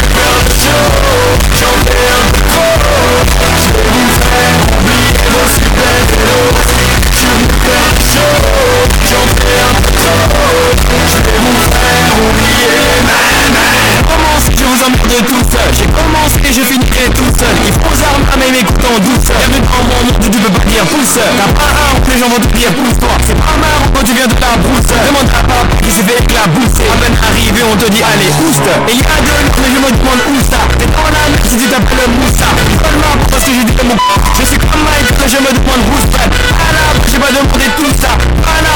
Je 11.08 11.22
vais 11.22 11.38
vous 11.38 11.60
faire 11.70 11.85
vos 12.16 12.32
super 13.36 13.68
héros 13.76 14.36
Je 14.56 14.64
vous 14.64 14.80
emmerde 14.84 15.26
tout 15.26 15.44
seul 15.50 15.68
J'ai 15.76 15.88
commencé, 15.92 16.40
je 16.48 16.62
finirai 16.64 17.08
tout 17.12 17.30
seul 17.36 17.54
Il 17.66 17.72
faut 17.72 17.92
aux 17.92 18.00
armes 18.08 18.26
à 18.32 18.36
mes 18.36 18.64
coups 18.64 18.84
en 18.84 18.98
douceur 19.00 19.36
Bienvenue 19.36 19.64
dans 19.66 19.84
mon 19.84 20.00
monde, 20.06 20.16
tu 20.20 20.30
peux 20.30 20.52
pas 20.52 20.64
dire 20.64 20.84
pousseur 20.86 21.28
T'as 21.36 21.52
pas 21.52 21.70
un, 21.70 21.92
les 22.08 22.18
gens 22.18 22.28
vont 22.28 22.40
te 22.40 22.50
dire 22.56 22.72
pousse-toi 22.72 23.12
C'est 23.26 23.36
pas 23.36 23.56
marrant 23.60 23.88
quand 23.92 24.04
tu 24.04 24.12
viens 24.16 24.28
de 24.28 24.38
la 24.40 24.56
brousse 24.60 24.88
Demande 24.88 25.28
à 25.28 25.42
papa 25.44 25.76
qui 25.82 25.90
s'est 25.90 26.06
fait 26.06 26.18
éclabousser 26.18 26.88
À 26.88 26.96
peine 27.00 27.16
arrivé, 27.20 27.60
on 27.66 27.76
te 27.76 27.88
dit 27.90 28.02
allez, 28.02 28.30
ouste 28.44 28.68
Et 28.88 28.96
il 28.96 29.00
y 29.00 29.04
a 29.04 29.18
de 29.20 29.32
l'eau, 29.36 29.52
mais 29.60 29.70
je 29.70 29.80
me 29.80 29.90
demande 29.92 30.22
où 30.32 30.36
ça 30.40 30.60
T'es 30.78 30.88
dans 30.88 31.10
la 31.10 31.24
mer 31.30 31.40
si 31.44 31.56
tu 31.56 31.66
t'appelles 31.68 32.10
Moussa 32.20 32.48
Seulement 32.80 33.14
parce 33.30 33.44
que 33.44 33.52
j'ai 33.52 33.64
dit 33.64 33.76
mon 33.84 33.96
Je 34.38 34.44
suis 34.46 34.58
comme 34.58 34.82
Mike, 34.82 35.14
je 35.26 35.38
me 35.42 35.50
demande 35.52 35.82
où 35.90 35.98
ça. 36.10 36.22
À 36.26 36.68
la 36.74 36.86
j'ai 37.06 37.18
pas 37.18 37.30
demandé 37.30 37.66
tout 37.76 37.92
ça. 38.00 38.12
La 38.18 38.75